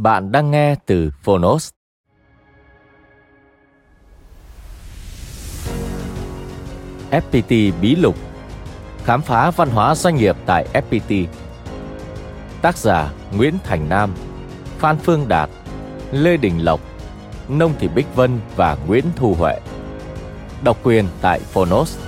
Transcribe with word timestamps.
Bạn 0.00 0.32
đang 0.32 0.50
nghe 0.50 0.74
từ 0.86 1.10
Phonos. 1.22 1.70
FPT 7.10 7.72
Bí 7.80 7.96
Lục, 7.96 8.16
Khám 9.04 9.22
phá 9.22 9.50
văn 9.50 9.70
hóa 9.70 9.94
doanh 9.94 10.16
nghiệp 10.16 10.36
tại 10.46 10.66
FPT 10.72 11.26
Tác 12.62 12.76
giả 12.76 13.12
Nguyễn 13.36 13.54
Thành 13.64 13.88
Nam, 13.88 14.14
Phan 14.78 14.96
Phương 14.96 15.28
Đạt, 15.28 15.50
Lê 16.12 16.36
Đình 16.36 16.64
Lộc, 16.64 16.80
Nông 17.48 17.74
Thị 17.78 17.88
Bích 17.88 18.14
Vân 18.14 18.40
và 18.56 18.76
Nguyễn 18.86 19.04
Thu 19.16 19.34
Huệ. 19.34 19.60
Độc 20.64 20.76
quyền 20.82 21.08
tại 21.20 21.40
Phonos. 21.40 21.98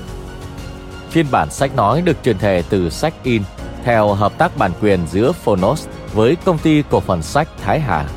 Phiên 1.11 1.27
bản 1.31 1.51
sách 1.51 1.77
nói 1.77 2.03
được 2.03 2.17
truyền 2.23 2.39
thể 2.39 2.63
từ 2.71 2.91
sách 2.91 3.15
in 3.23 3.43
theo 3.85 4.15
hợp 4.15 4.39
tác 4.39 4.57
bản 4.57 4.73
quyền 4.81 5.07
giữa 5.07 5.33
Phonos 5.33 5.89
với 6.19 6.37
công 6.45 6.59
ty 6.59 6.83
cổ 6.91 7.01
phần 7.01 7.23
sách 7.23 7.49
Thái 7.59 7.81
Hà. 7.81 8.09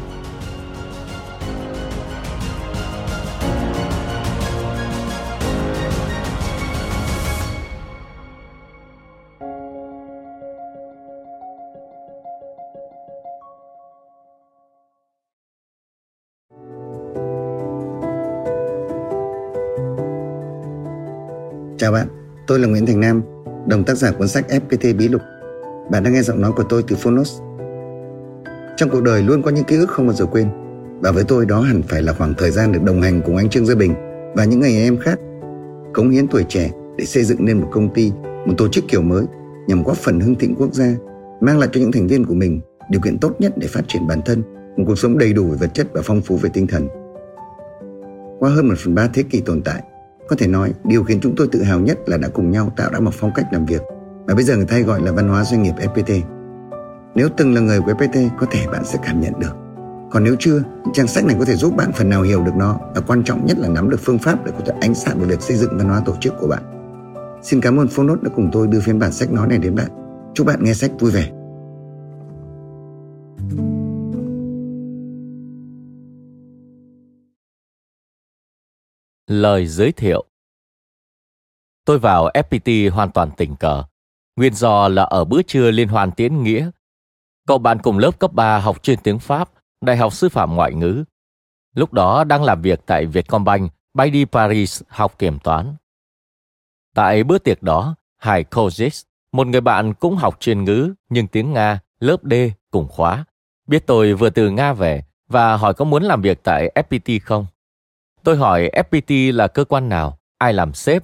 Chào 21.77 21.91
bạn, 21.91 22.07
tôi 22.47 22.59
là 22.59 22.67
Nguyễn 22.67 22.85
Thành 22.85 22.99
Nam, 22.99 23.21
đồng 23.67 23.83
tác 23.83 23.93
giả 23.93 24.11
cuốn 24.11 24.27
sách 24.27 24.45
FPT 24.49 24.97
Bí 24.97 25.07
Lục. 25.07 25.21
Bạn 25.91 26.03
đang 26.03 26.13
nghe 26.13 26.21
giọng 26.21 26.41
nói 26.41 26.51
của 26.55 26.63
tôi 26.69 26.83
từ 26.87 26.95
Phonos. 26.95 27.50
Trong 28.81 28.89
cuộc 28.89 29.03
đời 29.03 29.23
luôn 29.23 29.41
có 29.41 29.51
những 29.51 29.63
ký 29.63 29.75
ức 29.75 29.89
không 29.89 30.07
bao 30.07 30.15
giờ 30.15 30.25
quên. 30.25 30.47
Và 31.01 31.11
với 31.11 31.23
tôi 31.23 31.45
đó 31.45 31.61
hẳn 31.61 31.81
phải 31.81 32.01
là 32.01 32.13
khoảng 32.13 32.33
thời 32.33 32.51
gian 32.51 32.71
được 32.71 32.83
đồng 32.83 33.01
hành 33.01 33.21
cùng 33.25 33.37
anh 33.37 33.49
Trương 33.49 33.65
Gia 33.65 33.75
Bình 33.75 33.93
Và 34.35 34.45
những 34.45 34.59
người 34.59 34.71
em 34.71 34.97
khác, 34.97 35.19
Cống 35.93 36.09
hiến 36.09 36.27
tuổi 36.27 36.45
trẻ 36.49 36.71
để 36.97 37.05
xây 37.05 37.23
dựng 37.23 37.45
nên 37.45 37.61
một 37.61 37.67
công 37.71 37.93
ty, 37.93 38.11
Một 38.45 38.53
tổ 38.57 38.67
chức 38.67 38.83
kiểu 38.87 39.01
mới 39.01 39.25
Nhằm 39.67 39.83
góp 39.83 39.97
phần 39.97 40.19
hưng 40.19 40.35
thịnh 40.35 40.55
quốc 40.55 40.73
gia, 40.73 40.93
Mang 41.41 41.59
lại 41.59 41.69
cho 41.71 41.81
những 41.81 41.91
thành 41.91 42.07
viên 42.07 42.25
của 42.25 42.33
mình 42.33 42.61
Điều 42.89 43.01
kiện 43.01 43.17
tốt 43.17 43.31
nhất 43.39 43.53
để 43.57 43.67
phát 43.67 43.81
triển 43.87 44.07
bản 44.07 44.21
thân, 44.25 44.43
Một 44.77 44.83
cuộc 44.87 44.99
sống 44.99 45.17
đầy 45.17 45.33
đủ 45.33 45.47
về 45.47 45.57
vật 45.59 45.73
chất 45.73 45.87
và 45.93 46.01
phong 46.03 46.21
phú 46.21 46.37
về 46.37 46.49
tinh 46.53 46.67
thần. 46.67 46.87
Qua 48.39 48.49
hơn 48.49 48.67
một 48.67 48.75
phần 48.77 48.95
ba 48.95 49.09
thế 49.13 49.23
kỷ 49.23 49.41
tồn 49.41 49.61
tại, 49.61 49.83
Có 50.27 50.35
thể 50.35 50.47
nói 50.47 50.73
điều 50.83 51.03
khiến 51.03 51.19
chúng 51.21 51.35
tôi 51.35 51.47
tự 51.51 51.63
hào 51.63 51.79
nhất 51.79 51.99
là 52.05 52.17
đã 52.17 52.27
cùng 52.27 52.51
nhau 52.51 52.73
tạo 52.77 52.89
ra 52.93 52.99
một 52.99 53.13
phong 53.13 53.31
cách 53.35 53.45
làm 53.51 53.65
việc. 53.65 53.81
Mà 54.27 54.35
bây 54.35 54.43
giờ 54.43 54.55
người 54.55 54.65
ta 54.65 54.79
gọi 54.79 55.01
là 55.01 55.11
văn 55.11 55.29
hóa 55.29 55.43
doanh 55.43 55.63
nghiệp 55.63 55.73
FPT 55.79 56.21
nếu 57.15 57.29
từng 57.37 57.53
là 57.53 57.61
người 57.61 57.79
của 57.81 57.91
FPT 57.91 58.29
có 58.39 58.45
thể 58.51 58.67
bạn 58.67 58.85
sẽ 58.85 58.99
cảm 59.03 59.21
nhận 59.21 59.33
được. 59.39 59.53
Còn 60.11 60.23
nếu 60.23 60.35
chưa, 60.39 60.63
trang 60.93 61.07
sách 61.07 61.25
này 61.25 61.35
có 61.39 61.45
thể 61.45 61.55
giúp 61.55 61.75
bạn 61.75 61.91
phần 61.91 62.09
nào 62.09 62.21
hiểu 62.21 62.43
được 62.43 62.55
nó 62.55 62.79
và 62.95 63.01
quan 63.01 63.23
trọng 63.23 63.45
nhất 63.45 63.57
là 63.59 63.67
nắm 63.67 63.89
được 63.89 63.99
phương 63.99 64.19
pháp 64.19 64.45
để 64.45 64.51
có 64.51 64.59
thể 64.65 64.73
ánh 64.81 64.95
sáng 64.95 65.19
vào 65.19 65.27
việc 65.27 65.41
xây 65.41 65.57
dựng 65.57 65.77
văn 65.77 65.89
hóa 65.89 66.01
tổ 66.05 66.15
chức 66.21 66.33
của 66.39 66.47
bạn. 66.47 66.63
Xin 67.43 67.61
cảm 67.61 67.79
ơn 67.79 67.87
Phong 67.91 68.07
Nốt 68.07 68.23
đã 68.23 68.29
cùng 68.35 68.49
tôi 68.51 68.67
đưa 68.67 68.79
phiên 68.79 68.99
bản 68.99 69.11
sách 69.11 69.31
nói 69.31 69.47
này 69.47 69.57
đến 69.57 69.75
bạn. 69.75 69.87
Chúc 70.33 70.47
bạn 70.47 70.63
nghe 70.63 70.73
sách 70.73 70.91
vui 70.99 71.11
vẻ. 71.11 71.31
Lời 79.27 79.67
giới 79.67 79.91
thiệu 79.91 80.25
Tôi 81.85 81.99
vào 81.99 82.29
FPT 82.33 82.91
hoàn 82.91 83.11
toàn 83.11 83.29
tình 83.37 83.55
cờ. 83.55 83.83
Nguyên 84.35 84.53
do 84.53 84.87
là 84.87 85.03
ở 85.03 85.25
bữa 85.25 85.41
trưa 85.41 85.71
liên 85.71 85.87
hoan 85.87 86.11
tiến 86.11 86.43
nghĩa 86.43 86.71
Cậu 87.51 87.57
bạn 87.57 87.79
cùng 87.83 87.97
lớp 87.97 88.19
cấp 88.19 88.33
3 88.33 88.59
học 88.59 88.83
chuyên 88.83 88.99
tiếng 89.03 89.19
Pháp, 89.19 89.49
Đại 89.81 89.97
học 89.97 90.13
Sư 90.13 90.29
phạm 90.29 90.55
Ngoại 90.55 90.73
ngữ. 90.73 91.03
Lúc 91.75 91.93
đó 91.93 92.23
đang 92.23 92.43
làm 92.43 92.61
việc 92.61 92.79
tại 92.85 93.05
Vietcombank, 93.05 93.71
bay 93.93 94.09
đi 94.09 94.25
Paris 94.25 94.81
học 94.87 95.19
kiểm 95.19 95.39
toán. 95.39 95.75
Tại 96.95 97.23
bữa 97.23 97.37
tiệc 97.37 97.63
đó, 97.63 97.95
Hải 98.17 98.43
Kozis, 98.43 99.03
một 99.31 99.47
người 99.47 99.61
bạn 99.61 99.93
cũng 99.93 100.15
học 100.15 100.39
chuyên 100.39 100.63
ngữ 100.63 100.93
nhưng 101.09 101.27
tiếng 101.27 101.53
Nga, 101.53 101.79
lớp 101.99 102.17
D 102.23 102.33
cùng 102.71 102.87
khóa, 102.87 103.25
biết 103.67 103.87
tôi 103.87 104.13
vừa 104.13 104.29
từ 104.29 104.49
Nga 104.49 104.73
về 104.73 105.03
và 105.27 105.57
hỏi 105.57 105.73
có 105.73 105.85
muốn 105.85 106.03
làm 106.03 106.21
việc 106.21 106.43
tại 106.43 106.71
FPT 106.75 107.19
không. 107.23 107.45
Tôi 108.23 108.37
hỏi 108.37 108.69
FPT 108.73 109.35
là 109.35 109.47
cơ 109.47 109.65
quan 109.65 109.89
nào, 109.89 110.17
ai 110.37 110.53
làm 110.53 110.73
sếp. 110.73 111.03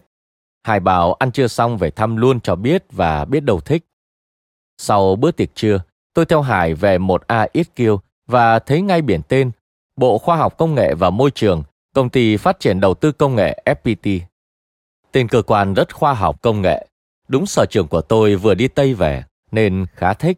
Hải 0.63 0.79
bảo 0.79 1.13
ăn 1.13 1.31
trưa 1.31 1.47
xong 1.47 1.77
về 1.77 1.91
thăm 1.91 2.17
luôn 2.17 2.39
cho 2.39 2.55
biết 2.55 2.83
và 2.91 3.25
biết 3.25 3.39
đầu 3.39 3.59
thích. 3.59 3.85
Sau 4.77 5.15
bữa 5.15 5.31
tiệc 5.31 5.55
trưa, 5.55 5.79
Tôi 6.17 6.25
theo 6.25 6.41
Hải 6.41 6.73
về 6.73 6.97
một 6.97 7.27
A 7.27 7.47
ít 7.53 7.75
kiêu 7.75 8.01
và 8.27 8.59
thấy 8.59 8.81
ngay 8.81 9.01
biển 9.01 9.21
tên 9.27 9.51
Bộ 9.95 10.17
Khoa 10.17 10.35
học 10.35 10.57
Công 10.57 10.75
nghệ 10.75 10.93
và 10.93 11.09
Môi 11.09 11.31
trường, 11.31 11.63
công 11.95 12.09
ty 12.09 12.37
phát 12.37 12.59
triển 12.59 12.79
đầu 12.79 12.93
tư 12.93 13.11
công 13.11 13.35
nghệ 13.35 13.63
FPT. 13.65 14.19
Tên 15.11 15.27
cơ 15.27 15.41
quan 15.41 15.73
rất 15.73 15.95
khoa 15.95 16.13
học 16.13 16.41
công 16.41 16.61
nghệ, 16.61 16.87
đúng 17.27 17.45
sở 17.45 17.65
trường 17.65 17.87
của 17.87 18.01
tôi 18.01 18.35
vừa 18.35 18.53
đi 18.53 18.67
Tây 18.67 18.93
về 18.93 19.23
nên 19.51 19.85
khá 19.93 20.13
thích. 20.13 20.37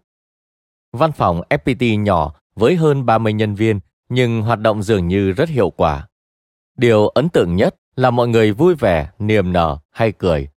Văn 0.93 1.11
phòng 1.11 1.41
FPT 1.49 2.01
nhỏ 2.01 2.33
với 2.55 2.75
hơn 2.75 3.05
30 3.05 3.33
nhân 3.33 3.55
viên 3.55 3.79
nhưng 4.09 4.41
hoạt 4.41 4.59
động 4.59 4.83
dường 4.83 5.07
như 5.07 5.31
rất 5.31 5.49
hiệu 5.49 5.69
quả. 5.69 6.07
Điều 6.77 7.07
ấn 7.07 7.29
tượng 7.29 7.55
nhất 7.55 7.75
là 7.95 8.11
mọi 8.11 8.27
người 8.27 8.51
vui 8.51 8.75
vẻ, 8.75 9.09
niềm 9.19 9.53
nở 9.53 9.77
hay 9.91 10.11
cười. 10.11 10.49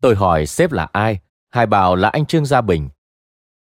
Tôi 0.00 0.14
hỏi 0.14 0.46
sếp 0.46 0.72
là 0.72 0.88
ai, 0.92 1.18
Hải 1.50 1.66
bảo 1.66 1.96
là 1.96 2.08
anh 2.08 2.26
Trương 2.26 2.46
Gia 2.46 2.60
Bình, 2.60 2.88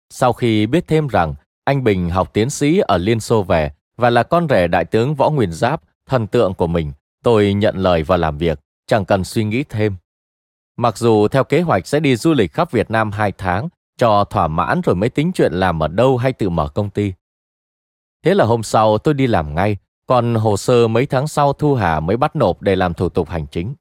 sau 0.10 0.34
khi 0.34 0.66
biết 0.66 0.88
thêm 0.88 1.08
rằng 1.08 1.36
anh 1.64 1.84
Bình 1.84 2.10
học 2.10 2.34
tiến 2.34 2.50
sĩ 2.50 2.80
ở 2.80 2.98
Liên 2.98 3.20
Xô 3.20 3.44
về 3.44 3.72
và 3.98 4.10
là 4.10 4.24
con 4.24 4.48
rể 4.50 4.68
đại 4.68 4.86
tướng 4.86 5.16
Võ 5.16 5.30
Nguyên 5.30 5.52
Giáp, 5.52 5.82
thần 6.06 6.28
tượng 6.28 6.54
của 6.54 6.68
mình, 6.68 6.92
tôi 7.24 7.54
nhận 7.54 7.78
lời 7.78 8.04
và 8.04 8.18
làm 8.18 8.38
việc, 8.38 8.60
chẳng 8.88 9.06
cần 9.06 9.24
suy 9.24 9.44
nghĩ 9.44 9.64
thêm. 9.64 9.96
Mặc 10.78 10.98
dù 10.98 11.28
theo 11.28 11.44
kế 11.44 11.62
hoạch 11.62 11.88
sẽ 11.88 12.00
đi 12.00 12.16
du 12.16 12.34
lịch 12.34 12.54
khắp 12.54 12.72
Việt 12.72 12.92
Nam 12.92 13.12
2 13.12 13.32
tháng, 13.32 13.70
cho 13.98 14.24
thỏa 14.24 14.48
mãn 14.48 14.82
rồi 14.82 14.96
mới 14.96 15.10
tính 15.10 15.32
chuyện 15.36 15.54
làm 15.54 15.84
ở 15.84 15.88
đâu 15.88 16.18
hay 16.18 16.34
tự 16.34 16.50
mở 16.50 16.68
công 16.68 16.90
ty. 16.90 17.14
Thế 18.24 18.34
là 18.34 18.46
hôm 18.46 18.64
sau 18.64 18.98
tôi 18.98 19.14
đi 19.14 19.28
làm 19.28 19.56
ngay, 19.56 19.78
còn 20.06 20.36
hồ 20.36 20.58
sơ 20.58 20.88
mấy 20.88 21.06
tháng 21.06 21.28
sau 21.28 21.54
Thu 21.54 21.76
Hà 21.76 22.00
mới 22.00 22.18
bắt 22.18 22.36
nộp 22.36 22.62
để 22.62 22.76
làm 22.76 22.94
thủ 22.94 23.10
tục 23.10 23.30
hành 23.30 23.46
chính. 23.52 23.76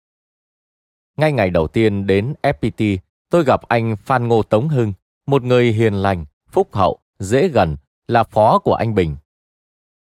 Ngay 1.16 1.32
ngày 1.32 1.50
đầu 1.50 1.68
tiên 1.68 2.06
đến 2.06 2.34
FPT, 2.42 2.98
tôi 3.30 3.44
gặp 3.44 3.62
anh 3.68 3.96
Phan 3.96 4.28
Ngô 4.28 4.42
Tống 4.42 4.68
Hưng, 4.68 4.92
một 5.26 5.42
người 5.42 5.72
hiền 5.72 5.94
lành, 5.94 6.24
phúc 6.50 6.68
hậu, 6.74 6.98
dễ 7.18 7.48
gần, 7.48 7.76
là 8.08 8.24
phó 8.24 8.58
của 8.58 8.74
anh 8.74 8.94
Bình. 8.94 9.16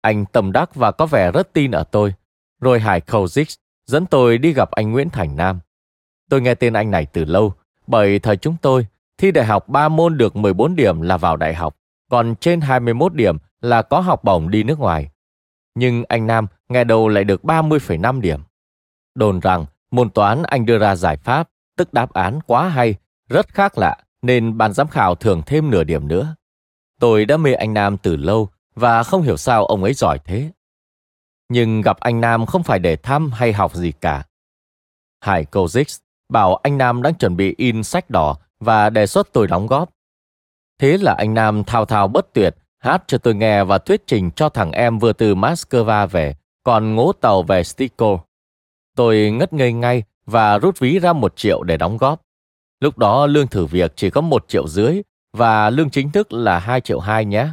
Anh 0.02 0.26
tâm 0.26 0.52
đắc 0.52 0.76
và 0.76 0.92
có 0.92 1.06
vẻ 1.06 1.32
rất 1.32 1.54
tin 1.54 1.72
ở 1.72 1.84
tôi. 1.84 2.14
Rồi 2.62 2.80
Hải 2.80 3.02
Kozik 3.02 3.56
dẫn 3.86 4.06
tôi 4.06 4.38
đi 4.38 4.54
gặp 4.54 4.72
anh 4.72 4.92
Nguyễn 4.92 5.10
Thành 5.10 5.36
Nam. 5.36 5.60
Tôi 6.30 6.42
nghe 6.42 6.56
tên 6.56 6.74
anh 6.74 6.92
này 6.92 7.06
từ 7.06 7.26
lâu, 7.26 7.54
bởi 7.88 8.20
thời 8.20 8.38
chúng 8.38 8.56
tôi, 8.62 8.88
thi 9.18 9.32
đại 9.32 9.46
học 9.46 9.70
3 9.70 9.90
môn 9.90 10.18
được 10.18 10.36
14 10.36 10.76
điểm 10.76 11.02
là 11.02 11.18
vào 11.18 11.38
đại 11.38 11.54
học, 11.54 11.76
còn 12.10 12.36
trên 12.40 12.62
21 12.62 13.14
điểm 13.14 13.38
là 13.62 13.82
có 13.82 14.00
học 14.00 14.24
bổng 14.24 14.50
đi 14.50 14.64
nước 14.64 14.80
ngoài. 14.80 15.12
Nhưng 15.76 16.04
anh 16.10 16.28
Nam 16.28 16.48
nghe 16.70 16.84
đầu 16.84 17.08
lại 17.08 17.24
được 17.24 17.44
30,5 17.44 18.22
điểm. 18.22 18.40
Đồn 19.16 19.40
rằng 19.40 19.66
Môn 19.92 20.10
toán 20.10 20.44
anh 20.44 20.66
đưa 20.66 20.78
ra 20.78 20.96
giải 20.96 21.18
pháp, 21.18 21.50
tức 21.78 21.94
đáp 21.94 22.14
án 22.14 22.40
quá 22.48 22.70
hay, 22.70 22.96
rất 23.30 23.48
khác 23.48 23.78
lạ, 23.78 23.98
nên 24.22 24.58
ban 24.58 24.74
giám 24.74 24.88
khảo 24.88 25.16
thường 25.16 25.42
thêm 25.46 25.70
nửa 25.70 25.84
điểm 25.84 26.08
nữa. 26.08 26.36
Tôi 27.00 27.26
đã 27.26 27.38
mê 27.38 27.54
anh 27.54 27.74
Nam 27.74 27.98
từ 27.98 28.16
lâu 28.16 28.50
và 28.76 29.04
không 29.04 29.22
hiểu 29.22 29.38
sao 29.38 29.66
ông 29.66 29.84
ấy 29.84 29.94
giỏi 29.94 30.20
thế. 30.26 30.52
Nhưng 31.50 31.82
gặp 31.82 32.00
anh 32.00 32.22
Nam 32.22 32.46
không 32.46 32.64
phải 32.64 32.80
để 32.80 32.96
thăm 32.96 33.32
hay 33.32 33.54
học 33.54 33.76
gì 33.76 33.92
cả. 33.92 34.24
Hải 35.22 35.46
Kozix 35.52 36.00
bảo 36.30 36.56
anh 36.56 36.78
Nam 36.78 37.02
đang 37.02 37.16
chuẩn 37.16 37.38
bị 37.38 37.56
in 37.58 37.84
sách 37.84 38.10
đỏ 38.10 38.38
và 38.60 38.90
đề 38.90 39.08
xuất 39.08 39.34
tôi 39.34 39.48
đóng 39.48 39.68
góp. 39.68 39.90
Thế 40.80 40.98
là 40.98 41.14
anh 41.14 41.34
Nam 41.34 41.64
thao 41.64 41.86
thao 41.86 42.08
bất 42.08 42.34
tuyệt, 42.34 42.56
hát 42.78 43.04
cho 43.08 43.18
tôi 43.18 43.36
nghe 43.36 43.64
và 43.64 43.78
thuyết 43.78 44.08
trình 44.08 44.32
cho 44.32 44.50
thằng 44.50 44.72
em 44.72 45.00
vừa 45.00 45.14
từ 45.14 45.36
Moscow 45.36 46.08
về, 46.08 46.36
còn 46.64 46.96
ngố 46.96 47.14
tàu 47.14 47.44
về 47.44 47.64
Stiko. 47.64 48.20
Tôi 48.96 49.32
ngất 49.32 49.54
ngây 49.54 49.74
ngay 49.74 50.04
và 50.26 50.58
rút 50.58 50.80
ví 50.80 51.00
ra 51.00 51.14
một 51.14 51.36
triệu 51.36 51.64
để 51.64 51.78
đóng 51.78 51.98
góp. 51.98 52.22
Lúc 52.82 52.98
đó 52.98 53.26
lương 53.26 53.48
thử 53.48 53.66
việc 53.66 53.94
chỉ 53.96 54.10
có 54.10 54.22
một 54.22 54.46
triệu 54.48 54.68
dưới 54.68 55.02
và 55.34 55.70
lương 55.70 55.90
chính 55.90 56.12
thức 56.12 56.34
là 56.34 56.60
hai 56.60 56.82
triệu 56.82 57.00
hai 57.00 57.26
nhé. 57.26 57.48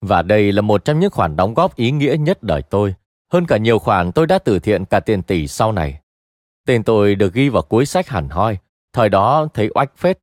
Và 0.00 0.22
đây 0.22 0.52
là 0.52 0.62
một 0.62 0.84
trong 0.84 1.00
những 1.00 1.10
khoản 1.10 1.36
đóng 1.36 1.54
góp 1.54 1.76
ý 1.76 1.90
nghĩa 1.90 2.16
nhất 2.18 2.42
đời 2.42 2.62
tôi, 2.62 2.94
hơn 3.32 3.46
cả 3.46 3.56
nhiều 3.56 3.78
khoản 3.78 4.12
tôi 4.12 4.26
đã 4.26 4.38
từ 4.38 4.58
thiện 4.58 4.84
cả 4.84 5.00
tiền 5.00 5.22
tỷ 5.22 5.48
sau 5.48 5.72
này. 5.72 6.00
Tên 6.66 6.82
tôi 6.84 7.14
được 7.14 7.34
ghi 7.34 7.48
vào 7.48 7.62
cuối 7.62 7.86
sách 7.86 8.08
hẳn 8.08 8.28
hoi, 8.28 8.58
thời 8.92 9.08
đó 9.08 9.48
thấy 9.54 9.70
oách 9.74 9.96
phết. 9.96 10.18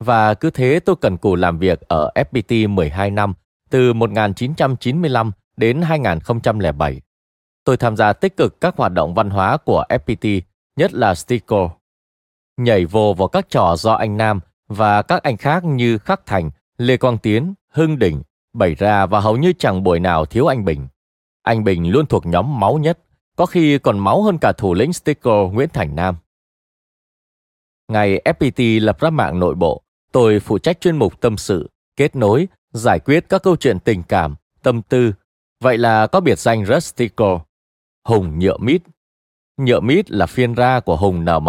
Và 0.00 0.34
cứ 0.34 0.50
thế 0.50 0.80
tôi 0.80 0.96
cần 1.00 1.16
cù 1.16 1.34
làm 1.34 1.58
việc 1.58 1.80
ở 1.80 2.12
FPT 2.14 2.68
12 2.68 3.10
năm, 3.10 3.34
từ 3.70 3.92
1995 3.92 5.32
đến 5.56 5.82
2007. 5.82 7.00
Tôi 7.64 7.76
tham 7.76 7.96
gia 7.96 8.12
tích 8.12 8.36
cực 8.36 8.60
các 8.60 8.76
hoạt 8.76 8.92
động 8.92 9.14
văn 9.14 9.30
hóa 9.30 9.56
của 9.56 9.84
FPT, 9.88 10.40
nhất 10.76 10.92
là 10.92 11.14
Stico. 11.14 11.79
Nhảy 12.60 12.84
vô 12.84 13.14
vào 13.14 13.28
các 13.28 13.50
trò 13.50 13.76
do 13.76 13.92
anh 13.92 14.16
Nam 14.16 14.40
và 14.68 15.02
các 15.02 15.22
anh 15.22 15.36
khác 15.36 15.64
như 15.64 15.98
Khắc 15.98 16.26
Thành, 16.26 16.50
Lê 16.78 16.96
Quang 16.96 17.18
Tiến, 17.18 17.54
Hưng 17.68 17.98
Đỉnh 17.98 18.22
bày 18.52 18.74
ra 18.74 19.06
và 19.06 19.20
hầu 19.20 19.36
như 19.36 19.52
chẳng 19.58 19.82
buổi 19.82 20.00
nào 20.00 20.26
thiếu 20.26 20.46
anh 20.46 20.64
Bình. 20.64 20.88
Anh 21.42 21.64
Bình 21.64 21.90
luôn 21.90 22.06
thuộc 22.06 22.26
nhóm 22.26 22.60
máu 22.60 22.78
nhất, 22.78 22.98
có 23.36 23.46
khi 23.46 23.78
còn 23.78 23.98
máu 23.98 24.22
hơn 24.22 24.38
cả 24.38 24.52
thủ 24.52 24.74
lĩnh 24.74 24.92
Sticker 24.92 25.52
Nguyễn 25.52 25.68
Thành 25.72 25.96
Nam. 25.96 26.16
Ngày 27.88 28.22
FPT 28.24 28.84
lập 28.84 29.00
ra 29.00 29.10
mạng 29.10 29.38
nội 29.38 29.54
bộ, 29.54 29.82
tôi 30.12 30.40
phụ 30.40 30.58
trách 30.58 30.80
chuyên 30.80 30.96
mục 30.96 31.20
tâm 31.20 31.36
sự, 31.36 31.70
kết 31.96 32.16
nối, 32.16 32.48
giải 32.72 32.98
quyết 32.98 33.28
các 33.28 33.42
câu 33.42 33.56
chuyện 33.56 33.78
tình 33.78 34.02
cảm, 34.02 34.34
tâm 34.62 34.82
tư. 34.82 35.12
Vậy 35.60 35.78
là 35.78 36.06
có 36.06 36.20
biệt 36.20 36.38
danh 36.38 36.66
Rustico, 36.66 37.40
Hùng 38.04 38.38
Nhựa 38.38 38.56
Mít. 38.58 38.82
Nhựa 39.56 39.80
Mít 39.80 40.10
là 40.10 40.26
phiên 40.26 40.54
ra 40.54 40.80
của 40.80 40.96
Hùng 40.96 41.24
NM. 41.24 41.48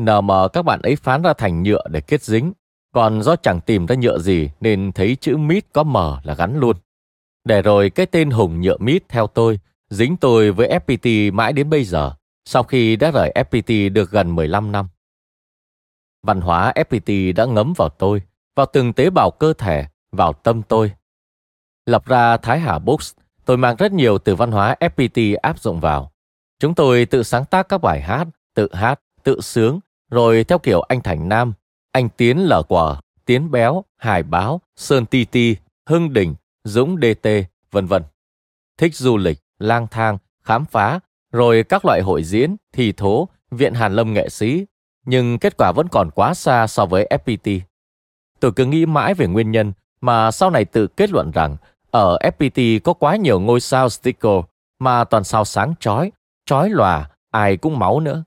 NM 0.00 0.30
các 0.52 0.62
bạn 0.62 0.82
ấy 0.82 0.96
phán 0.96 1.22
ra 1.22 1.32
thành 1.32 1.62
nhựa 1.62 1.82
để 1.90 2.00
kết 2.00 2.22
dính, 2.22 2.52
còn 2.94 3.22
do 3.22 3.36
chẳng 3.36 3.60
tìm 3.60 3.86
ra 3.86 3.94
nhựa 3.94 4.18
gì 4.18 4.50
nên 4.60 4.92
thấy 4.92 5.16
chữ 5.20 5.36
mít 5.36 5.64
có 5.72 5.82
mờ 5.82 6.20
là 6.22 6.34
gắn 6.34 6.58
luôn. 6.58 6.76
Để 7.44 7.62
rồi 7.62 7.90
cái 7.90 8.06
tên 8.06 8.30
Hùng 8.30 8.60
nhựa 8.60 8.76
mít 8.78 9.08
theo 9.08 9.26
tôi, 9.26 9.58
dính 9.90 10.16
tôi 10.16 10.52
với 10.52 10.68
FPT 10.68 11.32
mãi 11.32 11.52
đến 11.52 11.70
bây 11.70 11.84
giờ, 11.84 12.12
sau 12.44 12.62
khi 12.62 12.96
đã 12.96 13.10
rời 13.10 13.32
FPT 13.34 13.92
được 13.92 14.10
gần 14.10 14.34
15 14.34 14.72
năm. 14.72 14.88
Văn 16.22 16.40
hóa 16.40 16.72
FPT 16.76 17.34
đã 17.34 17.44
ngấm 17.44 17.72
vào 17.76 17.88
tôi, 17.88 18.22
vào 18.56 18.66
từng 18.72 18.92
tế 18.92 19.10
bào 19.10 19.30
cơ 19.30 19.52
thể, 19.52 19.86
vào 20.12 20.32
tâm 20.32 20.62
tôi. 20.62 20.92
Lập 21.86 22.06
ra 22.06 22.36
Thái 22.36 22.60
Hà 22.60 22.78
Books, 22.78 23.12
tôi 23.44 23.56
mang 23.56 23.76
rất 23.76 23.92
nhiều 23.92 24.18
từ 24.18 24.34
văn 24.34 24.52
hóa 24.52 24.76
FPT 24.80 25.36
áp 25.42 25.58
dụng 25.58 25.80
vào. 25.80 26.12
Chúng 26.58 26.74
tôi 26.74 27.06
tự 27.06 27.22
sáng 27.22 27.44
tác 27.44 27.68
các 27.68 27.78
bài 27.78 28.00
hát, 28.00 28.26
tự 28.54 28.68
hát, 28.72 29.00
tự 29.24 29.40
sướng, 29.40 29.80
rồi 30.10 30.44
theo 30.44 30.58
kiểu 30.58 30.80
anh 30.80 31.00
Thành 31.00 31.28
Nam, 31.28 31.52
anh 31.92 32.08
Tiến 32.08 32.38
lở 32.38 32.62
quả, 32.62 33.00
Tiến 33.24 33.50
béo, 33.50 33.84
Hải 33.96 34.22
báo, 34.22 34.60
Sơn 34.76 35.06
Ti 35.06 35.24
Ti, 35.24 35.56
Hưng 35.86 36.12
Đình, 36.12 36.34
Dũng 36.64 36.96
DT, 36.96 37.28
vân 37.70 37.86
vân. 37.86 38.02
Thích 38.78 38.94
du 38.94 39.16
lịch, 39.16 39.38
lang 39.58 39.86
thang, 39.90 40.18
khám 40.42 40.64
phá, 40.64 41.00
rồi 41.32 41.64
các 41.68 41.84
loại 41.84 42.00
hội 42.00 42.24
diễn, 42.24 42.56
thi 42.72 42.92
thố, 42.92 43.28
viện 43.50 43.74
hàn 43.74 43.94
lâm 43.94 44.12
nghệ 44.12 44.28
sĩ, 44.28 44.66
nhưng 45.06 45.38
kết 45.38 45.56
quả 45.56 45.72
vẫn 45.72 45.88
còn 45.88 46.10
quá 46.10 46.34
xa 46.34 46.66
so 46.66 46.86
với 46.86 47.08
FPT. 47.10 47.60
Tôi 48.40 48.52
cứ 48.52 48.66
nghĩ 48.66 48.86
mãi 48.86 49.14
về 49.14 49.26
nguyên 49.26 49.50
nhân 49.50 49.72
mà 50.00 50.30
sau 50.30 50.50
này 50.50 50.64
tự 50.64 50.86
kết 50.86 51.10
luận 51.10 51.30
rằng 51.30 51.56
ở 51.90 52.18
FPT 52.18 52.80
có 52.84 52.92
quá 52.92 53.16
nhiều 53.16 53.40
ngôi 53.40 53.60
sao 53.60 53.88
sticker 53.88 54.40
mà 54.78 55.04
toàn 55.04 55.24
sao 55.24 55.44
sáng 55.44 55.74
chói, 55.80 56.12
chói 56.46 56.70
lòa, 56.70 57.10
ai 57.30 57.56
cũng 57.56 57.78
máu 57.78 58.00
nữa. 58.00 58.24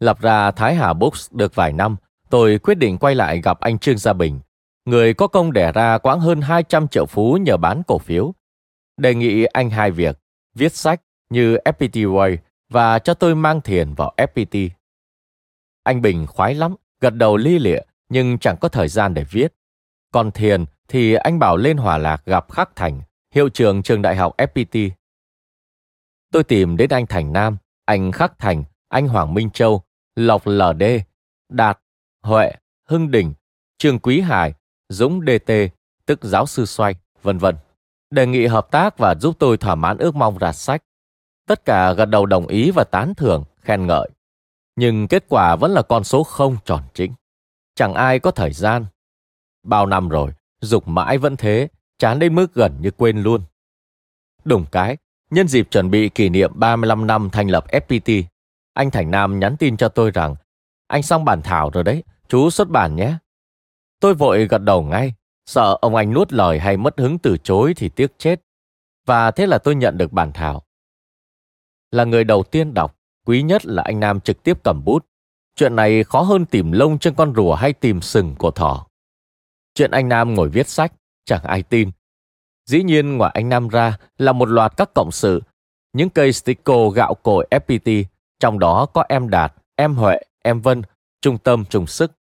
Lập 0.00 0.20
ra 0.20 0.50
Thái 0.50 0.74
Hà 0.74 0.92
Books 0.92 1.32
được 1.32 1.54
vài 1.54 1.72
năm, 1.72 1.96
tôi 2.30 2.58
quyết 2.58 2.74
định 2.74 2.98
quay 2.98 3.14
lại 3.14 3.40
gặp 3.40 3.60
anh 3.60 3.78
Trương 3.78 3.98
Gia 3.98 4.12
Bình, 4.12 4.40
người 4.84 5.14
có 5.14 5.26
công 5.26 5.52
đẻ 5.52 5.72
ra 5.72 5.98
quãng 5.98 6.20
hơn 6.20 6.40
200 6.40 6.88
triệu 6.88 7.06
phú 7.06 7.38
nhờ 7.40 7.56
bán 7.56 7.82
cổ 7.86 7.98
phiếu. 7.98 8.34
Đề 8.96 9.14
nghị 9.14 9.44
anh 9.44 9.70
hai 9.70 9.90
việc, 9.90 10.18
viết 10.54 10.72
sách 10.72 11.02
như 11.30 11.56
FPT 11.56 12.12
Way 12.12 12.36
và 12.68 12.98
cho 12.98 13.14
tôi 13.14 13.34
mang 13.34 13.60
thiền 13.60 13.94
vào 13.94 14.14
FPT. 14.16 14.68
Anh 15.82 16.02
Bình 16.02 16.26
khoái 16.26 16.54
lắm, 16.54 16.74
gật 17.00 17.14
đầu 17.14 17.36
ly 17.36 17.58
lịa 17.58 17.80
nhưng 18.08 18.38
chẳng 18.38 18.56
có 18.60 18.68
thời 18.68 18.88
gian 18.88 19.14
để 19.14 19.24
viết. 19.24 19.54
Còn 20.12 20.30
thiền 20.30 20.64
thì 20.88 21.14
anh 21.14 21.38
bảo 21.38 21.56
lên 21.56 21.76
Hòa 21.76 21.98
Lạc 21.98 22.24
gặp 22.26 22.52
Khắc 22.52 22.76
Thành, 22.76 23.00
hiệu 23.34 23.48
trưởng 23.48 23.82
trường 23.82 24.02
đại 24.02 24.16
học 24.16 24.34
FPT. 24.36 24.90
Tôi 26.32 26.44
tìm 26.44 26.76
đến 26.76 26.90
anh 26.90 27.06
Thành 27.06 27.32
Nam, 27.32 27.56
anh 27.84 28.12
Khắc 28.12 28.38
Thành, 28.38 28.64
anh 28.88 29.08
Hoàng 29.08 29.34
Minh 29.34 29.50
Châu, 29.50 29.82
Lộc 30.18 30.46
LD, 30.46 30.82
Đạt, 31.48 31.78
Huệ, 32.22 32.52
Hưng 32.88 33.10
Đình, 33.10 33.34
Trương 33.78 33.98
Quý 33.98 34.20
Hải, 34.20 34.54
Dũng 34.88 35.20
DT, 35.26 35.52
tức 36.06 36.18
giáo 36.22 36.46
sư 36.46 36.66
xoay, 36.66 36.94
vân 37.22 37.38
vân. 37.38 37.56
Đề 38.10 38.26
nghị 38.26 38.46
hợp 38.46 38.70
tác 38.70 38.98
và 38.98 39.14
giúp 39.14 39.36
tôi 39.38 39.56
thỏa 39.56 39.74
mãn 39.74 39.98
ước 39.98 40.14
mong 40.14 40.38
ra 40.38 40.52
sách. 40.52 40.82
Tất 41.46 41.64
cả 41.64 41.92
gật 41.92 42.04
đầu 42.04 42.26
đồng 42.26 42.46
ý 42.46 42.70
và 42.70 42.84
tán 42.84 43.14
thưởng, 43.14 43.44
khen 43.60 43.86
ngợi. 43.86 44.08
Nhưng 44.76 45.08
kết 45.08 45.24
quả 45.28 45.56
vẫn 45.56 45.70
là 45.70 45.82
con 45.82 46.04
số 46.04 46.24
không 46.24 46.56
tròn 46.64 46.82
chính. 46.94 47.12
Chẳng 47.74 47.94
ai 47.94 48.18
có 48.18 48.30
thời 48.30 48.52
gian. 48.52 48.86
Bao 49.62 49.86
năm 49.86 50.08
rồi, 50.08 50.30
dục 50.60 50.88
mãi 50.88 51.18
vẫn 51.18 51.36
thế, 51.36 51.68
chán 51.98 52.18
đến 52.18 52.34
mức 52.34 52.54
gần 52.54 52.76
như 52.80 52.90
quên 52.90 53.22
luôn. 53.22 53.42
Đùng 54.44 54.66
cái, 54.72 54.96
nhân 55.30 55.48
dịp 55.48 55.68
chuẩn 55.70 55.90
bị 55.90 56.08
kỷ 56.08 56.28
niệm 56.28 56.50
35 56.54 57.06
năm 57.06 57.30
thành 57.30 57.50
lập 57.50 57.64
FPT, 57.68 58.24
anh 58.78 58.90
Thành 58.90 59.10
Nam 59.10 59.38
nhắn 59.38 59.56
tin 59.56 59.76
cho 59.76 59.88
tôi 59.88 60.10
rằng 60.10 60.34
anh 60.86 61.02
xong 61.02 61.24
bản 61.24 61.42
thảo 61.42 61.70
rồi 61.70 61.84
đấy, 61.84 62.02
chú 62.28 62.50
xuất 62.50 62.68
bản 62.68 62.96
nhé. 62.96 63.14
Tôi 64.00 64.14
vội 64.14 64.46
gật 64.46 64.58
đầu 64.58 64.82
ngay, 64.82 65.14
sợ 65.46 65.78
ông 65.80 65.94
anh 65.94 66.14
nuốt 66.14 66.32
lời 66.32 66.58
hay 66.58 66.76
mất 66.76 67.00
hứng 67.00 67.18
từ 67.18 67.36
chối 67.38 67.74
thì 67.76 67.88
tiếc 67.88 68.18
chết. 68.18 68.40
Và 69.06 69.30
thế 69.30 69.46
là 69.46 69.58
tôi 69.58 69.74
nhận 69.74 69.98
được 69.98 70.12
bản 70.12 70.32
thảo. 70.32 70.62
Là 71.90 72.04
người 72.04 72.24
đầu 72.24 72.42
tiên 72.42 72.74
đọc, 72.74 72.98
quý 73.26 73.42
nhất 73.42 73.66
là 73.66 73.82
anh 73.82 74.00
Nam 74.00 74.20
trực 74.20 74.42
tiếp 74.42 74.64
cầm 74.64 74.84
bút. 74.84 75.06
Chuyện 75.56 75.76
này 75.76 76.04
khó 76.04 76.20
hơn 76.20 76.46
tìm 76.46 76.72
lông 76.72 76.98
trên 76.98 77.14
con 77.14 77.34
rùa 77.36 77.54
hay 77.54 77.72
tìm 77.72 78.00
sừng 78.00 78.34
của 78.38 78.50
thỏ. 78.50 78.86
Chuyện 79.74 79.90
anh 79.90 80.08
Nam 80.08 80.34
ngồi 80.34 80.48
viết 80.48 80.68
sách, 80.68 80.92
chẳng 81.24 81.42
ai 81.42 81.62
tin. 81.62 81.90
Dĩ 82.66 82.82
nhiên 82.82 83.16
ngoài 83.16 83.30
anh 83.34 83.48
Nam 83.48 83.68
ra 83.68 83.98
là 84.18 84.32
một 84.32 84.48
loạt 84.48 84.76
các 84.76 84.94
cộng 84.94 85.12
sự, 85.12 85.42
những 85.92 86.10
cây 86.10 86.32
sticker 86.32 86.94
gạo 86.94 87.14
cội 87.14 87.46
FPT, 87.50 88.04
trong 88.40 88.58
đó 88.58 88.86
có 88.86 89.04
em 89.08 89.30
Đạt, 89.30 89.54
em 89.76 89.94
Huệ, 89.94 90.20
em 90.42 90.60
Vân, 90.60 90.82
trung 91.20 91.38
tâm 91.38 91.64
trùng 91.64 91.86
sức. 91.86 92.12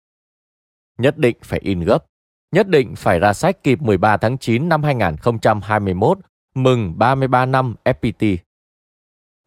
Nhất 0.99 1.19
định 1.19 1.37
phải 1.43 1.61
in 1.63 1.81
gấp, 1.81 2.05
nhất 2.53 2.69
định 2.69 2.97
phải 2.97 3.19
ra 3.19 3.33
sách 3.33 3.63
kịp 3.63 3.83
13 3.83 4.17
tháng 4.17 4.39
9 4.39 4.69
năm 4.69 4.83
2021, 4.83 6.19
mừng 6.55 6.99
33 6.99 7.47
năm 7.47 7.75
FPT. 7.85 8.37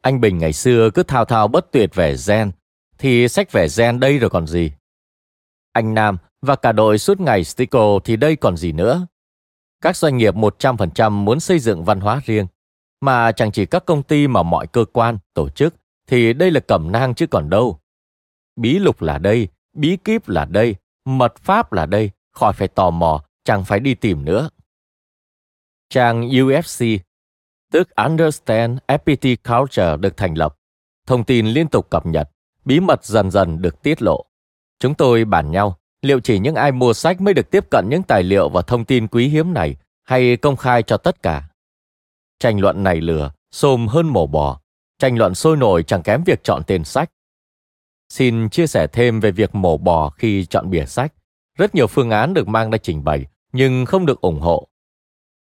Anh 0.02 0.22
Bình 0.22 0.38
ngày 0.38 0.54
xưa 0.54 0.90
cứ 0.94 1.04
thao 1.04 1.26
thao 1.26 1.48
bất 1.48 1.72
tuyệt 1.72 1.96
về 1.96 2.16
gen, 2.28 2.52
thì 2.98 3.28
sách 3.28 3.52
về 3.52 3.68
gen 3.78 4.00
đây 4.00 4.20
rồi 4.20 4.30
còn 4.30 4.48
gì. 4.48 4.72
Anh 5.74 5.94
Nam 5.94 6.18
và 6.42 6.56
cả 6.56 6.72
đội 6.72 6.98
suốt 6.98 7.20
ngày 7.20 7.44
Stico 7.44 8.00
thì 8.04 8.16
đây 8.16 8.36
còn 8.36 8.58
gì 8.58 8.72
nữa. 8.72 9.08
Các 9.82 9.98
doanh 9.98 10.18
nghiệp 10.18 10.36
100% 10.36 11.12
muốn 11.12 11.40
xây 11.40 11.60
dựng 11.60 11.84
văn 11.84 12.00
hóa 12.00 12.22
riêng, 12.26 12.48
mà 13.02 13.32
chẳng 13.32 13.52
chỉ 13.52 13.66
các 13.66 13.86
công 13.86 14.04
ty 14.04 14.28
mà 14.28 14.44
mọi 14.44 14.68
cơ 14.68 14.86
quan, 14.94 15.18
tổ 15.34 15.50
chức, 15.50 15.76
thì 16.10 16.34
đây 16.34 16.52
là 16.52 16.60
cẩm 16.60 16.92
nang 16.92 17.16
chứ 17.16 17.28
còn 17.28 17.50
đâu. 17.50 17.80
Bí 18.56 18.80
lục 18.80 19.02
là 19.02 19.18
đây, 19.18 19.48
bí 19.74 19.98
kíp 20.04 20.30
là 20.30 20.46
đây, 20.46 20.76
mật 21.06 21.36
pháp 21.38 21.74
là 21.74 21.86
đây, 21.86 22.12
khỏi 22.32 22.54
phải 22.54 22.68
tò 22.68 22.90
mò, 22.90 23.24
chẳng 23.44 23.66
phải 23.66 23.80
đi 23.80 23.96
tìm 23.96 24.26
nữa. 24.26 24.50
Trang 25.90 26.30
UFC, 26.30 26.86
tức 27.72 27.90
Understand 27.96 28.80
FPT 28.88 29.36
Culture 29.44 29.98
được 29.98 30.18
thành 30.18 30.34
lập. 30.34 30.56
Thông 31.08 31.24
tin 31.24 31.48
liên 31.48 31.68
tục 31.68 31.90
cập 31.90 32.06
nhật, 32.06 32.30
bí 32.66 32.80
mật 32.80 33.06
dần 33.06 33.32
dần 33.32 33.62
được 33.62 33.82
tiết 33.82 34.02
lộ. 34.02 34.26
Chúng 34.80 34.94
tôi 34.94 35.26
bàn 35.26 35.52
nhau, 35.52 35.78
liệu 36.02 36.20
chỉ 36.20 36.40
những 36.40 36.56
ai 36.56 36.72
mua 36.72 36.94
sách 36.94 37.22
mới 37.22 37.34
được 37.34 37.52
tiếp 37.52 37.70
cận 37.70 37.90
những 37.90 38.04
tài 38.04 38.24
liệu 38.24 38.50
và 38.50 38.62
thông 38.62 38.86
tin 38.86 39.08
quý 39.08 39.28
hiếm 39.28 39.54
này 39.54 39.76
hay 40.04 40.38
công 40.38 40.56
khai 40.56 40.84
cho 40.84 40.98
tất 40.98 41.22
cả. 41.22 41.50
Tranh 42.40 42.60
luận 42.60 42.84
này 42.84 43.02
lừa, 43.02 43.32
xôm 43.52 43.88
hơn 43.88 44.08
mổ 44.08 44.28
bò 44.28 44.60
tranh 45.00 45.18
luận 45.18 45.36
sôi 45.36 45.58
nổi 45.58 45.84
chẳng 45.84 46.04
kém 46.04 46.24
việc 46.24 46.44
chọn 46.44 46.62
tên 46.68 46.84
sách. 46.84 47.12
Xin 48.10 48.50
chia 48.50 48.68
sẻ 48.68 48.88
thêm 48.88 49.20
về 49.20 49.32
việc 49.32 49.56
mổ 49.56 49.78
bò 49.78 50.10
khi 50.10 50.46
chọn 50.46 50.70
bìa 50.70 50.86
sách. 50.86 51.14
Rất 51.58 51.76
nhiều 51.76 51.88
phương 51.88 52.10
án 52.10 52.34
được 52.34 52.48
mang 52.48 52.72
ra 52.72 52.78
trình 52.78 53.04
bày, 53.04 53.26
nhưng 53.54 53.86
không 53.86 54.06
được 54.06 54.22
ủng 54.22 54.40
hộ. 54.40 54.68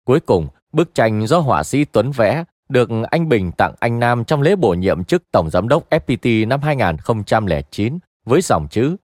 Cuối 0.05 0.21
cùng, 0.21 0.49
bức 0.73 0.95
tranh 0.95 1.27
do 1.27 1.39
họa 1.39 1.63
sĩ 1.63 1.85
Tuấn 1.85 2.11
vẽ 2.11 2.45
được 2.69 2.91
anh 3.11 3.29
Bình 3.29 3.53
tặng 3.53 3.75
anh 3.81 3.99
Nam 3.99 4.25
trong 4.25 4.43
lễ 4.43 4.57
bổ 4.57 4.75
nhiệm 4.75 5.05
chức 5.05 5.23
Tổng 5.33 5.51
Giám 5.51 5.69
đốc 5.69 5.91
FPT 5.91 6.49
năm 6.49 6.61
2009 6.63 7.99
với 8.25 8.41
dòng 8.41 8.69
chữ 8.71 8.97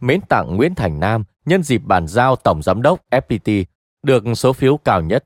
Mến 0.00 0.20
tặng 0.28 0.56
Nguyễn 0.56 0.74
Thành 0.74 1.00
Nam 1.00 1.24
nhân 1.44 1.62
dịp 1.62 1.82
bàn 1.84 2.08
giao 2.08 2.36
Tổng 2.36 2.62
Giám 2.62 2.82
đốc 2.82 3.00
FPT 3.10 3.64
được 4.02 4.24
số 4.36 4.52
phiếu 4.52 4.76
cao 4.76 5.02
nhất. 5.02 5.24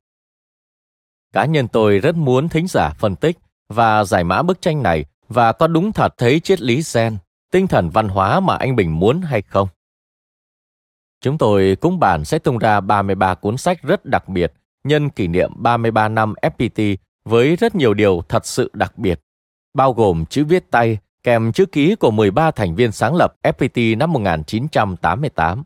Cá 1.32 1.44
nhân 1.44 1.68
tôi 1.68 1.98
rất 1.98 2.16
muốn 2.16 2.48
thính 2.48 2.66
giả 2.68 2.90
phân 2.98 3.16
tích 3.16 3.38
và 3.68 4.04
giải 4.04 4.24
mã 4.24 4.42
bức 4.42 4.62
tranh 4.62 4.82
này 4.82 5.04
và 5.28 5.52
có 5.52 5.66
đúng 5.66 5.92
thật 5.92 6.14
thấy 6.18 6.40
triết 6.40 6.60
lý 6.60 6.82
gen, 6.94 7.16
tinh 7.52 7.66
thần 7.66 7.90
văn 7.90 8.08
hóa 8.08 8.40
mà 8.40 8.56
anh 8.56 8.76
Bình 8.76 8.98
muốn 8.98 9.20
hay 9.22 9.42
không. 9.42 9.68
Chúng 11.20 11.38
tôi 11.38 11.76
cũng 11.80 11.98
bản 11.98 12.24
sẽ 12.24 12.38
tung 12.38 12.58
ra 12.58 12.80
33 12.80 13.34
cuốn 13.34 13.56
sách 13.56 13.82
rất 13.82 14.04
đặc 14.04 14.28
biệt 14.28 14.52
nhân 14.84 15.10
kỷ 15.10 15.28
niệm 15.28 15.50
33 15.56 16.08
năm 16.08 16.34
FPT 16.42 16.96
với 17.24 17.56
rất 17.56 17.74
nhiều 17.74 17.94
điều 17.94 18.22
thật 18.28 18.46
sự 18.46 18.70
đặc 18.74 18.98
biệt, 18.98 19.20
bao 19.74 19.92
gồm 19.92 20.26
chữ 20.26 20.44
viết 20.44 20.70
tay 20.70 20.98
kèm 21.22 21.52
chữ 21.52 21.66
ký 21.66 21.94
của 21.94 22.10
13 22.10 22.50
thành 22.50 22.74
viên 22.74 22.92
sáng 22.92 23.14
lập 23.16 23.34
FPT 23.42 23.98
năm 23.98 24.12
1988. 24.12 25.62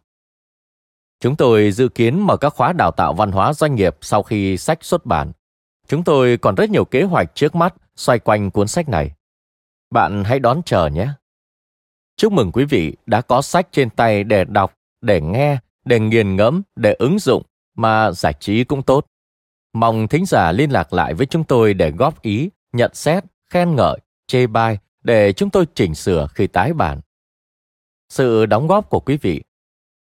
Chúng 1.21 1.37
tôi 1.37 1.73
dự 1.73 1.89
kiến 1.89 2.27
mở 2.27 2.37
các 2.37 2.55
khóa 2.55 2.73
đào 2.73 2.91
tạo 2.91 3.15
văn 3.15 3.33
hóa 3.33 3.53
doanh 3.53 3.75
nghiệp 3.75 3.97
sau 4.01 4.23
khi 4.23 4.57
sách 4.57 4.85
xuất 4.85 5.07
bản. 5.07 5.33
Chúng 5.91 6.05
tôi 6.05 6.39
còn 6.39 6.55
rất 6.55 6.71
nhiều 6.71 6.85
kế 6.85 7.03
hoạch 7.03 7.35
trước 7.35 7.55
mắt 7.55 7.75
xoay 7.97 8.19
quanh 8.19 8.51
cuốn 8.51 8.69
sách 8.69 8.89
này. 8.89 9.13
Bạn 9.91 10.25
hãy 10.25 10.39
đón 10.39 10.63
chờ 10.67 10.87
nhé. 10.87 11.09
Chúc 12.17 12.33
mừng 12.33 12.53
quý 12.53 12.65
vị 12.65 12.97
đã 13.07 13.21
có 13.21 13.43
sách 13.43 13.69
trên 13.73 13.91
tay 13.91 14.25
để 14.25 14.45
đọc, 14.45 14.75
để 15.01 15.21
nghe, 15.21 15.59
để 15.85 16.01
nghiền 16.01 16.37
ngẫm, 16.37 16.63
để 16.77 16.93
ứng 16.93 17.19
dụng, 17.19 17.43
mà 17.77 18.13
giải 18.13 18.33
trí 18.41 18.65
cũng 18.65 18.83
tốt. 18.83 19.07
Mong 19.73 20.09
thính 20.09 20.27
giả 20.27 20.53
liên 20.53 20.71
lạc 20.71 20.93
lại 20.93 21.15
với 21.15 21.27
chúng 21.27 21.45
tôi 21.45 21.75
để 21.75 21.91
góp 21.91 22.23
ý, 22.23 22.51
nhận 22.73 22.95
xét, 22.95 23.25
khen 23.51 23.77
ngợi, 23.77 23.99
chê 24.27 24.47
bai 24.47 24.79
để 25.03 25.33
chúng 25.33 25.51
tôi 25.51 25.67
chỉnh 25.75 25.95
sửa 25.95 26.27
khi 26.35 26.47
tái 26.47 26.73
bản. 26.73 27.01
Sự 28.09 28.47
đóng 28.47 28.67
góp 28.67 28.91
của 28.91 29.01
quý 29.01 29.17
vị, 29.17 29.43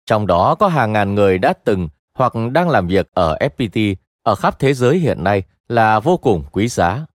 trong 0.06 0.28
đó 0.28 0.56
có 0.56 0.68
hàng 0.68 0.94
ngàn 0.94 1.16
người 1.16 1.38
đã 1.38 1.54
từng 1.64 1.90
hoặc 2.14 2.34
đang 2.52 2.70
làm 2.70 2.88
việc 2.88 3.10
ở 3.14 3.38
FPT 3.38 3.96
ở 4.24 4.36
khắp 4.36 4.60
thế 4.60 4.74
giới 4.74 4.98
hiện 4.98 5.24
nay 5.24 5.44
là 5.70 6.00
vô 6.00 6.18
cùng 6.18 6.44
quý 6.52 6.68
giá. 6.68 7.06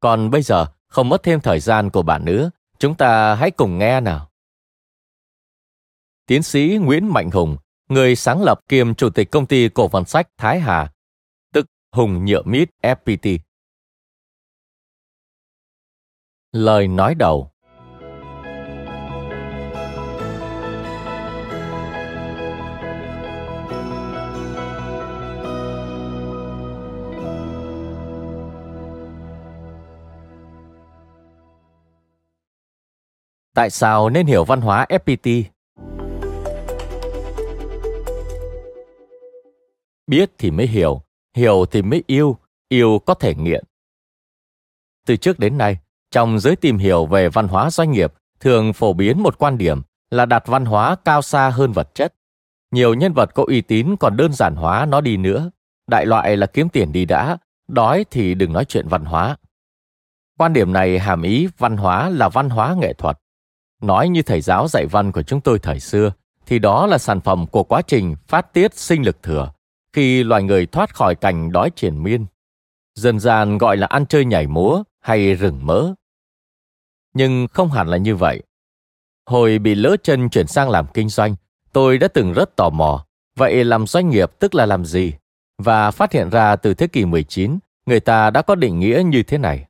Còn 0.00 0.30
bây 0.30 0.42
giờ, 0.42 0.66
không 0.88 1.08
mất 1.08 1.22
thêm 1.22 1.40
thời 1.40 1.60
gian 1.60 1.90
của 1.90 2.02
bạn 2.02 2.24
nữa, 2.24 2.50
chúng 2.78 2.94
ta 2.94 3.34
hãy 3.34 3.50
cùng 3.50 3.78
nghe 3.78 4.00
nào. 4.00 4.30
Tiến 6.26 6.42
sĩ 6.42 6.78
Nguyễn 6.82 7.12
Mạnh 7.12 7.30
Hùng, 7.30 7.56
người 7.88 8.16
sáng 8.16 8.42
lập 8.42 8.60
kiêm 8.68 8.94
chủ 8.94 9.10
tịch 9.10 9.30
công 9.30 9.46
ty 9.46 9.68
cổ 9.68 9.88
phần 9.88 10.04
sách 10.04 10.28
Thái 10.36 10.60
Hà, 10.60 10.92
tức 11.52 11.66
Hùng 11.92 12.24
Nhựa 12.24 12.42
Mít 12.42 12.70
FPT. 12.82 13.38
Lời 16.52 16.88
nói 16.88 17.14
đầu 17.14 17.51
Tại 33.54 33.70
sao 33.70 34.10
nên 34.10 34.26
hiểu 34.26 34.44
văn 34.44 34.60
hóa 34.60 34.86
FPT? 34.88 35.42
Biết 40.06 40.30
thì 40.38 40.50
mới 40.50 40.66
hiểu, 40.66 41.02
hiểu 41.36 41.64
thì 41.70 41.82
mới 41.82 42.02
yêu, 42.06 42.36
yêu 42.68 42.98
có 43.06 43.14
thể 43.14 43.34
nghiện. 43.34 43.64
Từ 45.06 45.16
trước 45.16 45.38
đến 45.38 45.58
nay, 45.58 45.78
trong 46.10 46.38
giới 46.38 46.56
tìm 46.56 46.78
hiểu 46.78 47.06
về 47.06 47.28
văn 47.28 47.48
hóa 47.48 47.70
doanh 47.70 47.90
nghiệp 47.90 48.12
thường 48.40 48.72
phổ 48.72 48.92
biến 48.92 49.22
một 49.22 49.38
quan 49.38 49.58
điểm 49.58 49.82
là 50.10 50.26
đặt 50.26 50.46
văn 50.46 50.64
hóa 50.64 50.96
cao 51.04 51.22
xa 51.22 51.50
hơn 51.50 51.72
vật 51.72 51.94
chất. 51.94 52.14
Nhiều 52.70 52.94
nhân 52.94 53.12
vật 53.12 53.34
có 53.34 53.44
uy 53.46 53.60
tín 53.60 53.96
còn 54.00 54.16
đơn 54.16 54.32
giản 54.32 54.56
hóa 54.56 54.86
nó 54.86 55.00
đi 55.00 55.16
nữa. 55.16 55.50
Đại 55.86 56.06
loại 56.06 56.36
là 56.36 56.46
kiếm 56.46 56.68
tiền 56.68 56.92
đi 56.92 57.04
đã, 57.04 57.38
đói 57.68 58.04
thì 58.10 58.34
đừng 58.34 58.52
nói 58.52 58.64
chuyện 58.64 58.88
văn 58.88 59.04
hóa. 59.04 59.36
Quan 60.38 60.52
điểm 60.52 60.72
này 60.72 60.98
hàm 60.98 61.22
ý 61.22 61.48
văn 61.58 61.76
hóa 61.76 62.10
là 62.10 62.28
văn 62.28 62.50
hóa 62.50 62.74
nghệ 62.78 62.92
thuật. 62.92 63.18
Nói 63.82 64.08
như 64.08 64.22
thầy 64.22 64.40
giáo 64.40 64.68
dạy 64.68 64.86
văn 64.86 65.12
của 65.12 65.22
chúng 65.22 65.40
tôi 65.40 65.58
thời 65.58 65.80
xưa, 65.80 66.12
thì 66.46 66.58
đó 66.58 66.86
là 66.86 66.98
sản 66.98 67.20
phẩm 67.20 67.46
của 67.46 67.62
quá 67.62 67.82
trình 67.82 68.14
phát 68.26 68.52
tiết 68.52 68.74
sinh 68.74 69.02
lực 69.02 69.22
thừa, 69.22 69.52
khi 69.92 70.24
loài 70.24 70.42
người 70.42 70.66
thoát 70.66 70.94
khỏi 70.94 71.14
cảnh 71.14 71.52
đói 71.52 71.70
triển 71.70 72.02
miên. 72.02 72.26
Dần 72.94 73.20
dàn 73.20 73.58
gọi 73.58 73.76
là 73.76 73.86
ăn 73.86 74.06
chơi 74.06 74.24
nhảy 74.24 74.46
múa 74.46 74.82
hay 75.00 75.34
rừng 75.34 75.60
mỡ. 75.62 75.94
Nhưng 77.14 77.46
không 77.52 77.70
hẳn 77.70 77.88
là 77.88 77.96
như 77.96 78.16
vậy. 78.16 78.42
Hồi 79.26 79.58
bị 79.58 79.74
lỡ 79.74 79.96
chân 80.02 80.28
chuyển 80.28 80.46
sang 80.46 80.70
làm 80.70 80.86
kinh 80.94 81.08
doanh, 81.08 81.36
tôi 81.72 81.98
đã 81.98 82.08
từng 82.08 82.32
rất 82.32 82.56
tò 82.56 82.70
mò, 82.70 83.06
vậy 83.36 83.64
làm 83.64 83.86
doanh 83.86 84.10
nghiệp 84.10 84.30
tức 84.38 84.54
là 84.54 84.66
làm 84.66 84.84
gì? 84.84 85.12
Và 85.58 85.90
phát 85.90 86.12
hiện 86.12 86.30
ra 86.30 86.56
từ 86.56 86.74
thế 86.74 86.86
kỷ 86.86 87.04
19, 87.04 87.58
người 87.86 88.00
ta 88.00 88.30
đã 88.30 88.42
có 88.42 88.54
định 88.54 88.80
nghĩa 88.80 89.02
như 89.06 89.22
thế 89.22 89.38
này. 89.38 89.66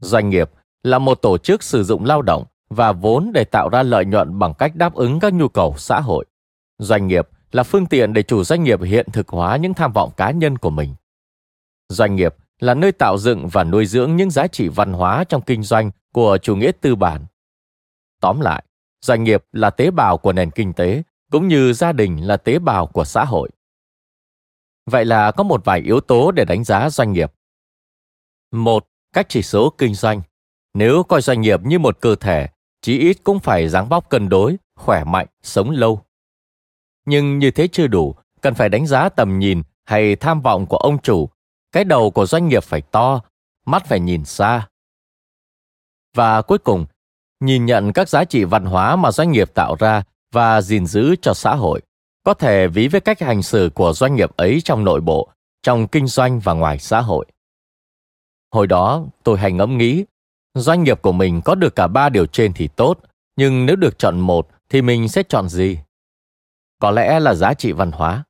Doanh 0.00 0.30
nghiệp 0.30 0.50
là 0.82 0.98
một 0.98 1.14
tổ 1.14 1.38
chức 1.38 1.62
sử 1.62 1.84
dụng 1.84 2.04
lao 2.04 2.22
động 2.22 2.44
và 2.74 2.92
vốn 2.92 3.30
để 3.34 3.44
tạo 3.44 3.68
ra 3.68 3.82
lợi 3.82 4.04
nhuận 4.04 4.38
bằng 4.38 4.54
cách 4.54 4.76
đáp 4.76 4.94
ứng 4.94 5.20
các 5.20 5.34
nhu 5.34 5.48
cầu 5.48 5.74
xã 5.78 6.00
hội. 6.00 6.26
Doanh 6.78 7.06
nghiệp 7.06 7.28
là 7.52 7.62
phương 7.62 7.86
tiện 7.86 8.12
để 8.12 8.22
chủ 8.22 8.44
doanh 8.44 8.62
nghiệp 8.62 8.82
hiện 8.82 9.06
thực 9.12 9.28
hóa 9.28 9.56
những 9.56 9.74
tham 9.74 9.92
vọng 9.92 10.10
cá 10.16 10.30
nhân 10.30 10.58
của 10.58 10.70
mình. 10.70 10.94
Doanh 11.88 12.16
nghiệp 12.16 12.34
là 12.60 12.74
nơi 12.74 12.92
tạo 12.92 13.18
dựng 13.18 13.48
và 13.48 13.64
nuôi 13.64 13.86
dưỡng 13.86 14.16
những 14.16 14.30
giá 14.30 14.46
trị 14.46 14.68
văn 14.68 14.92
hóa 14.92 15.24
trong 15.24 15.42
kinh 15.42 15.62
doanh 15.62 15.90
của 16.12 16.38
chủ 16.42 16.56
nghĩa 16.56 16.72
tư 16.80 16.94
bản. 16.94 17.26
Tóm 18.20 18.40
lại, 18.40 18.64
doanh 19.00 19.24
nghiệp 19.24 19.44
là 19.52 19.70
tế 19.70 19.90
bào 19.90 20.18
của 20.18 20.32
nền 20.32 20.50
kinh 20.50 20.72
tế, 20.72 21.02
cũng 21.30 21.48
như 21.48 21.72
gia 21.72 21.92
đình 21.92 22.26
là 22.26 22.36
tế 22.36 22.58
bào 22.58 22.86
của 22.86 23.04
xã 23.04 23.24
hội. 23.24 23.50
Vậy 24.90 25.04
là 25.04 25.30
có 25.30 25.42
một 25.42 25.64
vài 25.64 25.80
yếu 25.80 26.00
tố 26.00 26.30
để 26.32 26.44
đánh 26.44 26.64
giá 26.64 26.90
doanh 26.90 27.12
nghiệp. 27.12 27.32
Một, 28.52 28.86
các 29.12 29.26
chỉ 29.28 29.42
số 29.42 29.70
kinh 29.78 29.94
doanh. 29.94 30.22
Nếu 30.74 31.02
coi 31.02 31.22
doanh 31.22 31.40
nghiệp 31.40 31.60
như 31.64 31.78
một 31.78 32.00
cơ 32.00 32.14
thể, 32.14 32.48
chí 32.82 32.98
ít 32.98 33.16
cũng 33.24 33.40
phải 33.40 33.68
dáng 33.68 33.88
vóc 33.88 34.08
cân 34.08 34.28
đối, 34.28 34.56
khỏe 34.76 35.04
mạnh, 35.04 35.26
sống 35.42 35.70
lâu. 35.70 36.00
Nhưng 37.06 37.38
như 37.38 37.50
thế 37.50 37.68
chưa 37.72 37.86
đủ, 37.86 38.14
cần 38.40 38.54
phải 38.54 38.68
đánh 38.68 38.86
giá 38.86 39.08
tầm 39.08 39.38
nhìn 39.38 39.62
hay 39.84 40.16
tham 40.16 40.42
vọng 40.42 40.66
của 40.66 40.76
ông 40.76 41.02
chủ. 41.02 41.28
Cái 41.72 41.84
đầu 41.84 42.10
của 42.10 42.26
doanh 42.26 42.48
nghiệp 42.48 42.64
phải 42.64 42.82
to, 42.82 43.20
mắt 43.66 43.86
phải 43.86 44.00
nhìn 44.00 44.24
xa. 44.24 44.68
Và 46.14 46.42
cuối 46.42 46.58
cùng, 46.58 46.86
nhìn 47.40 47.66
nhận 47.66 47.92
các 47.92 48.08
giá 48.08 48.24
trị 48.24 48.44
văn 48.44 48.64
hóa 48.64 48.96
mà 48.96 49.12
doanh 49.12 49.32
nghiệp 49.32 49.54
tạo 49.54 49.76
ra 49.78 50.02
và 50.32 50.62
gìn 50.62 50.86
giữ 50.86 51.16
cho 51.22 51.34
xã 51.34 51.54
hội, 51.54 51.80
có 52.24 52.34
thể 52.34 52.68
ví 52.68 52.88
với 52.88 53.00
cách 53.00 53.20
hành 53.20 53.42
xử 53.42 53.70
của 53.74 53.92
doanh 53.92 54.14
nghiệp 54.14 54.36
ấy 54.36 54.60
trong 54.64 54.84
nội 54.84 55.00
bộ, 55.00 55.28
trong 55.62 55.88
kinh 55.88 56.06
doanh 56.06 56.40
và 56.40 56.52
ngoài 56.52 56.78
xã 56.78 57.00
hội. 57.00 57.26
Hồi 58.52 58.66
đó, 58.66 59.04
tôi 59.22 59.38
hay 59.38 59.52
ngẫm 59.52 59.78
nghĩ 59.78 60.04
Doanh 60.54 60.82
nghiệp 60.82 61.02
của 61.02 61.12
mình 61.12 61.40
có 61.44 61.54
được 61.54 61.76
cả 61.76 61.86
ba 61.86 62.08
điều 62.08 62.26
trên 62.26 62.52
thì 62.52 62.68
tốt, 62.68 62.98
nhưng 63.36 63.66
nếu 63.66 63.76
được 63.76 63.98
chọn 63.98 64.20
một 64.20 64.48
thì 64.68 64.82
mình 64.82 65.08
sẽ 65.08 65.22
chọn 65.28 65.48
gì? 65.48 65.78
Có 66.78 66.90
lẽ 66.90 67.20
là 67.20 67.34
giá 67.34 67.54
trị 67.54 67.72
văn 67.72 67.92
hóa. 67.92 68.24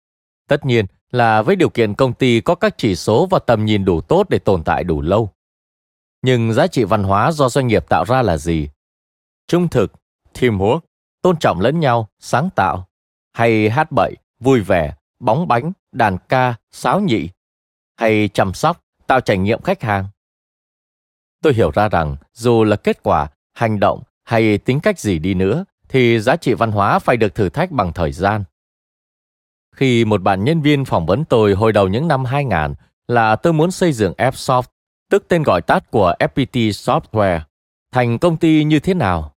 Tất 0.48 0.66
nhiên 0.66 0.86
là 1.10 1.42
với 1.42 1.56
điều 1.56 1.68
kiện 1.68 1.94
công 1.94 2.14
ty 2.14 2.40
có 2.40 2.54
các 2.54 2.74
chỉ 2.78 2.96
số 2.96 3.26
và 3.30 3.38
tầm 3.38 3.64
nhìn 3.64 3.84
đủ 3.84 4.00
tốt 4.00 4.26
để 4.28 4.38
tồn 4.38 4.64
tại 4.64 4.84
đủ 4.84 5.00
lâu. 5.00 5.30
Nhưng 6.22 6.52
giá 6.52 6.66
trị 6.66 6.84
văn 6.84 7.02
hóa 7.02 7.32
do 7.32 7.48
doanh 7.48 7.66
nghiệp 7.66 7.88
tạo 7.88 8.04
ra 8.04 8.22
là 8.22 8.36
gì? 8.36 8.68
Trung 9.46 9.68
thực, 9.68 9.92
teamwork, 10.34 10.80
tôn 11.22 11.36
trọng 11.36 11.60
lẫn 11.60 11.80
nhau, 11.80 12.08
sáng 12.18 12.50
tạo, 12.54 12.88
hay 13.32 13.70
hát 13.70 13.92
bậy, 13.92 14.16
vui 14.40 14.60
vẻ, 14.60 14.94
bóng 15.20 15.48
bánh, 15.48 15.72
đàn 15.92 16.18
ca, 16.28 16.54
sáo 16.70 17.00
nhị, 17.00 17.28
hay 17.96 18.28
chăm 18.34 18.54
sóc, 18.54 18.80
tạo 19.06 19.20
trải 19.20 19.38
nghiệm 19.38 19.62
khách 19.62 19.82
hàng. 19.82 20.06
Tôi 21.42 21.52
hiểu 21.54 21.70
ra 21.70 21.88
rằng 21.88 22.16
dù 22.32 22.64
là 22.64 22.76
kết 22.76 23.02
quả, 23.02 23.28
hành 23.52 23.80
động 23.80 24.02
hay 24.24 24.58
tính 24.58 24.80
cách 24.80 24.98
gì 24.98 25.18
đi 25.18 25.34
nữa, 25.34 25.64
thì 25.88 26.20
giá 26.20 26.36
trị 26.36 26.54
văn 26.54 26.72
hóa 26.72 26.98
phải 26.98 27.16
được 27.16 27.34
thử 27.34 27.48
thách 27.48 27.70
bằng 27.70 27.92
thời 27.92 28.12
gian. 28.12 28.44
Khi 29.76 30.04
một 30.04 30.22
bạn 30.22 30.44
nhân 30.44 30.62
viên 30.62 30.84
phỏng 30.84 31.06
vấn 31.06 31.24
tôi 31.24 31.54
hồi 31.54 31.72
đầu 31.72 31.88
những 31.88 32.08
năm 32.08 32.24
2000 32.24 32.74
là 33.08 33.36
tôi 33.36 33.52
muốn 33.52 33.70
xây 33.70 33.92
dựng 33.92 34.12
AppSoft, 34.18 34.62
tức 35.10 35.24
tên 35.28 35.42
gọi 35.42 35.62
tắt 35.62 35.90
của 35.90 36.14
FPT 36.18 36.70
Software, 36.70 37.40
thành 37.92 38.18
công 38.18 38.36
ty 38.36 38.64
như 38.64 38.80
thế 38.80 38.94
nào? 38.94 39.34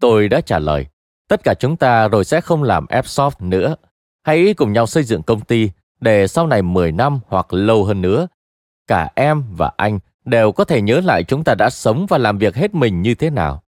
Tôi 0.00 0.28
đã 0.28 0.40
trả 0.40 0.58
lời, 0.58 0.86
tất 1.28 1.44
cả 1.44 1.54
chúng 1.54 1.76
ta 1.76 2.08
rồi 2.08 2.24
sẽ 2.24 2.40
không 2.40 2.62
làm 2.62 2.86
AppSoft 2.86 3.48
nữa. 3.48 3.76
Hãy 4.26 4.54
cùng 4.54 4.72
nhau 4.72 4.86
xây 4.86 5.02
dựng 5.02 5.22
công 5.22 5.40
ty 5.40 5.70
để 6.00 6.26
sau 6.26 6.46
này 6.46 6.62
10 6.62 6.92
năm 6.92 7.20
hoặc 7.26 7.52
lâu 7.52 7.84
hơn 7.84 8.02
nữa, 8.02 8.26
cả 8.86 9.10
em 9.14 9.44
và 9.56 9.72
anh 9.76 9.98
đều 10.24 10.52
có 10.52 10.64
thể 10.64 10.82
nhớ 10.82 11.00
lại 11.00 11.24
chúng 11.24 11.44
ta 11.44 11.54
đã 11.54 11.70
sống 11.70 12.06
và 12.08 12.18
làm 12.18 12.38
việc 12.38 12.54
hết 12.54 12.74
mình 12.74 13.02
như 13.02 13.14
thế 13.14 13.30
nào. 13.30 13.62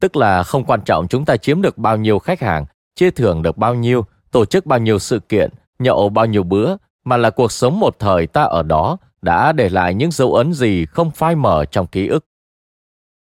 Tức 0.00 0.16
là 0.16 0.42
không 0.42 0.64
quan 0.64 0.80
trọng 0.80 1.08
chúng 1.08 1.24
ta 1.24 1.36
chiếm 1.36 1.62
được 1.62 1.78
bao 1.78 1.96
nhiêu 1.96 2.18
khách 2.18 2.40
hàng, 2.40 2.64
chia 2.94 3.10
thưởng 3.10 3.42
được 3.42 3.56
bao 3.58 3.74
nhiêu, 3.74 4.04
tổ 4.30 4.44
chức 4.44 4.66
bao 4.66 4.78
nhiêu 4.78 4.98
sự 4.98 5.20
kiện, 5.20 5.50
nhậu 5.78 6.08
bao 6.08 6.26
nhiêu 6.26 6.42
bữa, 6.42 6.76
mà 7.04 7.16
là 7.16 7.30
cuộc 7.30 7.52
sống 7.52 7.80
một 7.80 7.96
thời 7.98 8.26
ta 8.26 8.42
ở 8.42 8.62
đó 8.62 8.96
đã 9.22 9.52
để 9.52 9.68
lại 9.68 9.94
những 9.94 10.10
dấu 10.10 10.34
ấn 10.34 10.52
gì 10.52 10.86
không 10.86 11.10
phai 11.10 11.34
mờ 11.36 11.64
trong 11.64 11.86
ký 11.86 12.06
ức. 12.06 12.26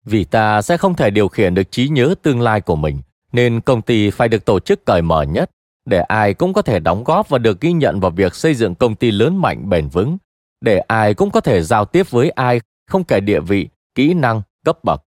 Vì 0.04 0.24
ta 0.24 0.62
sẽ 0.62 0.76
không 0.76 0.94
thể 0.94 1.10
điều 1.10 1.28
khiển 1.28 1.54
được 1.54 1.70
trí 1.70 1.88
nhớ 1.88 2.14
tương 2.22 2.40
lai 2.40 2.60
của 2.60 2.76
mình, 2.76 2.98
nên 3.32 3.60
công 3.60 3.82
ty 3.82 4.10
phải 4.10 4.28
được 4.28 4.44
tổ 4.44 4.60
chức 4.60 4.84
cởi 4.84 5.02
mở 5.02 5.22
nhất, 5.22 5.50
để 5.84 6.00
ai 6.00 6.34
cũng 6.34 6.52
có 6.52 6.62
thể 6.62 6.78
đóng 6.78 7.04
góp 7.04 7.28
và 7.28 7.38
được 7.38 7.60
ghi 7.60 7.72
nhận 7.72 8.00
vào 8.00 8.10
việc 8.10 8.34
xây 8.34 8.54
dựng 8.54 8.74
công 8.74 8.94
ty 8.94 9.10
lớn 9.10 9.36
mạnh 9.36 9.68
bền 9.68 9.88
vững, 9.88 10.18
để 10.60 10.78
ai 10.78 11.14
cũng 11.14 11.30
có 11.30 11.40
thể 11.40 11.62
giao 11.62 11.84
tiếp 11.84 12.10
với 12.10 12.30
ai 12.30 12.60
không 12.86 13.04
kể 13.04 13.20
địa 13.20 13.40
vị, 13.40 13.68
kỹ 13.94 14.14
năng, 14.14 14.42
cấp 14.64 14.84
bậc. 14.84 15.02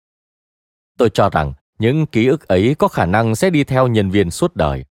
Tôi 0.98 1.10
cho 1.10 1.30
rằng 1.30 1.54
những 1.80 2.06
ký 2.06 2.28
ức 2.28 2.48
ấy 2.48 2.76
có 2.80 2.88
khả 2.88 3.06
năng 3.06 3.36
sẽ 3.36 3.50
đi 3.50 3.64
theo 3.64 3.88
nhân 3.88 4.10
viên 4.10 4.32
suốt 4.32 4.56
đời. 4.56 4.86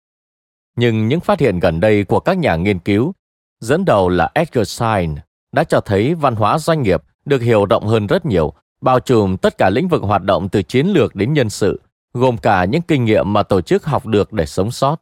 Nhưng 0.77 1.09
những 1.09 1.21
phát 1.21 1.41
hiện 1.41 1.61
gần 1.61 1.81
đây 1.81 2.05
của 2.05 2.21
các 2.21 2.39
nhà 2.39 2.57
nghiên 2.57 2.79
cứu, 2.79 3.13
dẫn 3.61 3.85
đầu 3.85 4.09
là 4.09 4.31
Edgar 4.35 4.69
Schein, 4.69 5.15
đã 5.53 5.65
cho 5.65 5.81
thấy 5.81 6.15
văn 6.15 6.37
hóa 6.37 6.59
doanh 6.59 6.83
nghiệp 6.83 7.03
được 7.25 7.43
hiểu 7.43 7.65
rộng 7.65 7.87
hơn 7.87 8.07
rất 8.07 8.27
nhiều, 8.27 8.53
bao 8.81 9.01
trùm 9.01 9.37
tất 9.37 9.59
cả 9.59 9.71
lĩnh 9.71 9.89
vực 9.89 10.03
hoạt 10.03 10.23
động 10.23 10.49
từ 10.49 10.63
chiến 10.63 10.87
lược 10.87 11.15
đến 11.15 11.33
nhân 11.33 11.51
sự, 11.51 11.81
gồm 12.13 12.39
cả 12.39 12.65
những 12.65 12.83
kinh 12.83 13.05
nghiệm 13.05 13.33
mà 13.33 13.43
tổ 13.43 13.61
chức 13.61 13.85
học 13.85 14.07
được 14.07 14.33
để 14.33 14.47
sống 14.47 14.71
sót. 14.71 14.97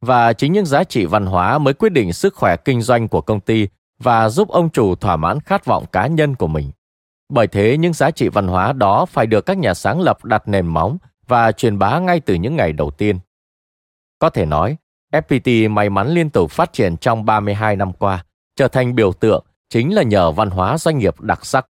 Và 0.00 0.32
chính 0.32 0.52
những 0.52 0.66
giá 0.66 0.84
trị 0.84 1.04
văn 1.04 1.26
hóa 1.26 1.58
mới 1.58 1.74
quyết 1.74 1.92
định 1.92 2.12
sức 2.12 2.34
khỏe 2.34 2.56
kinh 2.56 2.82
doanh 2.82 3.08
của 3.08 3.20
công 3.20 3.40
ty 3.40 3.68
và 3.98 4.28
giúp 4.28 4.48
ông 4.48 4.70
chủ 4.70 4.94
thỏa 4.94 5.16
mãn 5.16 5.40
khát 5.40 5.64
vọng 5.64 5.84
cá 5.92 6.06
nhân 6.06 6.34
của 6.34 6.46
mình. 6.46 6.70
Bởi 7.28 7.46
thế, 7.46 7.76
những 7.76 7.92
giá 7.92 8.10
trị 8.10 8.28
văn 8.28 8.48
hóa 8.48 8.72
đó 8.72 9.06
phải 9.06 9.26
được 9.26 9.46
các 9.46 9.58
nhà 9.58 9.74
sáng 9.74 10.00
lập 10.00 10.24
đặt 10.24 10.48
nền 10.48 10.66
móng 10.66 10.98
và 11.26 11.52
truyền 11.52 11.78
bá 11.78 11.98
ngay 11.98 12.20
từ 12.20 12.34
những 12.34 12.56
ngày 12.56 12.72
đầu 12.72 12.90
tiên. 12.90 13.18
Có 14.18 14.30
thể 14.30 14.46
nói, 14.46 14.76
FPT 15.12 15.70
may 15.70 15.90
mắn 15.90 16.08
liên 16.08 16.30
tục 16.30 16.50
phát 16.50 16.72
triển 16.72 16.96
trong 16.96 17.24
32 17.24 17.76
năm 17.76 17.92
qua, 17.92 18.24
trở 18.56 18.68
thành 18.68 18.94
biểu 18.94 19.12
tượng 19.12 19.44
chính 19.68 19.94
là 19.94 20.02
nhờ 20.02 20.30
văn 20.30 20.50
hóa 20.50 20.78
doanh 20.78 20.98
nghiệp 20.98 21.20
đặc 21.20 21.46
sắc. 21.46 21.66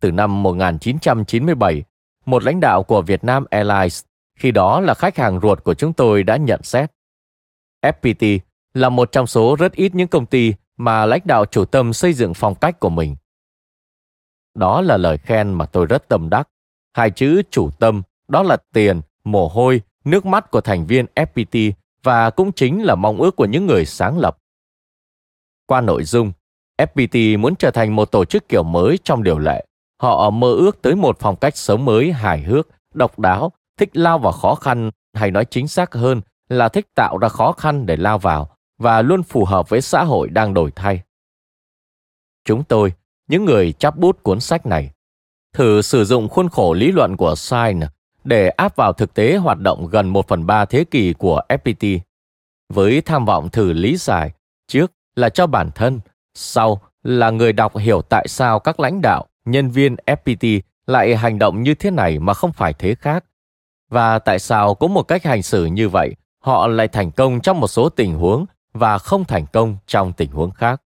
Từ 0.00 0.12
năm 0.12 0.42
1997, 0.42 1.82
một 2.26 2.42
lãnh 2.42 2.60
đạo 2.60 2.82
của 2.82 3.02
Vietnam 3.02 3.44
Airlines, 3.50 4.04
khi 4.38 4.50
đó 4.50 4.80
là 4.80 4.94
khách 4.94 5.16
hàng 5.16 5.40
ruột 5.42 5.64
của 5.64 5.74
chúng 5.74 5.92
tôi 5.92 6.22
đã 6.22 6.36
nhận 6.36 6.62
xét. 6.62 6.90
FPT 7.82 8.38
là 8.74 8.88
một 8.88 9.12
trong 9.12 9.26
số 9.26 9.56
rất 9.56 9.72
ít 9.72 9.94
những 9.94 10.08
công 10.08 10.26
ty 10.26 10.54
mà 10.78 11.06
lãnh 11.06 11.22
đạo 11.24 11.46
chủ 11.46 11.64
tâm 11.64 11.92
xây 11.92 12.12
dựng 12.12 12.34
phong 12.34 12.54
cách 12.54 12.80
của 12.80 12.88
mình. 12.88 13.16
Đó 14.54 14.80
là 14.80 14.96
lời 14.96 15.18
khen 15.18 15.52
mà 15.52 15.66
tôi 15.66 15.86
rất 15.86 16.08
tâm 16.08 16.30
đắc. 16.30 16.48
Hai 16.94 17.10
chữ 17.10 17.42
chủ 17.50 17.70
tâm, 17.70 18.02
đó 18.28 18.42
là 18.42 18.56
tiền, 18.72 19.00
mồ 19.24 19.48
hôi, 19.48 19.80
nước 20.04 20.26
mắt 20.26 20.50
của 20.50 20.60
thành 20.60 20.86
viên 20.86 21.06
FPT 21.14 21.72
và 22.02 22.30
cũng 22.30 22.52
chính 22.52 22.82
là 22.82 22.94
mong 22.94 23.16
ước 23.16 23.36
của 23.36 23.44
những 23.44 23.66
người 23.66 23.84
sáng 23.84 24.18
lập. 24.18 24.38
Qua 25.66 25.80
nội 25.80 26.04
dung, 26.04 26.32
FPT 26.78 27.38
muốn 27.38 27.56
trở 27.56 27.70
thành 27.70 27.96
một 27.96 28.10
tổ 28.10 28.24
chức 28.24 28.48
kiểu 28.48 28.62
mới 28.62 28.98
trong 29.04 29.22
điều 29.22 29.38
lệ. 29.38 29.64
Họ 30.02 30.30
mơ 30.30 30.52
ước 30.52 30.82
tới 30.82 30.94
một 30.94 31.16
phong 31.20 31.36
cách 31.36 31.56
sống 31.56 31.84
mới 31.84 32.12
hài 32.12 32.42
hước, 32.42 32.68
độc 32.94 33.18
đáo, 33.18 33.52
thích 33.76 33.96
lao 33.96 34.18
vào 34.18 34.32
khó 34.32 34.54
khăn 34.54 34.90
hay 35.14 35.30
nói 35.30 35.44
chính 35.44 35.68
xác 35.68 35.94
hơn 35.94 36.20
là 36.48 36.68
thích 36.68 36.86
tạo 36.94 37.18
ra 37.18 37.28
khó 37.28 37.52
khăn 37.52 37.86
để 37.86 37.96
lao 37.96 38.18
vào 38.18 38.57
và 38.78 39.02
luôn 39.02 39.22
phù 39.22 39.44
hợp 39.44 39.68
với 39.68 39.80
xã 39.80 40.04
hội 40.04 40.28
đang 40.28 40.54
đổi 40.54 40.70
thay. 40.76 41.02
Chúng 42.44 42.64
tôi, 42.64 42.92
những 43.28 43.44
người 43.44 43.72
chắp 43.72 43.96
bút 43.96 44.22
cuốn 44.22 44.40
sách 44.40 44.66
này, 44.66 44.90
thử 45.52 45.82
sử 45.82 46.04
dụng 46.04 46.28
khuôn 46.28 46.48
khổ 46.48 46.72
lý 46.72 46.92
luận 46.92 47.16
của 47.16 47.34
Sain 47.34 47.80
để 48.24 48.48
áp 48.48 48.76
vào 48.76 48.92
thực 48.92 49.14
tế 49.14 49.36
hoạt 49.36 49.58
động 49.58 49.88
gần 49.90 50.08
một 50.08 50.28
phần 50.28 50.46
ba 50.46 50.64
thế 50.64 50.84
kỷ 50.84 51.12
của 51.12 51.42
FPT, 51.48 51.98
với 52.68 53.00
tham 53.00 53.24
vọng 53.24 53.48
thử 53.50 53.72
lý 53.72 53.96
giải 53.96 54.32
trước 54.68 54.92
là 55.16 55.28
cho 55.28 55.46
bản 55.46 55.70
thân, 55.74 56.00
sau 56.34 56.80
là 57.02 57.30
người 57.30 57.52
đọc 57.52 57.76
hiểu 57.76 58.02
tại 58.02 58.28
sao 58.28 58.58
các 58.58 58.80
lãnh 58.80 59.00
đạo, 59.02 59.26
nhân 59.44 59.70
viên 59.70 59.96
FPT 60.06 60.60
lại 60.86 61.16
hành 61.16 61.38
động 61.38 61.62
như 61.62 61.74
thế 61.74 61.90
này 61.90 62.18
mà 62.18 62.34
không 62.34 62.52
phải 62.52 62.72
thế 62.72 62.94
khác. 62.94 63.24
Và 63.90 64.18
tại 64.18 64.38
sao 64.38 64.74
có 64.74 64.86
một 64.86 65.02
cách 65.02 65.24
hành 65.24 65.42
xử 65.42 65.64
như 65.64 65.88
vậy, 65.88 66.14
họ 66.38 66.66
lại 66.66 66.88
thành 66.88 67.10
công 67.10 67.40
trong 67.40 67.60
một 67.60 67.68
số 67.68 67.88
tình 67.88 68.14
huống 68.14 68.46
và 68.72 68.98
không 68.98 69.24
thành 69.24 69.46
công 69.52 69.76
trong 69.86 70.12
tình 70.12 70.30
huống 70.30 70.50
khác. 70.50 70.82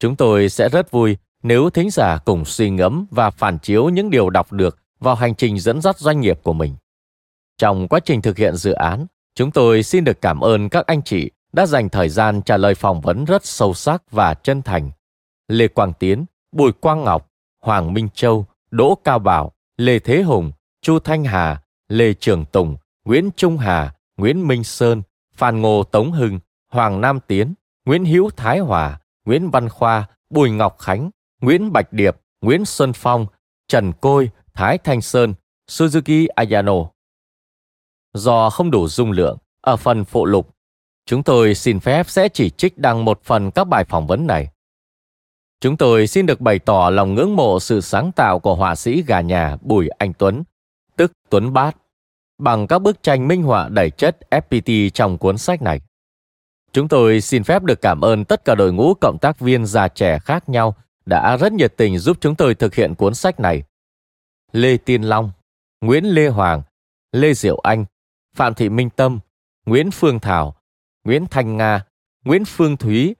Chúng 0.00 0.16
tôi 0.16 0.48
sẽ 0.48 0.68
rất 0.68 0.90
vui 0.90 1.16
nếu 1.42 1.70
thính 1.70 1.90
giả 1.90 2.18
cùng 2.24 2.44
suy 2.44 2.70
ngẫm 2.70 3.06
và 3.10 3.30
phản 3.30 3.58
chiếu 3.58 3.88
những 3.88 4.10
điều 4.10 4.30
đọc 4.30 4.52
được 4.52 4.78
vào 5.00 5.14
hành 5.14 5.34
trình 5.34 5.58
dẫn 5.58 5.80
dắt 5.80 5.98
doanh 5.98 6.20
nghiệp 6.20 6.40
của 6.42 6.52
mình. 6.52 6.76
Trong 7.58 7.88
quá 7.88 8.00
trình 8.00 8.22
thực 8.22 8.36
hiện 8.36 8.56
dự 8.56 8.72
án, 8.72 9.06
chúng 9.34 9.50
tôi 9.50 9.82
xin 9.82 10.04
được 10.04 10.20
cảm 10.20 10.40
ơn 10.40 10.68
các 10.68 10.86
anh 10.86 11.02
chị 11.02 11.30
đã 11.52 11.66
dành 11.66 11.88
thời 11.88 12.08
gian 12.08 12.42
trả 12.42 12.56
lời 12.56 12.74
phỏng 12.74 13.00
vấn 13.00 13.24
rất 13.24 13.44
sâu 13.46 13.74
sắc 13.74 14.10
và 14.10 14.34
chân 14.34 14.62
thành. 14.62 14.90
Lê 15.48 15.68
Quang 15.68 15.92
Tiến, 15.92 16.24
Bùi 16.52 16.72
Quang 16.72 17.04
Ngọc, 17.04 17.30
Hoàng 17.60 17.94
Minh 17.94 18.08
Châu, 18.14 18.46
Đỗ 18.70 18.98
Cao 19.04 19.18
Bảo, 19.18 19.52
Lê 19.76 19.98
Thế 19.98 20.22
Hùng, 20.22 20.52
Chu 20.82 20.98
Thanh 20.98 21.24
Hà, 21.24 21.62
Lê 21.88 22.14
Trường 22.14 22.44
Tùng, 22.44 22.76
Nguyễn 23.04 23.30
Trung 23.36 23.58
Hà, 23.58 23.94
Nguyễn 24.16 24.48
Minh 24.48 24.64
Sơn, 24.64 25.02
Phan 25.34 25.60
Ngô 25.60 25.84
Tống 25.84 26.12
Hưng, 26.12 26.38
Hoàng 26.68 27.00
Nam 27.00 27.20
Tiến, 27.26 27.54
Nguyễn 27.84 28.04
Hữu 28.04 28.30
Thái 28.30 28.58
Hòa, 28.58 29.00
Nguyễn 29.24 29.50
Văn 29.50 29.68
Khoa, 29.68 30.06
Bùi 30.30 30.50
Ngọc 30.50 30.78
Khánh, 30.78 31.10
Nguyễn 31.40 31.72
Bạch 31.72 31.92
Điệp, 31.92 32.16
Nguyễn 32.40 32.64
Xuân 32.64 32.92
Phong, 32.92 33.26
Trần 33.68 33.92
Côi, 33.92 34.30
Thái 34.54 34.78
Thanh 34.78 35.00
Sơn, 35.00 35.34
Suzuki 35.70 36.26
Ayano. 36.34 36.74
Do 38.14 38.50
không 38.50 38.70
đủ 38.70 38.88
dung 38.88 39.10
lượng, 39.10 39.38
ở 39.60 39.76
phần 39.76 40.04
phụ 40.04 40.26
lục, 40.26 40.56
chúng 41.06 41.22
tôi 41.22 41.54
xin 41.54 41.80
phép 41.80 42.10
sẽ 42.10 42.28
chỉ 42.28 42.50
trích 42.50 42.78
đăng 42.78 43.04
một 43.04 43.20
phần 43.24 43.50
các 43.50 43.64
bài 43.64 43.84
phỏng 43.84 44.06
vấn 44.06 44.26
này. 44.26 44.48
Chúng 45.60 45.76
tôi 45.76 46.06
xin 46.06 46.26
được 46.26 46.40
bày 46.40 46.58
tỏ 46.58 46.90
lòng 46.90 47.14
ngưỡng 47.14 47.36
mộ 47.36 47.60
sự 47.60 47.80
sáng 47.80 48.12
tạo 48.12 48.38
của 48.38 48.54
họa 48.54 48.74
sĩ 48.74 49.02
gà 49.02 49.20
nhà 49.20 49.56
Bùi 49.60 49.88
Anh 49.88 50.12
Tuấn, 50.12 50.42
tức 50.96 51.12
Tuấn 51.30 51.52
Bát, 51.52 51.76
bằng 52.38 52.66
các 52.66 52.78
bức 52.78 53.02
tranh 53.02 53.28
minh 53.28 53.42
họa 53.42 53.68
đầy 53.68 53.90
chất 53.90 54.18
FPT 54.30 54.90
trong 54.90 55.18
cuốn 55.18 55.38
sách 55.38 55.62
này. 55.62 55.80
Chúng 56.72 56.88
tôi 56.88 57.20
xin 57.20 57.44
phép 57.44 57.62
được 57.62 57.80
cảm 57.80 58.00
ơn 58.00 58.24
tất 58.24 58.44
cả 58.44 58.54
đội 58.54 58.72
ngũ 58.72 58.94
cộng 58.94 59.18
tác 59.18 59.38
viên 59.38 59.66
già 59.66 59.88
trẻ 59.88 60.18
khác 60.18 60.48
nhau 60.48 60.74
đã 61.06 61.36
rất 61.36 61.52
nhiệt 61.52 61.76
tình 61.76 61.98
giúp 61.98 62.16
chúng 62.20 62.34
tôi 62.34 62.54
thực 62.54 62.74
hiện 62.74 62.94
cuốn 62.94 63.14
sách 63.14 63.40
này. 63.40 63.62
Lê 64.52 64.76
Tiên 64.76 65.02
Long, 65.02 65.30
Nguyễn 65.80 66.04
Lê 66.04 66.28
Hoàng, 66.28 66.62
Lê 67.12 67.34
Diệu 67.34 67.58
Anh, 67.58 67.84
Phạm 68.34 68.54
Thị 68.54 68.68
Minh 68.68 68.90
Tâm, 68.90 69.18
Nguyễn 69.66 69.90
Phương 69.90 70.20
Thảo, 70.20 70.56
Nguyễn 71.04 71.26
Thanh 71.26 71.56
Nga, 71.56 71.84
Nguyễn 72.24 72.44
Phương 72.44 72.76
Thúy, 72.76 73.16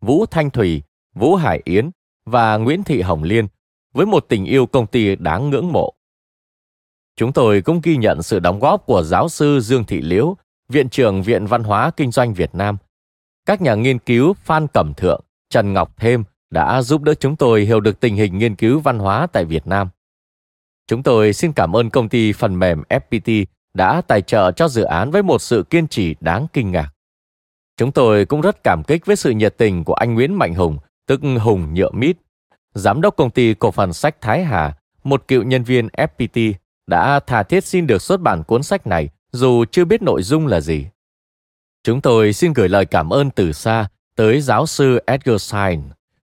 Vũ 0.00 0.26
Thanh 0.26 0.50
Thủy, 0.50 0.82
Vũ 1.14 1.34
Hải 1.34 1.60
Yến 1.64 1.90
và 2.24 2.56
Nguyễn 2.56 2.82
Thị 2.82 3.02
Hồng 3.02 3.22
Liên 3.22 3.48
với 3.92 4.06
một 4.06 4.24
tình 4.28 4.44
yêu 4.44 4.66
công 4.66 4.86
ty 4.86 5.16
đáng 5.16 5.50
ngưỡng 5.50 5.72
mộ. 5.72 5.94
Chúng 7.16 7.32
tôi 7.32 7.62
cũng 7.62 7.80
ghi 7.82 7.96
nhận 7.96 8.22
sự 8.22 8.38
đóng 8.38 8.60
góp 8.60 8.86
của 8.86 9.02
giáo 9.02 9.28
sư 9.28 9.60
Dương 9.60 9.84
Thị 9.84 10.00
Liễu, 10.00 10.36
Viện 10.68 10.88
trưởng 10.88 11.22
Viện 11.22 11.46
Văn 11.46 11.64
hóa 11.64 11.90
Kinh 11.96 12.10
doanh 12.10 12.34
Việt 12.34 12.54
Nam. 12.54 12.76
Các 13.52 13.62
nhà 13.62 13.74
nghiên 13.74 13.98
cứu 13.98 14.34
Phan 14.34 14.66
Cẩm 14.66 14.94
Thượng, 14.94 15.20
Trần 15.50 15.72
Ngọc 15.72 15.94
Thêm 15.96 16.24
đã 16.50 16.82
giúp 16.82 17.02
đỡ 17.02 17.14
chúng 17.14 17.36
tôi 17.36 17.60
hiểu 17.60 17.80
được 17.80 18.00
tình 18.00 18.16
hình 18.16 18.38
nghiên 18.38 18.54
cứu 18.54 18.80
văn 18.80 18.98
hóa 18.98 19.26
tại 19.32 19.44
Việt 19.44 19.66
Nam. 19.66 19.88
Chúng 20.86 21.02
tôi 21.02 21.32
xin 21.32 21.52
cảm 21.52 21.76
ơn 21.76 21.90
công 21.90 22.08
ty 22.08 22.32
phần 22.32 22.58
mềm 22.58 22.82
FPT 22.88 23.44
đã 23.74 24.02
tài 24.08 24.22
trợ 24.22 24.52
cho 24.52 24.68
dự 24.68 24.82
án 24.82 25.10
với 25.10 25.22
một 25.22 25.42
sự 25.42 25.64
kiên 25.70 25.88
trì 25.88 26.14
đáng 26.20 26.46
kinh 26.52 26.70
ngạc. 26.70 26.88
Chúng 27.76 27.92
tôi 27.92 28.24
cũng 28.24 28.40
rất 28.40 28.64
cảm 28.64 28.82
kích 28.84 29.06
với 29.06 29.16
sự 29.16 29.30
nhiệt 29.30 29.58
tình 29.58 29.84
của 29.84 29.94
anh 29.94 30.14
Nguyễn 30.14 30.34
Mạnh 30.34 30.54
Hùng, 30.54 30.78
tức 31.06 31.20
Hùng 31.40 31.74
Nhựa 31.74 31.90
Mít, 31.90 32.16
giám 32.74 33.00
đốc 33.00 33.16
công 33.16 33.30
ty 33.30 33.54
cổ 33.54 33.70
phần 33.70 33.92
sách 33.92 34.20
Thái 34.20 34.44
Hà, 34.44 34.76
một 35.04 35.28
cựu 35.28 35.42
nhân 35.42 35.62
viên 35.62 35.86
FPT, 35.86 36.52
đã 36.86 37.20
tha 37.20 37.42
thiết 37.42 37.64
xin 37.64 37.86
được 37.86 38.02
xuất 38.02 38.20
bản 38.20 38.42
cuốn 38.44 38.62
sách 38.62 38.86
này 38.86 39.08
dù 39.32 39.64
chưa 39.70 39.84
biết 39.84 40.02
nội 40.02 40.22
dung 40.22 40.46
là 40.46 40.60
gì. 40.60 40.86
Chúng 41.84 42.00
tôi 42.00 42.32
xin 42.32 42.52
gửi 42.52 42.68
lời 42.68 42.86
cảm 42.86 43.10
ơn 43.10 43.30
từ 43.30 43.52
xa 43.52 43.88
tới 44.16 44.40
giáo 44.40 44.66
sư 44.66 45.02
Edgar 45.06 45.42
Sain, 45.42 45.80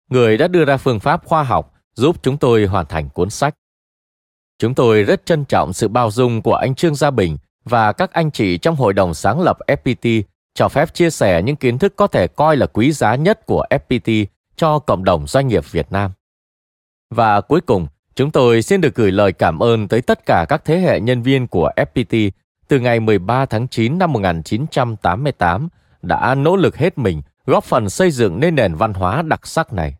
người 0.10 0.38
đã 0.38 0.48
đưa 0.48 0.65
ra 0.65 0.78
phương 0.78 1.00
pháp 1.00 1.26
khoa 1.26 1.43
học 1.43 1.74
giúp 1.93 2.15
chúng 2.24 2.38
tôi 2.38 2.65
hoàn 2.65 2.86
thành 2.86 3.10
cuốn 3.10 3.30
sách. 3.30 3.56
Chúng 4.60 4.76
tôi 4.76 5.04
rất 5.04 5.26
trân 5.26 5.45
trọng 5.45 5.74
sự 5.74 5.88
bao 5.88 6.12
dung 6.12 6.41
của 6.41 6.54
anh 6.54 6.76
Trương 6.76 6.95
Gia 6.95 7.12
Bình 7.12 7.38
và 7.63 7.91
các 7.91 8.12
anh 8.13 8.32
chị 8.32 8.58
trong 8.58 8.76
hội 8.76 8.93
đồng 8.93 9.13
sáng 9.13 9.41
lập 9.41 9.58
FPT 9.67 10.22
cho 10.54 10.69
phép 10.69 10.93
chia 10.93 11.10
sẻ 11.10 11.41
những 11.41 11.56
kiến 11.56 11.78
thức 11.78 11.93
có 11.95 12.08
thể 12.08 12.28
coi 12.28 12.58
là 12.58 12.65
quý 12.65 12.91
giá 12.91 13.15
nhất 13.15 13.45
của 13.45 13.65
FPT 13.69 14.26
cho 14.56 14.80
cộng 14.80 15.04
đồng 15.04 15.28
doanh 15.28 15.48
nghiệp 15.48 15.72
Việt 15.72 15.91
Nam. 15.91 16.12
Và 17.10 17.41
cuối 17.41 17.62
cùng, 17.62 17.88
chúng 18.15 18.32
tôi 18.32 18.62
xin 18.62 18.82
được 18.82 18.95
gửi 18.95 19.12
lời 19.12 19.34
cảm 19.34 19.60
ơn 19.60 19.88
tới 19.88 20.02
tất 20.02 20.26
cả 20.26 20.45
các 20.50 20.62
thế 20.65 20.80
hệ 20.80 21.00
nhân 21.00 21.22
viên 21.22 21.48
của 21.48 21.72
FPT 21.76 22.32
từ 22.70 22.80
ngày 22.80 23.00
13 23.00 23.46
tháng 23.46 23.68
9 23.68 23.98
năm 23.98 24.14
1988 24.14 25.70
đã 26.02 26.36
nỗ 26.36 26.56
lực 26.56 26.78
hết 26.78 26.98
mình 26.98 27.22
góp 27.46 27.64
phần 27.64 27.90
xây 27.90 28.12
dựng 28.12 28.40
nên 28.40 28.56
nền 28.56 28.76
văn 28.76 28.94
hóa 28.94 29.22
đặc 29.22 29.48
sắc 29.48 29.74
này. 29.74 29.96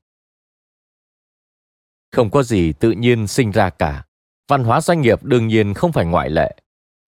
Không 2.12 2.30
có 2.30 2.44
gì 2.44 2.74
tự 2.74 2.92
nhiên 2.92 3.28
sinh 3.28 3.52
ra 3.52 3.70
cả. 3.70 4.04
Văn 4.48 4.64
hóa 4.64 4.82
doanh 4.82 5.02
nghiệp 5.02 5.24
đương 5.24 5.48
nhiên 5.48 5.74
không 5.74 5.92
phải 5.92 6.06
ngoại 6.06 6.30
lệ. 6.30 6.56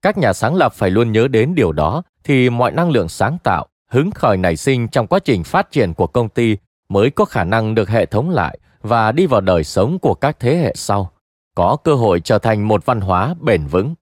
Các 0.02 0.18
nhà 0.18 0.34
sáng 0.34 0.56
lập 0.56 0.74
phải 0.74 0.90
luôn 0.90 1.12
nhớ 1.12 1.28
đến 1.28 1.56
điều 1.56 1.72
đó 1.72 2.04
thì 2.24 2.50
mọi 2.50 2.72
năng 2.72 2.90
lượng 2.90 3.10
sáng 3.10 3.38
tạo, 3.44 3.68
hứng 3.90 4.12
khởi 4.12 4.38
nảy 4.38 4.56
sinh 4.56 4.88
trong 4.88 5.08
quá 5.08 5.20
trình 5.20 5.44
phát 5.44 5.72
triển 5.72 5.94
của 5.94 6.08
công 6.08 6.30
ty 6.30 6.58
mới 6.90 7.10
có 7.10 7.26
khả 7.26 7.44
năng 7.44 7.76
được 7.76 7.90
hệ 7.90 8.06
thống 8.06 8.30
lại 8.30 8.60
và 8.82 9.12
đi 9.12 9.26
vào 9.26 9.42
đời 9.42 9.64
sống 9.64 10.00
của 10.00 10.14
các 10.14 10.40
thế 10.40 10.58
hệ 10.58 10.74
sau, 10.76 11.12
có 11.56 11.78
cơ 11.84 11.94
hội 11.94 12.20
trở 12.20 12.40
thành 12.40 12.68
một 12.68 12.86
văn 12.86 13.02
hóa 13.02 13.36
bền 13.40 13.68
vững. 13.68 13.96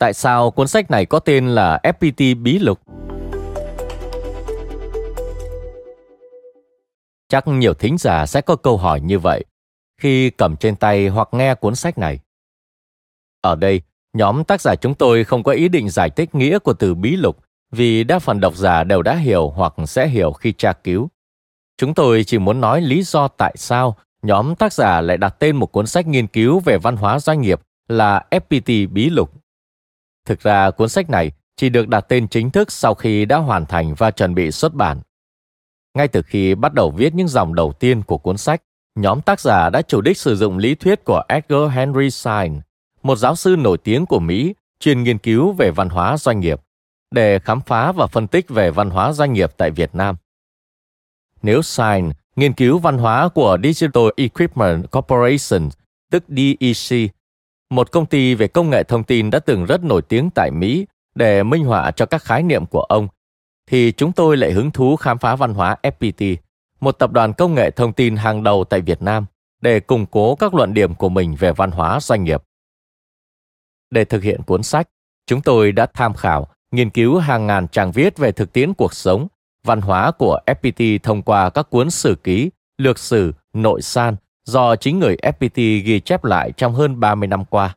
Tại 0.00 0.12
sao 0.12 0.50
cuốn 0.50 0.68
sách 0.68 0.90
này 0.90 1.06
có 1.06 1.18
tên 1.18 1.48
là 1.48 1.80
FPT 1.82 2.42
Bí 2.42 2.58
Lục? 2.58 2.80
Chắc 7.28 7.48
nhiều 7.48 7.74
thính 7.74 7.98
giả 7.98 8.26
sẽ 8.26 8.40
có 8.40 8.56
câu 8.56 8.76
hỏi 8.76 9.00
như 9.00 9.18
vậy 9.18 9.44
khi 10.00 10.30
cầm 10.30 10.56
trên 10.56 10.76
tay 10.76 11.08
hoặc 11.08 11.28
nghe 11.32 11.54
cuốn 11.54 11.74
sách 11.74 11.98
này. 11.98 12.18
Ở 13.40 13.56
đây, 13.56 13.82
nhóm 14.12 14.44
tác 14.44 14.60
giả 14.60 14.74
chúng 14.74 14.94
tôi 14.94 15.24
không 15.24 15.42
có 15.42 15.52
ý 15.52 15.68
định 15.68 15.90
giải 15.90 16.10
thích 16.10 16.34
nghĩa 16.34 16.58
của 16.58 16.72
từ 16.72 16.94
bí 16.94 17.16
lục 17.16 17.36
vì 17.70 18.04
đa 18.04 18.18
phần 18.18 18.40
độc 18.40 18.56
giả 18.56 18.84
đều 18.84 19.02
đã 19.02 19.16
hiểu 19.16 19.50
hoặc 19.50 19.74
sẽ 19.86 20.08
hiểu 20.08 20.32
khi 20.32 20.52
tra 20.52 20.72
cứu. 20.72 21.08
Chúng 21.78 21.94
tôi 21.94 22.24
chỉ 22.24 22.38
muốn 22.38 22.60
nói 22.60 22.80
lý 22.80 23.02
do 23.02 23.28
tại 23.28 23.54
sao 23.56 23.96
nhóm 24.22 24.54
tác 24.54 24.72
giả 24.72 25.00
lại 25.00 25.16
đặt 25.16 25.36
tên 25.38 25.56
một 25.56 25.66
cuốn 25.66 25.86
sách 25.86 26.06
nghiên 26.06 26.26
cứu 26.26 26.60
về 26.60 26.78
văn 26.78 26.96
hóa 26.96 27.18
doanh 27.18 27.40
nghiệp 27.40 27.60
là 27.88 28.24
FPT 28.30 28.92
Bí 28.92 29.10
Lục. 29.10 29.39
Thực 30.24 30.40
ra 30.40 30.70
cuốn 30.70 30.88
sách 30.88 31.10
này 31.10 31.32
chỉ 31.56 31.68
được 31.68 31.88
đặt 31.88 32.00
tên 32.00 32.28
chính 32.28 32.50
thức 32.50 32.72
sau 32.72 32.94
khi 32.94 33.24
đã 33.24 33.36
hoàn 33.36 33.66
thành 33.66 33.94
và 33.94 34.10
chuẩn 34.10 34.34
bị 34.34 34.50
xuất 34.50 34.74
bản. 34.74 35.00
Ngay 35.94 36.08
từ 36.08 36.22
khi 36.22 36.54
bắt 36.54 36.74
đầu 36.74 36.90
viết 36.90 37.14
những 37.14 37.28
dòng 37.28 37.54
đầu 37.54 37.72
tiên 37.72 38.02
của 38.02 38.18
cuốn 38.18 38.36
sách, 38.36 38.62
nhóm 38.94 39.20
tác 39.20 39.40
giả 39.40 39.70
đã 39.70 39.82
chủ 39.82 40.00
đích 40.00 40.18
sử 40.18 40.36
dụng 40.36 40.58
lý 40.58 40.74
thuyết 40.74 41.04
của 41.04 41.22
Edgar 41.28 41.70
Henry 41.70 42.10
Sain, 42.10 42.60
một 43.02 43.16
giáo 43.16 43.36
sư 43.36 43.56
nổi 43.58 43.78
tiếng 43.78 44.06
của 44.06 44.20
Mỹ 44.20 44.54
chuyên 44.80 45.02
nghiên 45.02 45.18
cứu 45.18 45.52
về 45.52 45.70
văn 45.70 45.88
hóa 45.88 46.16
doanh 46.16 46.40
nghiệp, 46.40 46.60
để 47.10 47.38
khám 47.38 47.60
phá 47.60 47.92
và 47.92 48.06
phân 48.06 48.26
tích 48.26 48.48
về 48.48 48.70
văn 48.70 48.90
hóa 48.90 49.12
doanh 49.12 49.32
nghiệp 49.32 49.50
tại 49.56 49.70
Việt 49.70 49.94
Nam. 49.94 50.16
Nếu 51.42 51.62
Sain 51.62 52.10
nghiên 52.36 52.52
cứu 52.52 52.78
văn 52.78 52.98
hóa 52.98 53.28
của 53.28 53.58
Digital 53.62 54.04
Equipment 54.16 54.90
Corporation, 54.90 55.68
tức 56.10 56.24
DEC, 56.28 57.10
một 57.70 57.92
công 57.92 58.06
ty 58.06 58.34
về 58.34 58.48
công 58.48 58.70
nghệ 58.70 58.82
thông 58.82 59.04
tin 59.04 59.30
đã 59.30 59.38
từng 59.38 59.64
rất 59.64 59.84
nổi 59.84 60.02
tiếng 60.02 60.30
tại 60.34 60.50
Mỹ 60.50 60.86
để 61.14 61.42
minh 61.42 61.64
họa 61.64 61.90
cho 61.90 62.06
các 62.06 62.22
khái 62.22 62.42
niệm 62.42 62.66
của 62.66 62.82
ông, 62.82 63.08
thì 63.66 63.92
chúng 63.92 64.12
tôi 64.12 64.36
lại 64.36 64.52
hứng 64.52 64.70
thú 64.70 64.96
khám 64.96 65.18
phá 65.18 65.36
văn 65.36 65.54
hóa 65.54 65.76
FPT, 65.82 66.36
một 66.80 66.92
tập 66.92 67.12
đoàn 67.12 67.32
công 67.32 67.54
nghệ 67.54 67.70
thông 67.70 67.92
tin 67.92 68.16
hàng 68.16 68.42
đầu 68.42 68.64
tại 68.64 68.80
Việt 68.80 69.02
Nam, 69.02 69.26
để 69.60 69.80
củng 69.80 70.06
cố 70.06 70.34
các 70.34 70.54
luận 70.54 70.74
điểm 70.74 70.94
của 70.94 71.08
mình 71.08 71.34
về 71.38 71.52
văn 71.52 71.70
hóa 71.70 72.00
doanh 72.00 72.24
nghiệp. 72.24 72.42
Để 73.90 74.04
thực 74.04 74.22
hiện 74.22 74.42
cuốn 74.42 74.62
sách, 74.62 74.88
chúng 75.26 75.40
tôi 75.40 75.72
đã 75.72 75.86
tham 75.94 76.14
khảo, 76.14 76.48
nghiên 76.70 76.90
cứu 76.90 77.18
hàng 77.18 77.46
ngàn 77.46 77.68
trang 77.68 77.92
viết 77.92 78.18
về 78.18 78.32
thực 78.32 78.52
tiễn 78.52 78.74
cuộc 78.74 78.94
sống, 78.94 79.26
văn 79.64 79.80
hóa 79.80 80.10
của 80.10 80.40
FPT 80.46 80.98
thông 81.02 81.22
qua 81.22 81.50
các 81.50 81.70
cuốn 81.70 81.90
sử 81.90 82.14
ký, 82.24 82.50
lược 82.78 82.98
sử, 82.98 83.32
nội 83.52 83.82
san 83.82 84.16
do 84.44 84.76
chính 84.76 84.98
người 84.98 85.16
FPT 85.22 85.82
ghi 85.84 86.00
chép 86.00 86.24
lại 86.24 86.52
trong 86.56 86.74
hơn 86.74 87.00
30 87.00 87.26
năm 87.26 87.44
qua. 87.44 87.76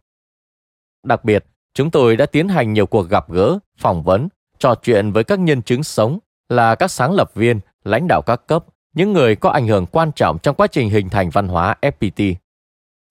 Đặc 1.04 1.26
biệt, 1.26 1.46
chúng 1.74 1.92
tôi 1.92 2.18
đã 2.18 2.26
tiến 2.26 2.48
hành 2.48 2.74
nhiều 2.74 2.86
cuộc 2.86 3.10
gặp 3.10 3.30
gỡ, 3.30 3.60
phỏng 3.78 4.04
vấn, 4.04 4.28
trò 4.60 4.76
chuyện 4.76 5.12
với 5.12 5.24
các 5.24 5.40
nhân 5.40 5.62
chứng 5.62 5.84
sống 5.84 6.20
là 6.50 6.76
các 6.76 6.92
sáng 6.92 7.12
lập 7.12 7.32
viên, 7.36 7.60
lãnh 7.84 8.08
đạo 8.08 8.22
các 8.22 8.48
cấp, 8.48 8.66
những 8.94 9.14
người 9.14 9.36
có 9.36 9.50
ảnh 9.50 9.68
hưởng 9.68 9.86
quan 9.86 10.12
trọng 10.12 10.40
trong 10.40 10.56
quá 10.56 10.68
trình 10.68 10.90
hình 10.90 11.10
thành 11.10 11.30
văn 11.30 11.48
hóa 11.48 11.76
FPT. 11.82 12.34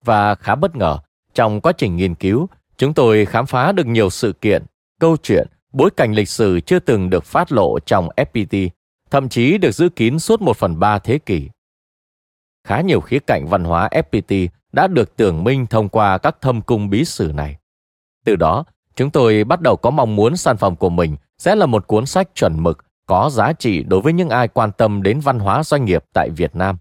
Và 0.05 0.35
khá 0.35 0.55
bất 0.55 0.75
ngờ, 0.75 0.97
trong 1.33 1.61
quá 1.61 1.71
trình 1.77 1.95
nghiên 1.95 2.15
cứu, 2.15 2.47
chúng 2.77 2.93
tôi 2.93 3.25
khám 3.25 3.45
phá 3.45 3.71
được 3.71 3.87
nhiều 3.87 4.09
sự 4.09 4.33
kiện, 4.33 4.63
câu 4.99 5.17
chuyện, 5.23 5.47
bối 5.73 5.89
cảnh 5.97 6.13
lịch 6.13 6.29
sử 6.29 6.59
chưa 6.59 6.79
từng 6.79 7.09
được 7.09 7.25
phát 7.25 7.51
lộ 7.51 7.79
trong 7.79 8.09
FPT, 8.15 8.69
thậm 9.11 9.29
chí 9.29 9.57
được 9.57 9.71
giữ 9.71 9.89
kín 9.89 10.19
suốt 10.19 10.41
một 10.41 10.57
phần 10.57 10.79
ba 10.79 10.99
thế 10.99 11.17
kỷ. 11.17 11.49
Khá 12.63 12.81
nhiều 12.81 13.01
khía 13.01 13.19
cạnh 13.19 13.47
văn 13.49 13.63
hóa 13.63 13.89
FPT 13.91 14.47
đã 14.71 14.87
được 14.87 15.15
tưởng 15.15 15.43
minh 15.43 15.67
thông 15.67 15.89
qua 15.89 16.17
các 16.17 16.41
thâm 16.41 16.61
cung 16.61 16.89
bí 16.89 17.05
sử 17.05 17.31
này. 17.35 17.57
Từ 18.25 18.35
đó, 18.35 18.63
chúng 18.95 19.11
tôi 19.11 19.43
bắt 19.43 19.61
đầu 19.61 19.75
có 19.75 19.89
mong 19.89 20.15
muốn 20.15 20.37
sản 20.37 20.57
phẩm 20.57 20.75
của 20.75 20.89
mình 20.89 21.17
sẽ 21.37 21.55
là 21.55 21.65
một 21.65 21.87
cuốn 21.87 22.05
sách 22.05 22.29
chuẩn 22.35 22.63
mực, 22.63 22.85
có 23.05 23.29
giá 23.29 23.53
trị 23.53 23.83
đối 23.83 24.01
với 24.01 24.13
những 24.13 24.29
ai 24.29 24.47
quan 24.47 24.71
tâm 24.71 25.03
đến 25.03 25.19
văn 25.19 25.39
hóa 25.39 25.63
doanh 25.63 25.85
nghiệp 25.85 26.05
tại 26.13 26.29
Việt 26.29 26.55
Nam. 26.55 26.77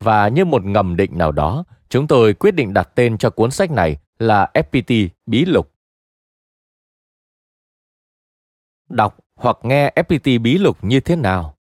Và 0.00 0.28
như 0.28 0.44
một 0.44 0.64
ngầm 0.64 0.96
định 0.96 1.18
nào 1.18 1.32
đó, 1.32 1.64
chúng 1.88 2.06
tôi 2.06 2.34
quyết 2.34 2.54
định 2.54 2.74
đặt 2.74 2.90
tên 2.94 3.18
cho 3.18 3.30
cuốn 3.30 3.50
sách 3.50 3.70
này 3.70 3.96
là 4.18 4.50
FPT 4.54 5.08
Bí 5.26 5.44
Lục. 5.44 5.72
Đọc 8.88 9.18
hoặc 9.34 9.56
nghe 9.62 9.92
FPT 9.96 10.42
Bí 10.42 10.58
Lục 10.58 10.78
như 10.82 11.00
thế 11.00 11.16
nào? 11.16 11.57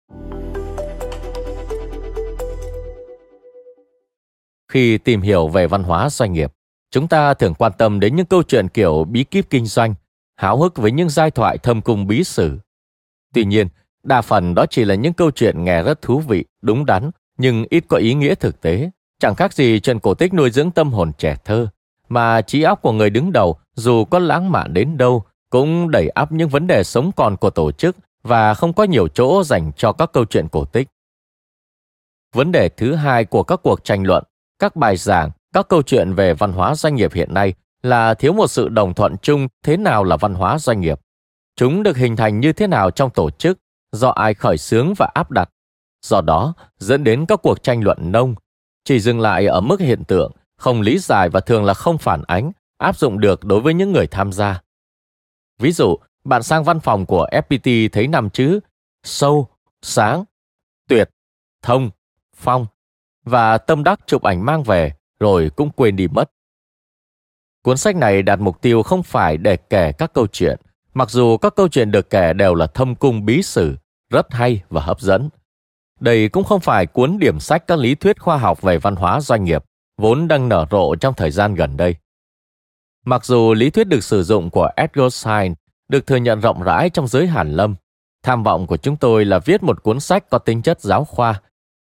Khi 4.76 4.98
tìm 4.98 5.20
hiểu 5.20 5.48
về 5.48 5.66
văn 5.66 5.82
hóa 5.82 6.10
doanh 6.10 6.32
nghiệp, 6.32 6.52
chúng 6.90 7.08
ta 7.08 7.34
thường 7.34 7.54
quan 7.54 7.72
tâm 7.78 8.00
đến 8.00 8.16
những 8.16 8.26
câu 8.26 8.42
chuyện 8.42 8.68
kiểu 8.68 9.04
bí 9.04 9.24
kíp 9.24 9.50
kinh 9.50 9.66
doanh, 9.66 9.94
háo 10.36 10.56
hức 10.56 10.76
với 10.76 10.92
những 10.92 11.08
giai 11.08 11.30
thoại 11.30 11.58
thâm 11.58 11.82
cung 11.82 12.06
bí 12.06 12.24
sử. 12.24 12.58
Tuy 13.34 13.44
nhiên, 13.44 13.68
đa 14.02 14.22
phần 14.22 14.54
đó 14.54 14.66
chỉ 14.70 14.84
là 14.84 14.94
những 14.94 15.12
câu 15.12 15.30
chuyện 15.30 15.64
nghe 15.64 15.82
rất 15.82 16.02
thú 16.02 16.18
vị, 16.18 16.44
đúng 16.62 16.86
đắn, 16.86 17.10
nhưng 17.38 17.64
ít 17.70 17.84
có 17.88 17.96
ý 17.96 18.14
nghĩa 18.14 18.34
thực 18.34 18.60
tế. 18.60 18.90
Chẳng 19.20 19.34
khác 19.34 19.52
gì 19.52 19.80
chuyện 19.80 19.98
cổ 19.98 20.14
tích 20.14 20.34
nuôi 20.34 20.50
dưỡng 20.50 20.70
tâm 20.70 20.92
hồn 20.92 21.12
trẻ 21.18 21.36
thơ, 21.44 21.68
mà 22.08 22.42
trí 22.42 22.62
óc 22.62 22.82
của 22.82 22.92
người 22.92 23.10
đứng 23.10 23.32
đầu 23.32 23.56
dù 23.74 24.04
có 24.04 24.18
lãng 24.18 24.52
mạn 24.52 24.74
đến 24.74 24.96
đâu 24.96 25.24
cũng 25.50 25.90
đẩy 25.90 26.08
áp 26.08 26.32
những 26.32 26.48
vấn 26.48 26.66
đề 26.66 26.84
sống 26.84 27.10
còn 27.16 27.36
của 27.36 27.50
tổ 27.50 27.72
chức 27.72 27.96
và 28.22 28.54
không 28.54 28.72
có 28.72 28.84
nhiều 28.84 29.08
chỗ 29.08 29.42
dành 29.44 29.72
cho 29.76 29.92
các 29.92 30.12
câu 30.12 30.24
chuyện 30.24 30.48
cổ 30.48 30.64
tích. 30.64 30.88
Vấn 32.34 32.52
đề 32.52 32.68
thứ 32.68 32.94
hai 32.94 33.24
của 33.24 33.42
các 33.42 33.60
cuộc 33.62 33.84
tranh 33.84 34.06
luận, 34.06 34.24
các 34.58 34.76
bài 34.76 34.96
giảng, 34.96 35.30
các 35.52 35.68
câu 35.68 35.82
chuyện 35.82 36.14
về 36.14 36.34
văn 36.34 36.52
hóa 36.52 36.74
doanh 36.74 36.94
nghiệp 36.94 37.12
hiện 37.12 37.34
nay 37.34 37.54
là 37.82 38.14
thiếu 38.14 38.32
một 38.32 38.46
sự 38.46 38.68
đồng 38.68 38.94
thuận 38.94 39.16
chung 39.22 39.48
thế 39.62 39.76
nào 39.76 40.04
là 40.04 40.16
văn 40.16 40.34
hóa 40.34 40.58
doanh 40.58 40.80
nghiệp. 40.80 41.00
Chúng 41.56 41.82
được 41.82 41.96
hình 41.96 42.16
thành 42.16 42.40
như 42.40 42.52
thế 42.52 42.66
nào 42.66 42.90
trong 42.90 43.10
tổ 43.10 43.30
chức, 43.30 43.58
do 43.92 44.08
ai 44.08 44.34
khởi 44.34 44.58
xướng 44.58 44.94
và 44.94 45.10
áp 45.14 45.30
đặt. 45.30 45.50
Do 46.02 46.20
đó, 46.20 46.54
dẫn 46.78 47.04
đến 47.04 47.26
các 47.26 47.40
cuộc 47.42 47.62
tranh 47.62 47.84
luận 47.84 48.12
nông, 48.12 48.34
chỉ 48.84 49.00
dừng 49.00 49.20
lại 49.20 49.46
ở 49.46 49.60
mức 49.60 49.80
hiện 49.80 50.04
tượng, 50.04 50.32
không 50.56 50.80
lý 50.80 50.98
giải 50.98 51.28
và 51.28 51.40
thường 51.40 51.64
là 51.64 51.74
không 51.74 51.98
phản 51.98 52.22
ánh, 52.26 52.52
áp 52.78 52.98
dụng 52.98 53.20
được 53.20 53.44
đối 53.44 53.60
với 53.60 53.74
những 53.74 53.92
người 53.92 54.06
tham 54.06 54.32
gia. 54.32 54.62
Ví 55.58 55.72
dụ, 55.72 55.96
bạn 56.24 56.42
sang 56.42 56.64
văn 56.64 56.80
phòng 56.80 57.06
của 57.06 57.28
FPT 57.32 57.88
thấy 57.92 58.08
năm 58.08 58.30
chữ 58.30 58.60
sâu, 59.02 59.48
sáng, 59.82 60.24
tuyệt, 60.88 61.10
thông, 61.62 61.90
phong 62.36 62.66
và 63.26 63.58
tâm 63.58 63.84
đắc 63.84 64.00
chụp 64.06 64.22
ảnh 64.22 64.44
mang 64.44 64.62
về 64.62 64.92
rồi 65.20 65.50
cũng 65.56 65.70
quên 65.70 65.96
đi 65.96 66.08
mất. 66.08 66.30
Cuốn 67.62 67.76
sách 67.76 67.96
này 67.96 68.22
đặt 68.22 68.40
mục 68.40 68.60
tiêu 68.62 68.82
không 68.82 69.02
phải 69.02 69.36
để 69.36 69.56
kể 69.56 69.92
các 69.92 70.12
câu 70.12 70.26
chuyện, 70.26 70.58
mặc 70.94 71.10
dù 71.10 71.36
các 71.36 71.54
câu 71.56 71.68
chuyện 71.68 71.90
được 71.90 72.10
kể 72.10 72.32
đều 72.32 72.54
là 72.54 72.66
thâm 72.66 72.94
cung 72.94 73.24
bí 73.24 73.42
sử, 73.42 73.76
rất 74.10 74.26
hay 74.32 74.62
và 74.68 74.80
hấp 74.80 75.00
dẫn. 75.00 75.28
Đây 76.00 76.28
cũng 76.28 76.44
không 76.44 76.60
phải 76.60 76.86
cuốn 76.86 77.18
điểm 77.18 77.40
sách 77.40 77.66
các 77.66 77.78
lý 77.78 77.94
thuyết 77.94 78.20
khoa 78.20 78.36
học 78.36 78.62
về 78.62 78.78
văn 78.78 78.96
hóa 78.96 79.20
doanh 79.20 79.44
nghiệp, 79.44 79.64
vốn 79.98 80.28
đang 80.28 80.48
nở 80.48 80.66
rộ 80.70 80.94
trong 80.94 81.14
thời 81.14 81.30
gian 81.30 81.54
gần 81.54 81.76
đây. 81.76 81.96
Mặc 83.04 83.24
dù 83.24 83.54
lý 83.54 83.70
thuyết 83.70 83.88
được 83.88 84.04
sử 84.04 84.22
dụng 84.22 84.50
của 84.50 84.70
Edgar 84.76 85.14
Sain 85.14 85.54
được 85.88 86.06
thừa 86.06 86.16
nhận 86.16 86.40
rộng 86.40 86.62
rãi 86.62 86.90
trong 86.90 87.08
giới 87.08 87.26
hàn 87.26 87.52
lâm, 87.52 87.74
tham 88.22 88.42
vọng 88.42 88.66
của 88.66 88.76
chúng 88.76 88.96
tôi 88.96 89.24
là 89.24 89.38
viết 89.38 89.62
một 89.62 89.82
cuốn 89.82 90.00
sách 90.00 90.30
có 90.30 90.38
tính 90.38 90.62
chất 90.62 90.80
giáo 90.80 91.04
khoa. 91.04 91.40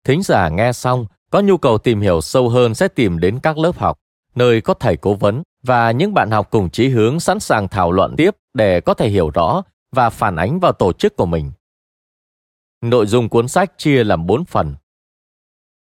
Thính 0.03 0.23
giả 0.23 0.49
nghe 0.49 0.73
xong 0.73 1.05
có 1.29 1.41
nhu 1.41 1.57
cầu 1.57 1.77
tìm 1.77 2.01
hiểu 2.01 2.21
sâu 2.21 2.49
hơn 2.49 2.75
sẽ 2.75 2.87
tìm 2.87 3.19
đến 3.19 3.39
các 3.43 3.57
lớp 3.57 3.77
học, 3.77 3.99
nơi 4.35 4.61
có 4.61 4.73
thầy 4.73 4.97
cố 4.97 5.13
vấn 5.13 5.43
và 5.63 5.91
những 5.91 6.13
bạn 6.13 6.31
học 6.31 6.47
cùng 6.51 6.69
chí 6.69 6.87
hướng 6.89 7.19
sẵn 7.19 7.39
sàng 7.39 7.67
thảo 7.67 7.91
luận 7.91 8.15
tiếp 8.17 8.35
để 8.53 8.81
có 8.81 8.93
thể 8.93 9.09
hiểu 9.09 9.29
rõ 9.29 9.61
và 9.91 10.09
phản 10.09 10.35
ánh 10.35 10.59
vào 10.59 10.71
tổ 10.71 10.93
chức 10.93 11.15
của 11.15 11.25
mình. 11.25 11.51
Nội 12.81 13.05
dung 13.07 13.29
cuốn 13.29 13.47
sách 13.47 13.77
chia 13.77 14.03
làm 14.03 14.25
4 14.25 14.45
phần. 14.45 14.75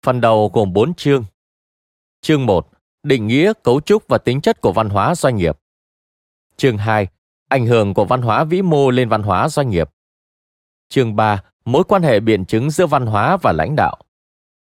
Phần 0.06 0.20
đầu 0.20 0.50
gồm 0.54 0.72
4 0.72 0.94
chương. 0.94 1.24
Chương 2.20 2.46
1. 2.46 2.70
Định 3.02 3.26
nghĩa, 3.26 3.52
cấu 3.62 3.80
trúc 3.80 4.08
và 4.08 4.18
tính 4.18 4.40
chất 4.40 4.60
của 4.60 4.72
văn 4.72 4.88
hóa 4.88 5.14
doanh 5.14 5.36
nghiệp. 5.36 5.58
Chương 6.56 6.78
2. 6.78 7.06
Ảnh 7.48 7.66
hưởng 7.66 7.94
của 7.94 8.04
văn 8.04 8.22
hóa 8.22 8.44
vĩ 8.44 8.62
mô 8.62 8.90
lên 8.90 9.08
văn 9.08 9.22
hóa 9.22 9.48
doanh 9.48 9.70
nghiệp. 9.70 9.90
Chương 10.88 11.16
3. 11.16 11.42
Mối 11.64 11.84
quan 11.84 12.02
hệ 12.02 12.20
biện 12.20 12.44
chứng 12.44 12.70
giữa 12.70 12.86
văn 12.86 13.06
hóa 13.06 13.36
và 13.36 13.52
lãnh 13.52 13.76
đạo. 13.76 13.98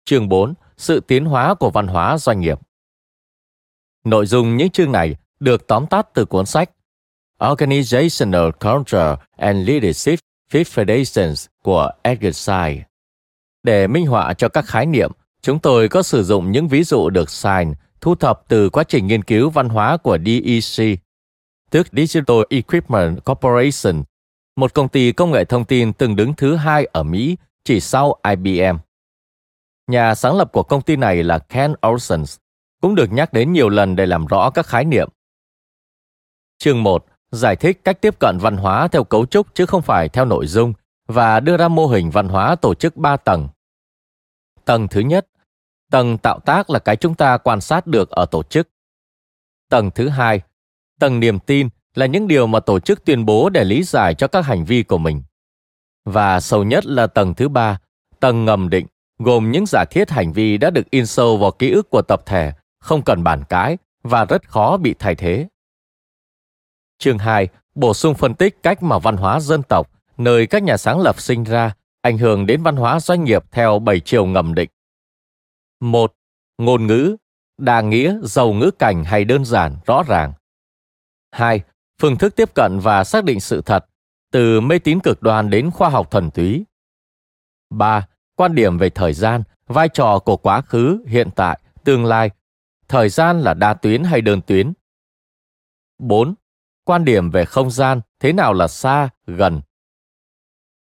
Chương 0.06 0.30
4. 0.30 0.54
Sự 0.78 1.00
tiến 1.00 1.26
hóa 1.26 1.54
của 1.54 1.70
văn 1.70 1.88
hóa 1.88 2.18
doanh 2.18 2.40
nghiệp. 2.40 2.60
Nội 4.04 4.26
dung 4.26 4.58
những 4.58 4.70
chương 4.70 4.92
này 4.92 5.16
được 5.40 5.68
tóm 5.68 5.88
tắt 5.88 6.08
từ 6.14 6.26
cuốn 6.26 6.46
sách 6.46 6.70
Organizational 7.40 8.52
Culture 8.52 9.16
and 9.38 9.68
Leadership 9.68 10.20
Fifth 10.52 10.86
Foundations 10.86 11.48
của 11.64 11.90
Edgar 12.02 12.36
Sai. 12.36 12.84
Để 13.64 13.88
minh 13.88 14.06
họa 14.06 14.34
cho 14.34 14.50
các 14.50 14.66
khái 14.66 14.86
niệm, 14.86 15.12
chúng 15.42 15.60
tôi 15.60 15.90
có 15.90 16.04
sử 16.04 16.24
dụng 16.24 16.52
những 16.52 16.68
ví 16.68 16.84
dụ 16.84 17.10
được 17.10 17.30
sign 17.30 17.74
thu 18.02 18.16
thập 18.16 18.42
từ 18.48 18.70
quá 18.70 18.84
trình 18.84 19.08
nghiên 19.08 19.24
cứu 19.24 19.50
văn 19.50 19.70
hóa 19.70 19.98
của 19.98 20.18
DEC, 20.26 21.00
tức 21.70 21.88
Digital 21.92 22.38
Equipment 22.50 23.26
Corporation, 23.26 24.04
một 24.56 24.74
công 24.74 24.90
ty 24.90 25.12
công 25.12 25.32
nghệ 25.32 25.46
thông 25.46 25.66
tin 25.66 25.94
từng 25.94 26.16
đứng 26.16 26.34
thứ 26.34 26.56
hai 26.56 26.86
ở 26.86 27.04
Mỹ 27.04 27.38
chỉ 27.64 27.80
sau 27.80 28.16
IBM. 28.30 28.78
Nhà 29.92 30.16
sáng 30.16 30.38
lập 30.38 30.52
của 30.52 30.64
công 30.64 30.82
ty 30.82 30.96
này 30.96 31.24
là 31.24 31.40
Ken 31.40 31.74
Olsen, 31.88 32.24
cũng 32.82 32.96
được 32.96 33.12
nhắc 33.12 33.34
đến 33.34 33.54
nhiều 33.54 33.70
lần 33.70 33.96
để 33.96 34.06
làm 34.06 34.26
rõ 34.26 34.50
các 34.50 34.66
khái 34.66 34.86
niệm. 34.86 35.10
Chương 36.58 36.84
1 36.84 37.06
giải 37.32 37.56
thích 37.56 37.82
cách 37.84 38.02
tiếp 38.02 38.20
cận 38.20 38.38
văn 38.38 38.58
hóa 38.58 38.88
theo 38.88 39.04
cấu 39.04 39.26
trúc 39.26 39.56
chứ 39.56 39.66
không 39.66 39.82
phải 39.82 40.10
theo 40.10 40.26
nội 40.26 40.48
dung 40.48 40.74
và 41.08 41.40
đưa 41.40 41.58
ra 41.58 41.68
mô 41.68 41.88
hình 41.88 42.10
văn 42.10 42.30
hóa 42.30 42.56
tổ 42.56 42.74
chức 42.74 42.98
3 42.98 43.18
tầng. 43.18 43.48
Tầng 44.66 44.88
thứ 44.88 45.02
nhất, 45.02 45.28
tầng 45.92 46.18
tạo 46.18 46.40
tác 46.40 46.70
là 46.70 46.80
cái 46.80 46.96
chúng 46.96 47.16
ta 47.16 47.38
quan 47.38 47.62
sát 47.62 47.88
được 47.88 48.10
ở 48.10 48.26
tổ 48.26 48.44
chức. 48.44 48.70
Tầng 49.70 49.92
thứ 49.96 50.10
hai, 50.10 50.42
tầng 51.00 51.20
niềm 51.20 51.40
tin 51.40 51.70
là 51.96 52.06
những 52.06 52.28
điều 52.28 52.48
mà 52.48 52.60
tổ 52.60 52.80
chức 52.80 53.06
tuyên 53.06 53.26
bố 53.26 53.50
để 53.50 53.64
lý 53.64 53.84
giải 53.84 54.14
cho 54.14 54.28
các 54.28 54.46
hành 54.46 54.66
vi 54.66 54.84
của 54.84 54.98
mình. 54.98 55.24
Và 56.06 56.40
sâu 56.40 56.64
nhất 56.64 56.86
là 56.86 57.08
tầng 57.08 57.34
thứ 57.34 57.50
ba, 57.50 57.80
tầng 58.20 58.46
ngầm 58.46 58.70
định, 58.70 58.88
gồm 59.24 59.52
những 59.52 59.66
giả 59.66 59.86
thiết 59.86 60.10
hành 60.10 60.34
vi 60.34 60.58
đã 60.58 60.70
được 60.70 60.90
in 60.90 61.06
sâu 61.06 61.38
vào 61.38 61.52
ký 61.52 61.72
ức 61.72 61.90
của 61.90 62.02
tập 62.02 62.22
thể, 62.26 62.54
không 62.80 63.02
cần 63.04 63.24
bản 63.24 63.44
cái 63.50 63.78
và 64.04 64.26
rất 64.26 64.50
khó 64.50 64.78
bị 64.78 64.96
thay 65.00 65.16
thế. 65.16 65.48
Chương 66.98 67.18
2 67.18 67.48
bổ 67.76 67.94
sung 67.94 68.16
phân 68.16 68.34
tích 68.34 68.64
cách 68.64 68.84
mà 68.84 69.00
văn 69.00 69.18
hóa 69.18 69.40
dân 69.40 69.64
tộc, 69.64 69.92
nơi 70.18 70.48
các 70.48 70.64
nhà 70.64 70.78
sáng 70.78 71.00
lập 71.00 71.20
sinh 71.20 71.44
ra, 71.44 71.74
ảnh 72.02 72.18
hưởng 72.18 72.46
đến 72.46 72.64
văn 72.64 72.76
hóa 72.76 73.00
doanh 73.00 73.24
nghiệp 73.24 73.44
theo 73.52 73.80
bảy 73.80 74.00
chiều 74.00 74.26
ngầm 74.26 74.54
định. 74.54 74.70
1. 75.80 76.14
Ngôn 76.58 76.88
ngữ, 76.88 77.16
đa 77.58 77.82
nghĩa, 77.82 78.18
giàu 78.24 78.54
ngữ 78.54 78.72
cảnh 78.80 79.04
hay 79.04 79.26
đơn 79.26 79.46
giản, 79.46 79.78
rõ 79.86 80.04
ràng. 80.08 80.34
2. 81.32 81.62
Phương 82.02 82.18
thức 82.18 82.36
tiếp 82.36 82.54
cận 82.54 82.80
và 82.80 83.04
xác 83.04 83.24
định 83.24 83.40
sự 83.40 83.62
thật, 83.62 83.86
từ 84.32 84.62
mê 84.62 84.80
tín 84.80 85.00
cực 85.00 85.22
đoan 85.22 85.50
đến 85.50 85.72
khoa 85.72 85.90
học 85.90 86.12
thuần 86.12 86.32
túy. 86.32 86.66
3. 87.70 88.08
Quan 88.42 88.56
điểm 88.56 88.78
về 88.78 88.90
thời 88.90 89.14
gian, 89.14 89.44
vai 89.68 89.90
trò 89.90 90.20
của 90.20 90.38
quá 90.38 90.62
khứ, 90.62 91.04
hiện 91.08 91.30
tại, 91.36 91.60
tương 91.84 92.06
lai. 92.06 92.30
Thời 92.88 93.10
gian 93.10 93.40
là 93.42 93.54
đa 93.54 93.74
tuyến 93.74 94.04
hay 94.04 94.22
đơn 94.22 94.42
tuyến. 94.42 94.74
4. 96.00 96.36
Quan 96.84 97.06
điểm 97.06 97.30
về 97.30 97.46
không 97.46 97.72
gian, 97.72 98.02
thế 98.20 98.34
nào 98.34 98.54
là 98.54 98.68
xa, 98.68 99.10
gần. 99.28 99.62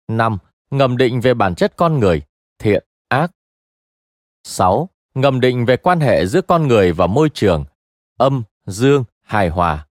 5. 0.07 0.37
Ngầm 0.71 0.97
định 0.97 1.21
về 1.21 1.33
bản 1.33 1.55
chất 1.55 1.73
con 1.75 1.99
người, 1.99 2.21
thiện, 2.59 2.85
ác. 3.07 3.31
6. 4.43 4.89
Ngầm 5.13 5.39
định 5.39 5.65
về 5.65 5.77
quan 5.77 5.99
hệ 5.99 6.25
giữa 6.25 6.41
con 6.41 6.67
người 6.67 6.91
và 6.91 7.07
môi 7.07 7.29
trường, 7.33 7.65
âm, 8.17 8.43
dương, 8.65 9.03
hài 9.21 9.49
hòa. 9.49 9.87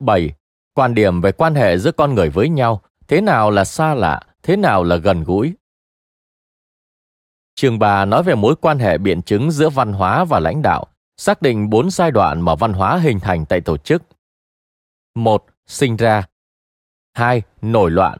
7. 0.00 0.34
Quan 0.74 0.94
điểm 0.94 1.20
về 1.20 1.32
quan 1.32 1.54
hệ 1.54 1.78
giữa 1.78 1.92
con 1.92 2.14
người 2.14 2.30
với 2.30 2.48
nhau, 2.48 2.82
thế 3.08 3.20
nào 3.20 3.50
là 3.50 3.64
xa 3.64 3.94
lạ, 3.94 4.20
thế 4.42 4.56
nào 4.56 4.84
là 4.84 4.96
gần 4.96 5.24
gũi. 5.24 5.54
Chương 7.56 7.78
3 7.78 8.04
nói 8.04 8.22
về 8.22 8.34
mối 8.34 8.56
quan 8.60 8.78
hệ 8.78 8.98
biện 8.98 9.22
chứng 9.22 9.50
giữa 9.50 9.70
văn 9.70 9.92
hóa 9.92 10.24
và 10.24 10.40
lãnh 10.40 10.62
đạo, 10.62 10.86
xác 11.16 11.42
định 11.42 11.70
bốn 11.70 11.90
giai 11.90 12.10
đoạn 12.10 12.40
mà 12.40 12.54
văn 12.54 12.72
hóa 12.72 12.98
hình 12.98 13.20
thành 13.20 13.46
tại 13.46 13.60
tổ 13.60 13.76
chức. 13.76 14.02
1. 15.14 15.44
Sinh 15.66 15.96
ra 15.96 16.22
2. 17.14 17.42
Nổi 17.62 17.90
loạn 17.90 18.18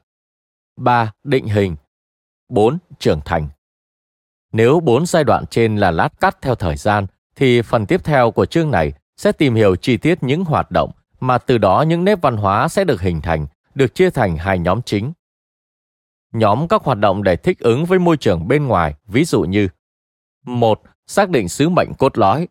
3. 0.77 1.13
Định 1.25 1.47
hình 1.47 1.77
4. 2.49 2.79
Trưởng 2.99 3.21
thành 3.25 3.49
Nếu 4.53 4.81
bốn 4.81 5.07
giai 5.07 5.25
đoạn 5.25 5.45
trên 5.51 5.77
là 5.77 5.91
lát 5.91 6.09
cắt 6.21 6.39
theo 6.43 6.55
thời 6.55 6.77
gian, 6.77 7.07
thì 7.37 7.63
phần 7.63 7.87
tiếp 7.87 8.05
theo 8.05 8.31
của 8.31 8.47
chương 8.47 8.71
này 8.71 8.93
sẽ 9.17 9.33
tìm 9.33 9.55
hiểu 9.55 9.77
chi 9.77 9.97
tiết 9.97 10.23
những 10.23 10.45
hoạt 10.45 10.71
động 10.71 10.91
mà 11.21 11.39
từ 11.39 11.59
đó 11.59 11.85
những 11.89 12.05
nếp 12.05 12.23
văn 12.23 12.37
hóa 12.37 12.69
sẽ 12.69 12.85
được 12.85 13.01
hình 13.01 13.21
thành, 13.21 13.47
được 13.75 13.95
chia 13.95 14.11
thành 14.11 14.37
hai 14.37 14.59
nhóm 14.59 14.83
chính. 14.83 15.13
Nhóm 16.35 16.69
các 16.69 16.83
hoạt 16.83 16.99
động 16.99 17.23
để 17.23 17.37
thích 17.37 17.59
ứng 17.59 17.85
với 17.85 17.99
môi 17.99 18.17
trường 18.17 18.49
bên 18.49 18.67
ngoài, 18.67 18.95
ví 19.07 19.25
dụ 19.25 19.43
như 19.43 19.69
một 20.45 20.83
Xác 21.07 21.31
định 21.31 21.49
sứ 21.49 21.69
mệnh 21.69 21.95
cốt 21.99 22.19
lõi 22.19 22.49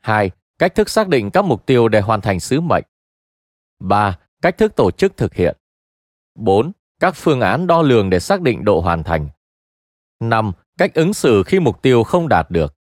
2. 0.00 0.30
Cách 0.58 0.74
thức 0.74 0.88
xác 0.88 1.08
định 1.08 1.30
các 1.30 1.44
mục 1.44 1.66
tiêu 1.66 1.88
để 1.88 2.00
hoàn 2.00 2.20
thành 2.20 2.40
sứ 2.40 2.60
mệnh 2.60 2.84
3. 3.80 4.18
Cách 4.42 4.58
thức 4.58 4.76
tổ 4.76 4.90
chức 4.90 5.16
thực 5.16 5.34
hiện 5.34 5.56
4. 6.34 6.72
Các 7.00 7.14
phương 7.16 7.40
án 7.40 7.66
đo 7.66 7.82
lường 7.82 8.10
để 8.10 8.20
xác 8.20 8.40
định 8.40 8.64
độ 8.64 8.80
hoàn 8.80 9.02
thành 9.02 9.28
5. 10.20 10.52
Cách 10.78 10.94
ứng 10.94 11.14
xử 11.14 11.42
khi 11.46 11.60
mục 11.60 11.82
tiêu 11.82 12.02
không 12.02 12.28
đạt 12.28 12.50
được 12.50 12.74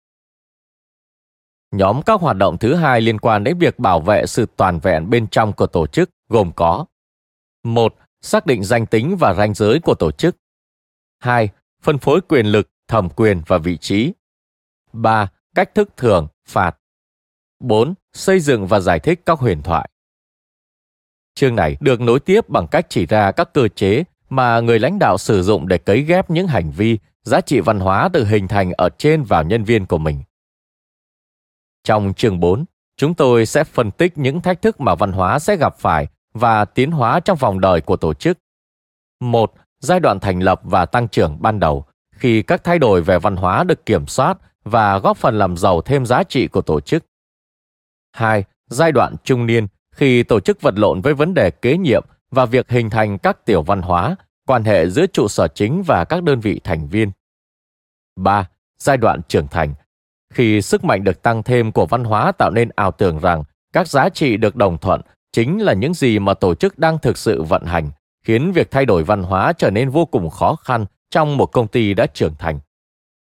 Nhóm 1.71 2.02
các 2.02 2.21
hoạt 2.21 2.38
động 2.38 2.58
thứ 2.58 2.76
hai 2.76 3.02
liên 3.02 3.19
quan 3.19 3.43
đến 3.43 3.58
việc 3.58 3.80
bảo 3.80 4.00
vệ 4.02 4.26
sự 4.26 4.45
toàn 4.56 4.80
vẹn 4.80 5.10
bên 5.10 5.28
trong 5.28 5.54
của 5.54 5.67
tổ 5.67 5.88
chức 5.88 6.10
gồm 6.30 6.52
có 6.56 6.86
một 7.63 7.95
Xác 8.21 8.45
định 8.45 8.63
danh 8.63 8.86
tính 8.86 9.15
và 9.19 9.34
ranh 9.34 9.53
giới 9.53 9.79
của 9.79 9.95
tổ 9.95 10.12
chức 10.12 10.38
2. 11.19 11.49
Phân 11.81 11.97
phối 11.97 12.21
quyền 12.21 12.45
lực, 12.45 12.69
thẩm 12.88 13.10
quyền 13.10 13.41
và 13.47 13.57
vị 13.57 13.77
trí 13.77 14.13
3. 14.93 15.31
Cách 15.55 15.75
thức 15.75 15.89
thưởng, 15.97 16.27
phạt 16.47 16.77
4. 17.60 17.93
Xây 18.13 18.39
dựng 18.39 18.67
và 18.67 18.79
giải 18.79 18.99
thích 18.99 19.21
các 19.25 19.39
huyền 19.39 19.62
thoại 19.62 19.89
Chương 21.36 21.55
này 21.55 21.77
được 21.79 22.01
nối 22.01 22.19
tiếp 22.19 22.49
bằng 22.49 22.67
cách 22.71 22.86
chỉ 22.89 23.05
ra 23.05 23.31
các 23.31 23.53
cơ 23.53 23.67
chế 23.67 24.03
mà 24.29 24.60
người 24.60 24.79
lãnh 24.79 24.99
đạo 24.99 25.17
sử 25.17 25.43
dụng 25.43 25.67
để 25.67 25.77
cấy 25.77 26.01
ghép 26.01 26.29
những 26.29 26.47
hành 26.47 26.71
vi, 26.71 26.99
giá 27.23 27.41
trị 27.41 27.60
văn 27.60 27.79
hóa 27.79 28.10
được 28.13 28.25
hình 28.25 28.47
thành 28.47 28.71
ở 28.71 28.89
trên 28.97 29.23
vào 29.23 29.43
nhân 29.43 29.63
viên 29.63 29.86
của 29.86 29.97
mình. 29.97 30.23
Trong 31.84 32.13
chương 32.13 32.39
4, 32.39 32.65
chúng 32.97 33.13
tôi 33.13 33.45
sẽ 33.45 33.63
phân 33.63 33.91
tích 33.91 34.17
những 34.17 34.41
thách 34.41 34.62
thức 34.62 34.79
mà 34.79 34.95
văn 34.95 35.12
hóa 35.12 35.39
sẽ 35.39 35.55
gặp 35.55 35.75
phải 35.77 36.07
và 36.34 36.65
tiến 36.65 36.91
hóa 36.91 37.20
trong 37.20 37.38
vòng 37.38 37.60
đời 37.60 37.82
của 37.82 37.96
tổ 37.96 38.13
chức. 38.13 38.38
Một, 39.20 39.54
giai 39.80 40.00
đoạn 40.00 40.20
thành 40.20 40.39
lập 40.39 40.62
và 40.63 40.86
tăng 40.86 41.08
trưởng 41.08 41.38
ban 41.41 41.60
đầu, 41.60 41.86
khi 42.15 42.41
các 42.41 42.63
thay 42.63 42.80
đổi 42.80 43.02
về 43.02 43.20
văn 43.20 43.36
hóa 43.36 43.63
được 43.63 43.86
kiểm 43.86 44.08
soát 44.08 44.38
và 44.63 44.98
góp 45.00 45.17
phần 45.17 45.38
làm 45.38 45.58
giàu 45.58 45.82
thêm 45.82 46.06
giá 46.06 46.24
trị 46.24 46.48
của 46.48 46.62
tổ 46.62 46.80
chức. 46.80 47.06
2. 48.12 48.44
Giai 48.70 48.91
đoạn 48.91 49.15
trung 49.24 49.46
niên 49.46 49.67
khi 49.96 50.24
tổ 50.24 50.39
chức 50.39 50.62
vật 50.62 50.74
lộn 50.78 51.02
với 51.02 51.13
vấn 51.13 51.34
đề 51.34 51.52
kế 51.52 51.78
nhiệm 51.78 52.06
và 52.32 52.46
việc 52.46 52.70
hình 52.70 52.89
thành 52.89 53.17
các 53.17 53.46
tiểu 53.46 53.62
văn 53.62 53.82
hóa, 53.82 54.15
quan 54.48 54.63
hệ 54.63 54.89
giữa 54.89 55.06
trụ 55.08 55.28
sở 55.28 55.48
chính 55.48 55.84
và 55.84 56.06
các 56.06 56.24
đơn 56.24 56.39
vị 56.39 56.62
thành 56.63 56.88
viên. 56.88 57.12
3. 58.15 58.50
Giai 58.80 58.98
đoạn 58.98 59.22
trưởng 59.28 59.48
thành 59.48 59.74
khi 60.32 60.62
sức 60.62 60.84
mạnh 60.84 61.04
được 61.04 61.22
tăng 61.22 61.44
thêm 61.44 61.72
của 61.72 61.86
văn 61.86 62.04
hóa 62.04 62.32
tạo 62.32 62.52
nên 62.52 62.70
ảo 62.76 62.91
tưởng 62.91 63.20
rằng 63.20 63.44
các 63.74 63.88
giá 63.88 64.10
trị 64.10 64.38
được 64.38 64.56
đồng 64.56 64.78
thuận 64.78 65.02
chính 65.32 65.62
là 65.62 65.74
những 65.74 65.94
gì 65.94 66.20
mà 66.20 66.34
tổ 66.34 66.56
chức 66.56 66.80
đang 66.80 67.00
thực 67.00 67.17
sự 67.17 67.44
vận 67.44 67.65
hành, 67.65 67.89
khiến 68.24 68.52
việc 68.52 68.72
thay 68.72 68.86
đổi 68.86 69.04
văn 69.04 69.24
hóa 69.24 69.54
trở 69.54 69.70
nên 69.70 69.89
vô 69.89 70.06
cùng 70.06 70.30
khó 70.30 70.56
khăn 70.56 70.86
trong 71.10 71.38
một 71.38 71.46
công 71.46 71.67
ty 71.67 71.94
đã 71.94 72.06
trưởng 72.06 72.36
thành. 72.39 72.60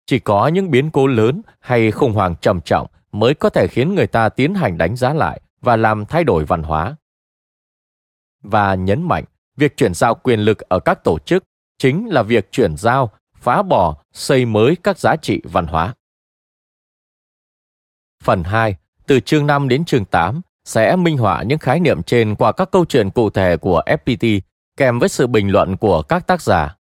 Chỉ 0.05 0.19
có 0.19 0.47
những 0.47 0.71
biến 0.71 0.91
cố 0.91 1.07
lớn 1.07 1.41
hay 1.59 1.91
khủng 1.91 2.13
hoảng 2.13 2.35
trầm 2.41 2.61
trọng 2.61 2.87
mới 3.11 3.33
có 3.33 3.49
thể 3.49 3.67
khiến 3.67 3.95
người 3.95 4.07
ta 4.07 4.29
tiến 4.29 4.53
hành 4.53 4.77
đánh 4.77 4.95
giá 4.95 5.13
lại 5.13 5.41
và 5.61 5.75
làm 5.75 6.05
thay 6.05 6.23
đổi 6.23 6.45
văn 6.45 6.63
hóa. 6.63 6.95
Và 8.41 8.75
nhấn 8.75 9.07
mạnh, 9.07 9.23
việc 9.57 9.77
chuyển 9.77 9.93
giao 9.93 10.15
quyền 10.15 10.39
lực 10.39 10.59
ở 10.59 10.79
các 10.79 11.03
tổ 11.03 11.19
chức 11.19 11.43
chính 11.77 12.07
là 12.07 12.23
việc 12.23 12.51
chuyển 12.51 12.77
giao, 12.77 13.11
phá 13.35 13.61
bỏ, 13.61 14.03
xây 14.13 14.45
mới 14.45 14.77
các 14.83 14.99
giá 14.99 15.15
trị 15.15 15.41
văn 15.43 15.67
hóa. 15.67 15.93
Phần 18.23 18.43
2, 18.43 18.75
từ 19.07 19.19
chương 19.19 19.47
5 19.47 19.67
đến 19.67 19.85
chương 19.85 20.05
8, 20.05 20.41
sẽ 20.69 20.95
minh 20.95 21.17
họa 21.17 21.43
những 21.43 21.59
khái 21.59 21.79
niệm 21.79 22.03
trên 22.03 22.35
qua 22.35 22.51
các 22.51 22.71
câu 22.71 22.85
chuyện 22.85 23.09
cụ 23.09 23.29
thể 23.29 23.57
của 23.57 23.81
FPT 23.85 24.39
kèm 24.77 24.99
với 24.99 25.09
sự 25.09 25.27
bình 25.27 25.51
luận 25.51 25.77
của 25.77 26.01
các 26.01 26.27
tác 26.27 26.41
giả. 26.41 26.75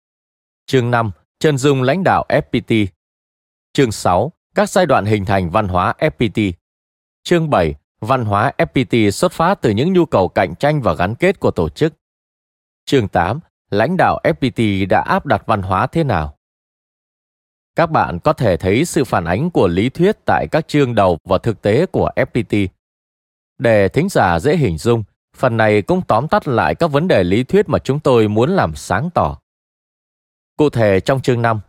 Chương 0.67 0.91
5, 0.91 1.11
chân 1.39 1.59
dung 1.59 1.83
lãnh 1.83 2.05
đạo 2.05 2.25
FPT. 2.29 2.87
Chương 3.73 3.93
6, 3.93 4.33
các 4.55 4.71
giai 4.71 4.87
đoạn 4.87 5.05
hình 5.05 5.25
thành 5.25 5.51
văn 5.51 5.69
hóa 5.69 5.95
FPT. 5.99 6.53
Chương 7.23 7.51
7, 7.51 7.75
văn 8.01 8.25
hóa 8.25 8.53
FPT 8.59 9.11
xuất 9.11 9.33
phát 9.33 9.63
từ 9.63 9.71
những 9.71 9.93
nhu 9.93 10.07
cầu 10.07 10.29
cạnh 10.29 10.55
tranh 10.55 10.83
và 10.83 10.95
gắn 10.95 11.15
kết 11.15 11.41
của 11.41 11.51
tổ 11.51 11.69
chức. 11.69 11.95
Chương 12.85 13.09
8, 13.09 13.41
lãnh 13.71 13.97
đạo 13.97 14.21
FPT 14.25 14.89
đã 14.89 15.01
áp 15.01 15.27
đặt 15.27 15.43
văn 15.47 15.63
hóa 15.63 15.87
thế 15.87 16.05
nào? 16.05 16.37
Các 17.77 17.91
bạn 17.91 18.19
có 18.25 18.33
thể 18.33 18.57
thấy 18.57 18.85
sự 18.85 19.05
phản 19.05 19.25
ánh 19.25 19.51
của 19.51 19.69
lý 19.69 19.89
thuyết 19.89 20.17
tại 20.27 20.47
các 20.51 20.69
chương 20.69 20.95
đầu 20.95 21.19
và 21.25 21.39
thực 21.39 21.63
tế 21.63 21.87
của 21.87 22.11
FPT. 22.17 22.69
Để 23.59 23.89
thính 23.89 24.09
giả 24.09 24.39
dễ 24.39 24.57
hình 24.57 24.79
dung, 24.79 25.05
phần 25.37 25.57
này 25.57 25.83
cũng 25.83 26.03
tóm 26.09 26.29
tắt 26.29 26.49
lại 26.49 26.75
các 26.75 26.87
vấn 26.91 27.09
đề 27.09 27.25
lý 27.25 27.45
thuyết 27.45 27.69
mà 27.69 27.79
chúng 27.79 28.01
tôi 28.01 28.29
muốn 28.29 28.51
làm 28.51 28.75
sáng 28.75 29.11
tỏ. 29.11 29.39
Cụ 30.57 30.71
thể 30.71 31.01
trong 31.01 31.21
chương 31.21 31.43
5, 31.43 31.61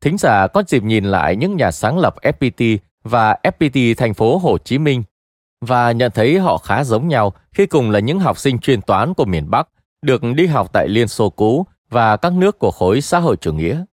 thính 0.00 0.18
giả 0.18 0.46
có 0.46 0.62
dịp 0.68 0.82
nhìn 0.82 1.04
lại 1.04 1.36
những 1.36 1.56
nhà 1.56 1.70
sáng 1.70 1.98
lập 1.98 2.14
FPT 2.22 2.78
và 3.02 3.36
FPT 3.42 3.94
thành 3.96 4.14
phố 4.14 4.38
Hồ 4.38 4.58
Chí 4.58 4.78
Minh 4.78 5.02
và 5.60 5.92
nhận 5.92 6.12
thấy 6.12 6.38
họ 6.38 6.58
khá 6.58 6.84
giống 6.84 7.08
nhau 7.08 7.32
khi 7.52 7.66
cùng 7.66 7.90
là 7.90 7.98
những 7.98 8.20
học 8.20 8.38
sinh 8.38 8.58
chuyên 8.58 8.82
toán 8.82 9.14
của 9.14 9.24
miền 9.24 9.50
Bắc, 9.50 9.68
được 10.02 10.22
đi 10.36 10.46
học 10.46 10.72
tại 10.72 10.88
Liên 10.88 11.08
Xô 11.08 11.30
cũ 11.30 11.66
và 11.90 12.16
các 12.16 12.32
nước 12.32 12.58
của 12.58 12.70
khối 12.70 13.00
xã 13.00 13.18
hội 13.18 13.36
chủ 13.36 13.52
nghĩa. 13.52 13.84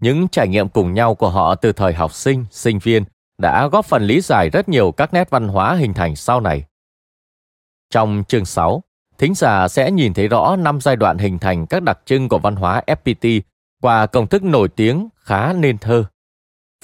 Những 0.00 0.28
trải 0.28 0.48
nghiệm 0.48 0.68
cùng 0.68 0.94
nhau 0.94 1.14
của 1.14 1.30
họ 1.30 1.54
từ 1.54 1.72
thời 1.72 1.94
học 1.94 2.12
sinh, 2.12 2.44
sinh 2.50 2.78
viên 2.78 3.04
đã 3.38 3.66
góp 3.66 3.84
phần 3.84 4.02
lý 4.02 4.20
giải 4.20 4.50
rất 4.50 4.68
nhiều 4.68 4.92
các 4.92 5.14
nét 5.14 5.30
văn 5.30 5.48
hóa 5.48 5.74
hình 5.74 5.94
thành 5.94 6.16
sau 6.16 6.40
này. 6.40 6.64
Trong 7.90 8.24
chương 8.28 8.44
6, 8.44 8.82
thính 9.18 9.34
giả 9.34 9.68
sẽ 9.68 9.90
nhìn 9.90 10.14
thấy 10.14 10.28
rõ 10.28 10.56
năm 10.56 10.80
giai 10.80 10.96
đoạn 10.96 11.18
hình 11.18 11.38
thành 11.38 11.66
các 11.66 11.82
đặc 11.82 11.98
trưng 12.04 12.28
của 12.28 12.38
văn 12.38 12.56
hóa 12.56 12.82
FPT 12.86 13.40
qua 13.82 14.06
công 14.06 14.26
thức 14.26 14.44
nổi 14.44 14.68
tiếng 14.68 15.08
khá 15.16 15.52
nên 15.52 15.78
thơ. 15.78 16.04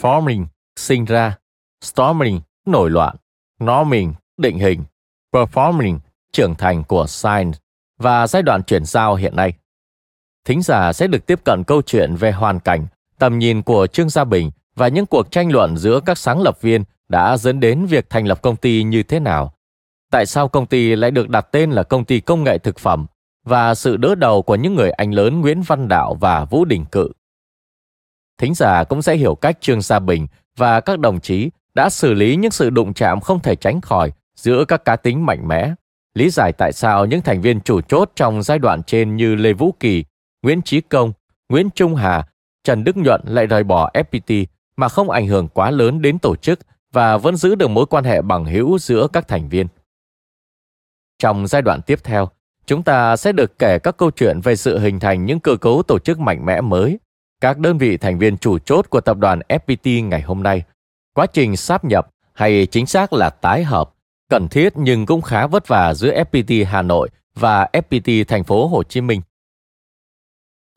Forming, 0.01 0.47
sinh 0.77 1.05
ra, 1.05 1.39
storming, 1.85 2.41
nổi 2.67 2.91
loạn, 2.91 3.17
norming, 3.65 4.15
định 4.37 4.59
hình, 4.59 4.85
performing, 5.33 5.99
trưởng 6.33 6.55
thành 6.55 6.85
của 6.85 7.07
science 7.07 7.59
và 7.99 8.27
giai 8.27 8.43
đoạn 8.43 8.63
chuyển 8.63 8.85
giao 8.85 9.15
hiện 9.15 9.37
nay. 9.37 9.53
Thính 10.45 10.63
giả 10.63 10.93
sẽ 10.93 11.07
được 11.07 11.27
tiếp 11.27 11.41
cận 11.45 11.65
câu 11.67 11.83
chuyện 11.83 12.15
về 12.17 12.33
hoàn 12.33 12.61
cảnh, 12.61 12.87
tầm 13.19 13.39
nhìn 13.39 13.63
của 13.63 13.87
Trương 13.87 14.09
Gia 14.09 14.25
Bình 14.25 14.51
và 14.75 14.89
những 14.89 15.07
cuộc 15.07 15.31
tranh 15.31 15.53
luận 15.53 15.77
giữa 15.77 16.01
các 16.07 16.19
sáng 16.19 16.43
lập 16.43 16.61
viên 16.61 16.85
đã 17.09 17.37
dẫn 17.37 17.61
đến 17.61 17.87
việc 17.87 18.11
thành 18.11 18.27
lập 18.27 18.43
công 18.43 18.57
ty 18.57 18.83
như 18.83 19.03
thế 19.03 19.21
nào. 19.21 19.55
Tại 20.13 20.27
sao 20.27 20.49
công 20.49 20.67
ty 20.67 20.97
lại 20.97 21.11
được 21.11 21.29
đặt 21.29 21.47
tên 21.53 21.71
là 21.71 21.83
công 21.83 22.05
ty 22.05 22.21
công 22.21 22.45
nghệ 22.45 22.59
thực 22.59 22.79
phẩm 22.79 23.07
và 23.45 23.75
sự 23.75 23.97
đỡ 23.97 24.15
đầu 24.15 24.43
của 24.43 24.55
những 24.55 24.75
người 24.75 24.91
anh 24.91 25.15
lớn 25.15 25.41
Nguyễn 25.41 25.63
Văn 25.63 25.89
Đạo 25.89 26.15
và 26.21 26.45
Vũ 26.45 26.65
Đình 26.65 26.85
Cự. 26.85 27.09
Thính 28.39 28.55
giả 28.55 28.85
cũng 28.85 29.03
sẽ 29.03 29.17
hiểu 29.17 29.35
cách 29.35 29.59
Trương 29.61 29.83
Gia 29.83 29.99
Bình 29.99 30.27
và 30.57 30.81
các 30.81 30.99
đồng 30.99 31.21
chí 31.21 31.51
đã 31.75 31.91
xử 31.91 32.15
lý 32.15 32.37
những 32.37 32.51
sự 32.51 32.71
đụng 32.71 32.95
chạm 32.95 33.21
không 33.21 33.41
thể 33.41 33.57
tránh 33.57 33.81
khỏi 33.81 34.13
giữa 34.37 34.65
các 34.65 34.85
cá 34.85 34.97
tính 34.97 35.27
mạnh 35.27 35.49
mẽ, 35.49 35.75
lý 36.15 36.31
giải 36.31 36.53
tại 36.53 36.73
sao 36.73 37.07
những 37.07 37.21
thành 37.21 37.41
viên 37.41 37.61
chủ 37.61 37.81
chốt 37.81 38.11
trong 38.17 38.43
giai 38.43 38.59
đoạn 38.59 38.83
trên 38.83 39.17
như 39.17 39.35
Lê 39.35 39.53
Vũ 39.53 39.75
Kỳ, 39.81 40.05
Nguyễn 40.43 40.63
Chí 40.63 40.81
Công, 40.81 41.13
Nguyễn 41.49 41.71
Trung 41.71 41.95
Hà, 41.95 42.27
Trần 42.65 42.85
Đức 42.85 42.97
Nhuận 42.97 43.21
lại 43.25 43.47
rời 43.47 43.65
bỏ 43.65 43.91
FPT 43.95 44.45
mà 44.77 44.89
không 44.89 45.11
ảnh 45.11 45.27
hưởng 45.27 45.49
quá 45.49 45.71
lớn 45.71 46.03
đến 46.03 46.19
tổ 46.19 46.37
chức 46.37 46.59
và 46.93 47.17
vẫn 47.17 47.37
giữ 47.37 47.55
được 47.55 47.69
mối 47.69 47.87
quan 47.87 48.05
hệ 48.05 48.23
bằng 48.23 48.45
hữu 48.45 48.79
giữa 48.79 49.07
các 49.13 49.29
thành 49.29 49.49
viên. 49.49 49.67
Trong 51.23 51.47
giai 51.47 51.63
đoạn 51.63 51.81
tiếp 51.83 51.99
theo, 52.05 52.29
chúng 52.67 52.83
ta 52.83 53.17
sẽ 53.17 53.33
được 53.33 53.59
kể 53.59 53.79
các 53.79 53.97
câu 53.97 54.11
chuyện 54.11 54.41
về 54.41 54.57
sự 54.57 54.79
hình 54.79 55.01
thành 55.01 55.27
những 55.27 55.41
cơ 55.41 55.57
cấu 55.57 55.83
tổ 55.83 55.99
chức 55.99 56.19
mạnh 56.19 56.47
mẽ 56.47 56.61
mới, 56.61 56.99
các 57.41 57.59
đơn 57.59 57.79
vị 57.79 57.97
thành 57.97 58.19
viên 58.19 58.39
chủ 58.39 58.59
chốt 58.59 58.87
của 58.91 59.01
tập 59.01 59.19
đoàn 59.19 59.41
FPT 59.49 60.09
ngày 60.09 60.23
hôm 60.23 60.43
nay, 60.43 60.63
quá 61.15 61.27
trình 61.27 61.57
sáp 61.57 61.85
nhập 61.85 62.09
hay 62.33 62.67
chính 62.67 62.87
xác 62.87 63.13
là 63.13 63.31
tái 63.31 63.65
hợp, 63.65 63.95
cần 64.31 64.49
thiết 64.49 64.73
nhưng 64.77 65.07
cũng 65.07 65.23
khá 65.23 65.47
vất 65.47 65.69
vả 65.69 65.95
giữa 65.95 66.23
FPT 66.23 66.67
Hà 66.67 66.83
Nội 66.83 67.09
và 67.35 67.69
FPT 67.73 68.25
thành 68.29 68.45
phố 68.45 68.67
Hồ 68.67 68.83
Chí 68.83 69.01
Minh. 69.01 69.21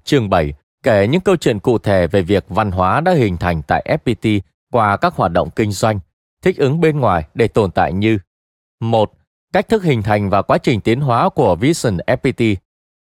Chương 0.04 0.30
7 0.30 0.54
kể 0.84 1.08
những 1.08 1.22
câu 1.22 1.36
chuyện 1.36 1.60
cụ 1.60 1.78
thể 1.78 2.08
về 2.08 2.22
việc 2.22 2.46
văn 2.50 2.72
hóa 2.72 3.02
đã 3.02 3.12
hình 3.12 3.38
thành 3.38 3.62
tại 3.68 3.98
FPT 4.04 4.40
qua 4.72 4.98
các 4.98 5.16
hoạt 5.16 5.32
động 5.32 5.50
kinh 5.56 5.72
doanh, 5.72 6.00
thích 6.42 6.58
ứng 6.58 6.82
bên 6.82 7.00
ngoài 7.00 7.28
để 7.34 7.48
tồn 7.48 7.72
tại 7.72 7.94
như 7.94 8.18
một 8.80 9.12
Cách 9.56 9.70
thức 9.70 9.84
hình 9.84 10.04
thành 10.04 10.30
và 10.30 10.41
quá 10.41 10.58
trình 10.58 10.82
tiến 10.82 11.02
hóa 11.02 11.30
của 11.30 11.56
Vision 11.56 11.98
FPT. 11.98 12.56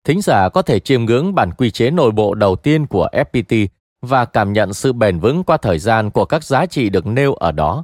Thính 0.03 0.21
giả 0.21 0.49
có 0.49 0.61
thể 0.61 0.79
chiêm 0.79 1.05
ngưỡng 1.05 1.35
bản 1.35 1.51
quy 1.57 1.71
chế 1.71 1.91
nội 1.91 2.11
bộ 2.11 2.33
đầu 2.33 2.55
tiên 2.55 2.87
của 2.87 3.07
FPT 3.11 3.67
và 4.01 4.25
cảm 4.25 4.53
nhận 4.53 4.73
sự 4.73 4.93
bền 4.93 5.19
vững 5.19 5.43
qua 5.43 5.57
thời 5.57 5.79
gian 5.79 6.11
của 6.11 6.25
các 6.25 6.43
giá 6.43 6.65
trị 6.65 6.89
được 6.89 7.07
nêu 7.07 7.33
ở 7.33 7.51
đó, 7.51 7.83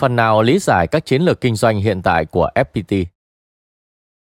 phần 0.00 0.16
nào 0.16 0.42
lý 0.42 0.58
giải 0.58 0.86
các 0.86 1.06
chiến 1.06 1.22
lược 1.22 1.40
kinh 1.40 1.56
doanh 1.56 1.80
hiện 1.80 2.02
tại 2.02 2.24
của 2.24 2.48
FPT. 2.54 3.04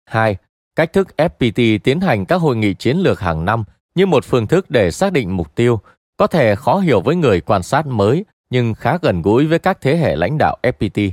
2. 0.06 0.36
Cách 0.76 0.94
thức 0.94 1.08
FPT 1.17 1.80
tiến 1.84 2.02
hành 2.02 2.26
các 2.26 2.38
hội 2.38 2.56
nghị 2.56 2.74
chiến 2.74 2.98
lược 2.98 3.20
hàng 3.20 3.46
năm 3.46 3.63
như 3.96 4.06
một 4.06 4.26
phương 4.26 4.48
thức 4.48 4.70
để 4.70 4.91
xác 4.91 5.13
định 5.13 5.38
mục 5.38 5.56
tiêu, 5.56 5.80
có 6.17 6.28
thể 6.28 6.56
khó 6.56 6.80
hiểu 6.80 7.02
với 7.02 7.15
người 7.15 7.41
quan 7.41 7.63
sát 7.63 7.88
mới 7.88 8.26
nhưng 8.50 8.74
khá 8.74 8.98
gần 9.02 9.22
gũi 9.22 9.48
với 9.48 9.60
các 9.60 9.82
thế 9.82 9.98
hệ 9.98 10.15
lãnh 10.15 10.38
đạo 10.38 10.58
FPT. 10.63 11.12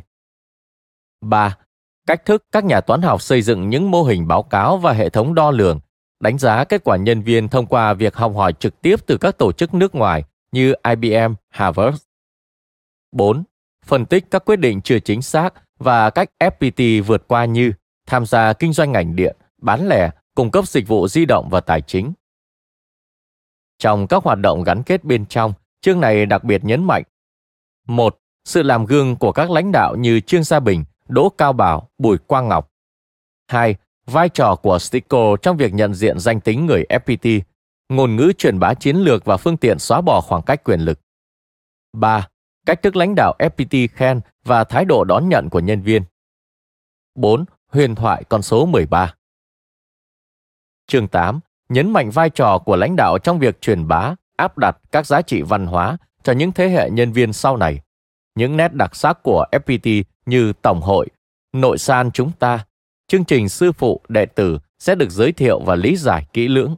3. 1.20 1.57
Cách 2.09 2.25
thức 2.25 2.44
các 2.53 2.64
nhà 2.64 2.81
toán 2.81 3.03
học 3.03 3.23
xây 3.23 3.42
dựng 3.42 3.68
những 3.68 3.90
mô 3.90 4.03
hình 4.03 4.29
báo 4.29 4.42
cáo 4.42 4.79
và 4.79 4.92
hệ 4.92 5.09
thống 5.09 5.35
đo 5.35 5.51
lường, 5.51 5.81
đánh 6.21 6.38
giá 6.38 6.64
kết 6.64 6.85
quả 6.85 6.97
nhân 6.97 7.23
viên 7.23 7.49
thông 7.49 7.66
qua 7.66 7.94
việc 7.94 8.16
học 8.16 8.33
hỏi 8.37 8.53
trực 8.53 8.83
tiếp 8.83 9.07
từ 9.07 9.16
các 9.16 9.38
tổ 9.38 9.53
chức 9.53 9.75
nước 9.75 9.94
ngoài 9.94 10.25
như 10.53 10.75
IBM, 10.88 11.35
Harvard. 11.49 11.97
4. 13.12 13.44
Phân 13.87 14.07
tích 14.07 14.25
các 14.31 14.44
quyết 14.44 14.57
định 14.57 14.81
chưa 14.81 14.99
chính 14.99 15.23
xác 15.23 15.55
và 15.79 16.11
cách 16.11 16.31
FPT 16.40 17.03
vượt 17.03 17.29
qua 17.29 17.44
như 17.44 17.73
tham 18.07 18.27
gia 18.27 18.53
kinh 18.53 18.73
doanh 18.73 18.92
ngành 18.92 19.16
điện, 19.16 19.37
bán 19.59 19.88
lẻ, 19.88 20.11
cung 20.35 20.51
cấp 20.51 20.68
dịch 20.68 20.88
vụ 20.88 21.09
di 21.09 21.25
động 21.25 21.49
và 21.51 21.61
tài 21.61 21.81
chính. 21.81 22.12
Trong 23.79 24.07
các 24.07 24.25
hoạt 24.25 24.38
động 24.38 24.62
gắn 24.62 24.83
kết 24.83 25.05
bên 25.05 25.27
trong, 25.27 25.53
chương 25.81 26.01
này 26.01 26.27
đặc 26.27 26.44
biệt 26.44 26.64
nhấn 26.64 26.85
mạnh 26.85 27.03
một 27.87 28.18
Sự 28.49 28.62
làm 28.62 28.85
gương 28.85 29.16
của 29.16 29.33
các 29.33 29.51
lãnh 29.51 29.73
đạo 29.73 29.97
như 29.97 30.21
Trương 30.21 30.42
Gia 30.42 30.61
Bình, 30.61 30.85
Đỗ 31.09 31.29
Cao 31.29 31.53
Bảo, 31.53 31.90
Bùi 31.99 32.18
Quang 32.18 32.49
Ngọc. 32.49 32.71
2. 33.49 33.77
Vai 34.07 34.29
trò 34.29 34.57
của 34.62 34.79
Stico 34.79 35.37
trong 35.42 35.57
việc 35.57 35.75
nhận 35.75 35.94
diện 35.94 36.18
danh 36.18 36.40
tính 36.40 36.66
người 36.66 36.85
FPT, 36.88 37.40
ngôn 37.88 38.16
ngữ 38.16 38.33
truyền 38.38 38.59
bá 38.59 38.75
chiến 38.75 38.97
lược 38.97 39.25
và 39.25 39.37
phương 39.37 39.57
tiện 39.57 39.79
xóa 39.79 40.01
bỏ 40.01 40.21
khoảng 40.21 40.42
cách 40.42 40.64
quyền 40.64 40.81
lực. 40.81 41.01
3. 41.92 42.29
Cách 42.66 42.83
thức 42.83 42.97
lãnh 42.97 43.14
đạo 43.14 43.35
FPT 43.38 43.88
khen 43.92 44.21
và 44.44 44.64
thái 44.64 44.85
độ 44.85 45.05
đón 45.05 45.29
nhận 45.29 45.49
của 45.51 45.61
nhân 45.61 45.83
viên. 45.83 46.03
4. 47.14 47.44
Huyền 47.73 47.94
thoại 47.94 48.25
con 48.29 48.42
số 48.42 48.66
13. 48.66 49.14
Chương 50.87 51.09
8 51.09 51.40
nhấn 51.68 51.90
mạnh 51.90 52.11
vai 52.11 52.31
trò 52.31 52.59
của 52.59 52.77
lãnh 52.77 52.97
đạo 52.97 53.18
trong 53.18 53.38
việc 53.38 53.61
truyền 53.61 53.88
bá, 53.88 54.14
áp 54.37 54.59
đặt 54.59 54.79
các 54.92 55.07
giá 55.07 55.23
trị 55.23 55.42
văn 55.42 55.66
hóa 55.66 55.97
cho 56.23 56.33
những 56.33 56.53
thế 56.53 56.68
hệ 56.68 56.90
nhân 56.90 57.12
viên 57.12 57.33
sau 57.33 57.57
này. 57.57 57.81
Những 58.35 58.57
nét 58.57 58.75
đặc 58.75 58.97
sắc 58.97 59.23
của 59.23 59.47
FPT 59.53 60.03
như 60.28 60.52
Tổng 60.62 60.80
hội, 60.80 61.08
Nội 61.52 61.78
san 61.78 62.10
chúng 62.10 62.32
ta, 62.32 62.66
chương 63.06 63.24
trình 63.24 63.48
sư 63.48 63.72
phụ 63.72 64.00
đệ 64.08 64.26
tử 64.26 64.58
sẽ 64.78 64.94
được 64.94 65.10
giới 65.10 65.32
thiệu 65.32 65.60
và 65.60 65.74
lý 65.74 65.96
giải 65.96 66.26
kỹ 66.32 66.48
lưỡng. 66.48 66.76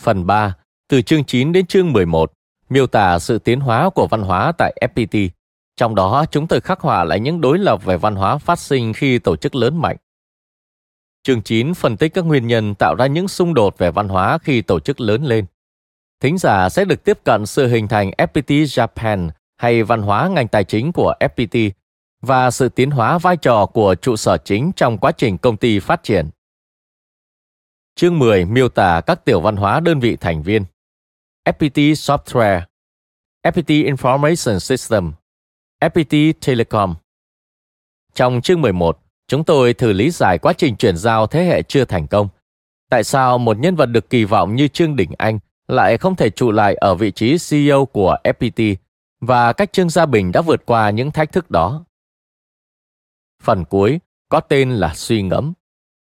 Phần 0.00 0.26
3, 0.26 0.56
từ 0.88 1.02
chương 1.02 1.24
9 1.24 1.52
đến 1.52 1.66
chương 1.66 1.92
11, 1.92 2.32
miêu 2.68 2.86
tả 2.86 3.18
sự 3.18 3.38
tiến 3.38 3.60
hóa 3.60 3.90
của 3.90 4.06
văn 4.06 4.22
hóa 4.22 4.52
tại 4.58 4.76
FPT. 4.80 5.28
Trong 5.76 5.94
đó, 5.94 6.24
chúng 6.30 6.46
tôi 6.46 6.60
khắc 6.60 6.80
họa 6.80 7.04
lại 7.04 7.20
những 7.20 7.40
đối 7.40 7.58
lập 7.58 7.84
về 7.84 7.96
văn 7.96 8.14
hóa 8.14 8.38
phát 8.38 8.58
sinh 8.58 8.92
khi 8.92 9.18
tổ 9.18 9.36
chức 9.36 9.54
lớn 9.54 9.76
mạnh. 9.76 9.96
Chương 11.22 11.42
9 11.42 11.74
phân 11.74 11.96
tích 11.96 12.14
các 12.14 12.24
nguyên 12.24 12.46
nhân 12.46 12.74
tạo 12.74 12.94
ra 12.94 13.06
những 13.06 13.28
xung 13.28 13.54
đột 13.54 13.78
về 13.78 13.90
văn 13.90 14.08
hóa 14.08 14.38
khi 14.38 14.62
tổ 14.62 14.80
chức 14.80 15.00
lớn 15.00 15.24
lên. 15.24 15.46
Thính 16.20 16.38
giả 16.38 16.68
sẽ 16.68 16.84
được 16.84 17.04
tiếp 17.04 17.18
cận 17.24 17.46
sự 17.46 17.66
hình 17.66 17.88
thành 17.88 18.10
FPT 18.10 18.64
Japan 18.64 19.30
hay 19.56 19.82
văn 19.82 20.02
hóa 20.02 20.28
ngành 20.28 20.48
tài 20.48 20.64
chính 20.64 20.92
của 20.92 21.14
FPT 21.20 21.70
và 22.20 22.50
sự 22.50 22.68
tiến 22.68 22.90
hóa 22.90 23.18
vai 23.18 23.36
trò 23.36 23.66
của 23.66 23.94
trụ 23.94 24.16
sở 24.16 24.36
chính 24.38 24.72
trong 24.76 24.98
quá 24.98 25.12
trình 25.12 25.38
công 25.38 25.56
ty 25.56 25.78
phát 25.78 26.02
triển. 26.02 26.30
Chương 27.94 28.18
10 28.18 28.44
miêu 28.44 28.68
tả 28.68 29.00
các 29.06 29.24
tiểu 29.24 29.40
văn 29.40 29.56
hóa 29.56 29.80
đơn 29.80 30.00
vị 30.00 30.16
thành 30.16 30.42
viên. 30.42 30.64
FPT 31.44 31.92
Software, 31.92 32.62
FPT 33.42 33.94
Information 33.94 34.58
System, 34.58 35.12
FPT 35.80 36.32
Telecom. 36.46 36.94
Trong 38.14 38.40
chương 38.40 38.60
11, 38.60 39.04
Chúng 39.28 39.44
tôi 39.44 39.74
thử 39.74 39.92
lý 39.92 40.10
giải 40.10 40.38
quá 40.38 40.52
trình 40.52 40.76
chuyển 40.76 40.96
giao 40.96 41.26
thế 41.26 41.44
hệ 41.44 41.62
chưa 41.62 41.84
thành 41.84 42.06
công. 42.06 42.28
Tại 42.90 43.04
sao 43.04 43.38
một 43.38 43.58
nhân 43.58 43.76
vật 43.76 43.86
được 43.86 44.10
kỳ 44.10 44.24
vọng 44.24 44.56
như 44.56 44.68
Trương 44.68 44.96
Đình 44.96 45.10
Anh 45.18 45.38
lại 45.68 45.98
không 45.98 46.16
thể 46.16 46.30
trụ 46.30 46.50
lại 46.50 46.74
ở 46.74 46.94
vị 46.94 47.10
trí 47.10 47.36
CEO 47.50 47.84
của 47.86 48.16
FPT 48.24 48.74
và 49.26 49.52
cách 49.52 49.72
Trương 49.72 49.90
Gia 49.90 50.06
Bình 50.06 50.32
đã 50.32 50.40
vượt 50.40 50.66
qua 50.66 50.90
những 50.90 51.10
thách 51.10 51.32
thức 51.32 51.50
đó. 51.50 51.84
Phần 53.42 53.64
cuối 53.64 54.00
có 54.28 54.40
tên 54.40 54.70
là 54.70 54.94
suy 54.94 55.22
ngẫm. 55.22 55.52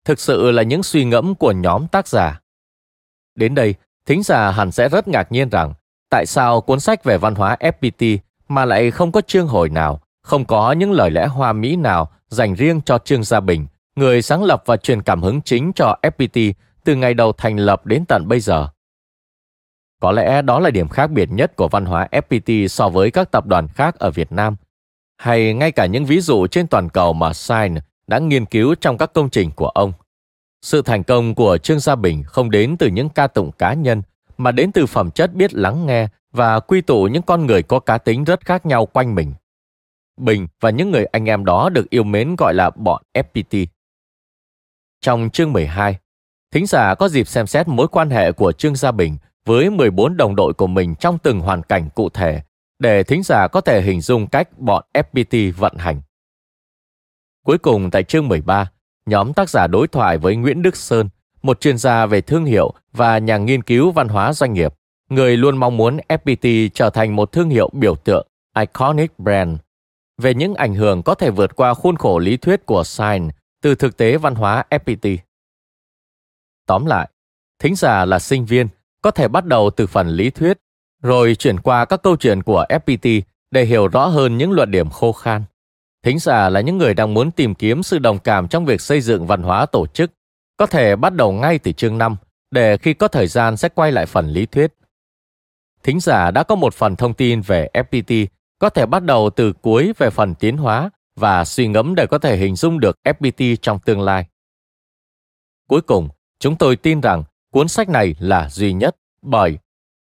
Thực 0.05 0.21
sự 0.21 0.51
là 0.51 0.63
những 0.63 0.83
suy 0.83 1.05
ngẫm 1.05 1.35
của 1.35 1.53
nhóm 1.53 1.89
tác 1.89 2.09
giả. 2.09 2.41
Đến 3.35 3.55
đây, 3.55 3.75
thính 4.07 4.23
giả 4.23 4.51
hẳn 4.51 4.73
sẽ 4.73 4.89
rất 4.89 5.09
ngạc 5.09 5.33
nhiên 5.33 5.49
rằng 5.49 5.75
tại 6.11 6.27
sao 6.27 6.61
cuốn 6.61 6.81
sách 6.81 7.05
về 7.05 7.19
văn 7.19 7.35
hóa 7.35 7.57
FPT 7.61 8.19
mà 8.49 8.65
lại 8.65 8.91
không 8.91 9.13
có 9.13 9.21
chương 9.21 9.49
hồi 9.49 9.69
nào, 9.69 10.01
không 10.23 10.45
có 10.45 10.73
những 10.73 10.93
lời 10.93 11.11
lẽ 11.11 11.27
hoa 11.27 11.53
mỹ 11.53 11.77
nào 11.77 12.11
dành 12.29 12.55
riêng 12.55 12.81
cho 12.85 12.99
Trương 12.99 13.25
Gia 13.25 13.41
Bình, 13.41 13.67
người 13.97 14.23
sáng 14.23 14.45
lập 14.45 14.63
và 14.67 14.77
truyền 14.77 15.03
cảm 15.03 15.23
hứng 15.23 15.43
chính 15.43 15.73
cho 15.75 15.97
FPT 16.03 16.53
từ 16.85 16.95
ngày 16.95 17.15
đầu 17.15 17.33
thành 17.33 17.57
lập 17.57 17.87
đến 17.87 18.05
tận 18.09 18.29
bây 18.29 18.41
giờ. 18.41 18.69
Có 20.01 20.13
lẽ 20.13 20.43
đó 20.43 20.61
là 20.61 20.71
điểm 20.71 20.89
khác 20.89 21.11
biệt 21.11 21.31
nhất 21.33 21.57
của 21.57 21.69
văn 21.69 21.85
hóa 21.85 22.09
FPT 22.13 22.67
so 22.67 22.89
với 22.89 23.11
các 23.11 23.31
tập 23.31 23.47
đoàn 23.47 23.69
khác 23.69 23.99
ở 23.99 24.11
Việt 24.11 24.33
Nam, 24.33 24.57
hay 25.17 25.55
ngay 25.55 25.73
cả 25.73 25.87
những 25.87 26.05
ví 26.05 26.21
dụ 26.21 26.47
trên 26.47 26.67
toàn 26.67 26.89
cầu 26.89 27.13
mà 27.13 27.33
Sign 27.33 27.75
đã 28.07 28.19
nghiên 28.19 28.45
cứu 28.45 28.75
trong 28.75 28.99
các 28.99 29.13
công 29.13 29.31
trình 29.31 29.51
của 29.51 29.69
ông. 29.69 29.93
Sự 30.63 30.83
thành 30.83 31.03
công 31.03 31.35
của 31.35 31.59
Trương 31.59 31.81
Gia 31.81 31.95
Bình 31.95 32.23
không 32.27 32.51
đến 32.51 32.77
từ 32.77 32.87
những 32.87 33.09
ca 33.09 33.27
tụng 33.27 33.53
cá 33.53 33.75
nhân, 33.75 34.03
mà 34.39 34.53
đến 34.53 34.73
từ 34.73 34.87
phẩm 34.87 35.11
chất 35.11 35.35
biết 35.35 35.55
lắng 35.55 35.87
nghe 35.87 36.09
và 36.33 36.61
quy 36.61 36.81
tụ 36.81 37.05
những 37.05 37.23
con 37.23 37.47
người 37.47 37.63
có 37.63 37.81
cá 37.81 37.99
tính 37.99 38.25
rất 38.25 38.45
khác 38.45 38.67
nhau 38.67 38.87
quanh 38.87 39.15
mình. 39.15 39.35
Bình 40.17 40.47
và 40.61 40.71
những 40.71 40.91
người 40.91 41.05
anh 41.05 41.29
em 41.29 41.45
đó 41.45 41.69
được 41.69 41.91
yêu 41.91 42.03
mến 42.03 42.37
gọi 42.37 42.55
là 42.55 42.71
bọn 42.71 43.03
FPT. 43.15 43.67
Trong 45.01 45.31
chương 45.31 45.53
12, 45.53 45.99
thính 46.53 46.67
giả 46.67 46.95
có 46.95 47.09
dịp 47.09 47.29
xem 47.29 47.47
xét 47.47 47.69
mối 47.69 47.89
quan 47.89 48.11
hệ 48.11 48.33
của 48.33 48.53
Trương 48.53 48.77
Gia 48.77 48.93
Bình 48.93 49.17
với 49.45 49.71
14 49.71 50.17
đồng 50.17 50.37
đội 50.37 50.53
của 50.55 50.67
mình 50.67 50.95
trong 50.95 51.19
từng 51.19 51.41
hoàn 51.41 51.63
cảnh 51.63 51.89
cụ 51.95 52.09
thể 52.09 52.43
để 52.79 53.03
thính 53.03 53.23
giả 53.23 53.49
có 53.49 53.61
thể 53.61 53.83
hình 53.83 54.01
dung 54.01 54.27
cách 54.27 54.59
bọn 54.59 54.85
FPT 54.95 55.53
vận 55.57 55.77
hành. 55.77 56.01
Cuối 57.45 57.59
cùng 57.59 57.91
tại 57.91 58.03
chương 58.03 58.29
13, 58.29 58.71
nhóm 59.07 59.33
tác 59.33 59.51
giả 59.51 59.67
đối 59.67 59.89
thoại 59.89 60.19
với 60.19 60.37
Nguyễn 60.37 60.63
Đức 60.63 60.77
Sơn, 60.77 61.09
một 61.43 61.61
chuyên 61.61 61.79
gia 61.79 62.07
về 62.07 62.21
thương 62.21 62.45
hiệu 62.45 62.73
và 62.93 63.19
nhà 63.19 63.37
nghiên 63.37 63.63
cứu 63.63 63.91
văn 63.91 64.09
hóa 64.09 64.33
doanh 64.33 64.53
nghiệp, 64.53 64.75
người 65.09 65.37
luôn 65.37 65.57
mong 65.57 65.77
muốn 65.77 65.99
FPT 66.09 66.69
trở 66.75 66.91
thành 66.91 67.17
một 67.17 67.33
thương 67.33 67.51
hiệu 67.51 67.71
biểu 67.73 67.97
tượng, 67.97 68.27
iconic 68.59 69.19
brand, 69.19 69.59
về 70.19 70.35
những 70.35 70.55
ảnh 70.55 70.75
hưởng 70.75 71.03
có 71.03 71.15
thể 71.15 71.31
vượt 71.31 71.57
qua 71.57 71.75
khuôn 71.75 71.97
khổ 71.97 72.19
lý 72.19 72.37
thuyết 72.37 72.67
của 72.67 72.85
Sign 72.85 73.29
từ 73.63 73.75
thực 73.75 73.97
tế 73.97 74.17
văn 74.17 74.35
hóa 74.35 74.65
FPT. 74.71 75.17
Tóm 76.67 76.87
lại, 76.87 77.11
thính 77.59 77.75
giả 77.77 78.05
là 78.05 78.19
sinh 78.19 78.45
viên, 78.45 78.69
có 79.03 79.11
thể 79.11 79.29
bắt 79.29 79.45
đầu 79.45 79.71
từ 79.71 79.87
phần 79.87 80.09
lý 80.09 80.31
thuyết, 80.31 80.59
rồi 81.03 81.35
chuyển 81.35 81.61
qua 81.61 81.85
các 81.85 82.03
câu 82.03 82.17
chuyện 82.17 82.43
của 82.43 82.65
FPT 82.69 83.21
để 83.51 83.65
hiểu 83.65 83.89
rõ 83.89 84.07
hơn 84.07 84.39
những 84.39 84.53
luận 84.53 84.71
điểm 84.71 84.91
khô 84.91 85.13
khan. 85.13 85.45
Thính 86.05 86.19
giả 86.19 86.49
là 86.49 86.61
những 86.61 86.79
người 86.79 86.95
đang 86.95 87.15
muốn 87.15 87.31
tìm 87.31 87.55
kiếm 87.55 87.83
sự 87.83 87.99
đồng 87.99 88.19
cảm 88.19 88.49
trong 88.49 88.65
việc 88.65 88.81
xây 88.81 89.01
dựng 89.01 89.27
văn 89.27 89.43
hóa 89.43 89.67
tổ 89.67 89.87
chức, 89.87 90.13
có 90.57 90.67
thể 90.67 90.97
bắt 90.97 91.15
đầu 91.15 91.33
ngay 91.33 91.59
từ 91.59 91.73
chương 91.73 91.99
5, 91.99 92.17
để 92.51 92.77
khi 92.77 92.95
có 92.95 93.09
thời 93.09 93.27
gian 93.27 93.57
sẽ 93.57 93.69
quay 93.69 93.93
lại 93.93 94.07
phần 94.07 94.29
lý 94.29 94.47
thuyết. 94.47 94.73
Thính 95.83 96.01
giả 96.01 96.31
đã 96.31 96.43
có 96.43 96.55
một 96.55 96.75
phần 96.75 96.97
thông 96.97 97.15
tin 97.15 97.41
về 97.41 97.69
FPT, 97.75 98.27
có 98.59 98.71
thể 98.71 98.87
bắt 98.87 99.03
đầu 99.05 99.31
từ 99.31 99.53
cuối 99.53 99.93
về 99.99 100.11
phần 100.11 100.35
tiến 100.35 100.57
hóa 100.57 100.91
và 101.17 101.45
suy 101.45 101.69
ngẫm 101.69 101.95
để 101.95 102.07
có 102.07 102.19
thể 102.19 102.37
hình 102.37 102.57
dung 102.57 102.81
được 102.81 102.97
FPT 103.05 103.57
trong 103.63 103.79
tương 103.79 104.01
lai. 104.01 104.27
Cuối 105.69 105.81
cùng, 105.81 106.09
chúng 106.39 106.57
tôi 106.57 106.77
tin 106.77 107.01
rằng 107.01 107.25
cuốn 107.51 107.69
sách 107.69 107.89
này 107.89 108.15
là 108.19 108.49
duy 108.49 108.73
nhất 108.73 108.97
bởi 109.23 109.59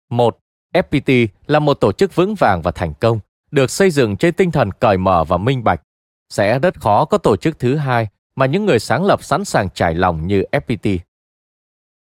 một 0.10 0.40
FPT 0.74 1.28
là 1.48 1.60
một 1.60 1.74
tổ 1.74 1.92
chức 1.92 2.16
vững 2.16 2.36
vàng 2.36 2.62
và 2.62 2.72
thành 2.72 2.94
công, 3.00 3.20
được 3.52 3.72
xây 3.72 3.92
dựng 3.92 4.18
trên 4.18 4.34
tinh 4.34 4.52
thần 4.52 4.72
cởi 4.72 4.98
mở 4.98 5.24
và 5.24 5.38
minh 5.38 5.64
bạch. 5.64 5.82
Sẽ 6.30 6.60
rất 6.60 6.80
khó 6.80 7.06
có 7.06 7.18
tổ 7.18 7.38
chức 7.38 7.60
thứ 7.60 7.76
hai 7.76 8.08
mà 8.36 8.46
những 8.46 8.66
người 8.66 8.80
sáng 8.80 9.06
lập 9.06 9.24
sẵn 9.24 9.46
sàng 9.46 9.70
trải 9.70 9.96
lòng 9.96 10.28
như 10.28 10.44
FPT. 10.52 10.98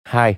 2. 0.04 0.36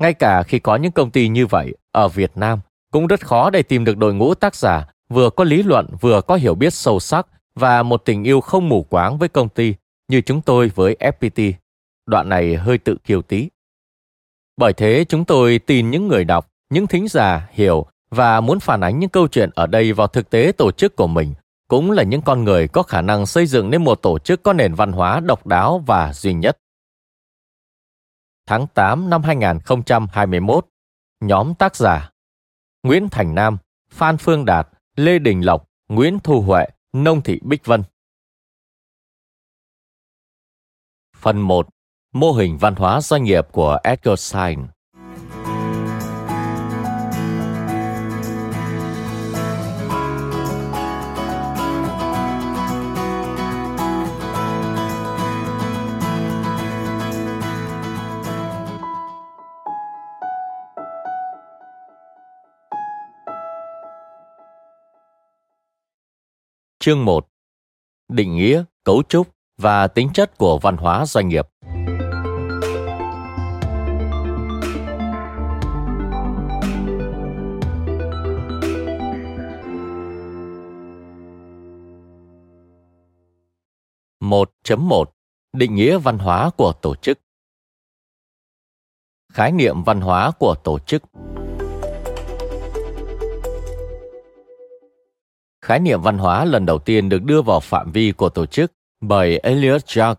Ngay 0.00 0.14
cả 0.14 0.42
khi 0.42 0.58
có 0.58 0.76
những 0.76 0.92
công 0.92 1.10
ty 1.10 1.28
như 1.28 1.46
vậy 1.46 1.74
ở 1.92 2.08
Việt 2.08 2.36
Nam, 2.36 2.60
cũng 2.92 3.06
rất 3.06 3.20
khó 3.20 3.50
để 3.50 3.62
tìm 3.62 3.84
được 3.84 3.96
đội 3.96 4.14
ngũ 4.14 4.34
tác 4.34 4.54
giả 4.54 4.86
vừa 5.08 5.30
có 5.30 5.44
lý 5.44 5.62
luận 5.62 5.86
vừa 6.00 6.20
có 6.20 6.34
hiểu 6.34 6.54
biết 6.54 6.74
sâu 6.74 7.00
sắc 7.00 7.26
và 7.54 7.82
một 7.82 8.04
tình 8.04 8.24
yêu 8.24 8.40
không 8.40 8.68
mù 8.68 8.82
quáng 8.82 9.18
với 9.18 9.28
công 9.28 9.48
ty 9.48 9.74
như 10.08 10.20
chúng 10.20 10.42
tôi 10.42 10.72
với 10.74 10.96
FPT. 11.00 11.52
Đoạn 12.06 12.28
này 12.28 12.56
hơi 12.56 12.78
tự 12.78 12.96
kiêu 13.04 13.22
tí. 13.22 13.48
Bởi 14.56 14.72
thế 14.72 15.04
chúng 15.08 15.24
tôi 15.24 15.58
tin 15.58 15.90
những 15.90 16.08
người 16.08 16.24
đọc, 16.24 16.50
những 16.70 16.86
thính 16.86 17.08
giả 17.08 17.48
hiểu 17.50 17.86
và 18.10 18.40
muốn 18.40 18.60
phản 18.60 18.80
ánh 18.80 18.98
những 18.98 19.10
câu 19.10 19.28
chuyện 19.28 19.50
ở 19.54 19.66
đây 19.66 19.92
vào 19.92 20.06
thực 20.06 20.30
tế 20.30 20.52
tổ 20.58 20.72
chức 20.72 20.96
của 20.96 21.06
mình, 21.06 21.34
cũng 21.68 21.90
là 21.90 22.02
những 22.02 22.22
con 22.22 22.44
người 22.44 22.68
có 22.68 22.82
khả 22.82 23.02
năng 23.02 23.26
xây 23.26 23.46
dựng 23.46 23.70
nên 23.70 23.84
một 23.84 24.02
tổ 24.02 24.18
chức 24.18 24.42
có 24.42 24.52
nền 24.52 24.74
văn 24.74 24.92
hóa 24.92 25.20
độc 25.20 25.46
đáo 25.46 25.82
và 25.86 26.12
duy 26.12 26.34
nhất. 26.34 26.58
Tháng 28.46 28.66
8 28.74 29.10
năm 29.10 29.22
2021, 29.22 30.66
nhóm 31.20 31.54
tác 31.54 31.76
giả 31.76 32.10
Nguyễn 32.82 33.08
Thành 33.08 33.34
Nam, 33.34 33.58
Phan 33.90 34.16
Phương 34.16 34.44
Đạt, 34.44 34.68
Lê 34.96 35.18
Đình 35.18 35.40
Lộc, 35.40 35.68
Nguyễn 35.88 36.18
Thu 36.18 36.40
Huệ, 36.40 36.66
Nông 36.92 37.22
Thị 37.22 37.40
Bích 37.42 37.64
Vân. 37.64 37.82
Phần 41.16 41.40
1. 41.40 41.73
Mô 42.14 42.32
hình 42.32 42.58
văn 42.58 42.74
hóa 42.74 43.00
doanh 43.00 43.24
nghiệp 43.24 43.46
của 43.52 43.78
Edgar 43.84 44.20
Sain 44.20 44.60
Chương 66.80 67.04
1 67.04 67.28
Định 68.08 68.36
nghĩa, 68.36 68.64
cấu 68.84 69.02
trúc 69.08 69.28
và 69.58 69.88
tính 69.88 70.08
chất 70.14 70.38
của 70.38 70.58
văn 70.58 70.76
hóa 70.76 71.06
doanh 71.06 71.28
nghiệp. 71.28 71.46
Một 84.24 84.52
chấm 84.64 84.88
một 84.88 85.10
Định 85.52 85.74
nghĩa 85.74 85.98
văn 85.98 86.18
hóa 86.18 86.50
của 86.56 86.72
tổ 86.82 86.94
chức 86.94 87.18
Khái 89.32 89.52
niệm 89.52 89.82
văn 89.82 90.00
hóa 90.00 90.30
của 90.38 90.54
tổ 90.64 90.78
chức 90.78 91.02
Khái 95.62 95.80
niệm 95.80 96.02
văn 96.02 96.18
hóa 96.18 96.44
lần 96.44 96.66
đầu 96.66 96.78
tiên 96.78 97.08
được 97.08 97.22
đưa 97.22 97.42
vào 97.42 97.60
phạm 97.60 97.92
vi 97.92 98.12
của 98.12 98.28
tổ 98.28 98.46
chức 98.46 98.72
bởi 99.00 99.38
Elliot 99.38 99.84
Jack 99.84 100.14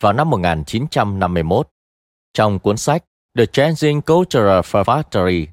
vào 0.00 0.12
năm 0.12 0.30
1951 0.30 1.68
trong 2.34 2.58
cuốn 2.58 2.76
sách 2.76 3.04
The 3.38 3.46
Changing 3.46 4.02
Culture 4.02 4.60
Factory. 4.60 5.46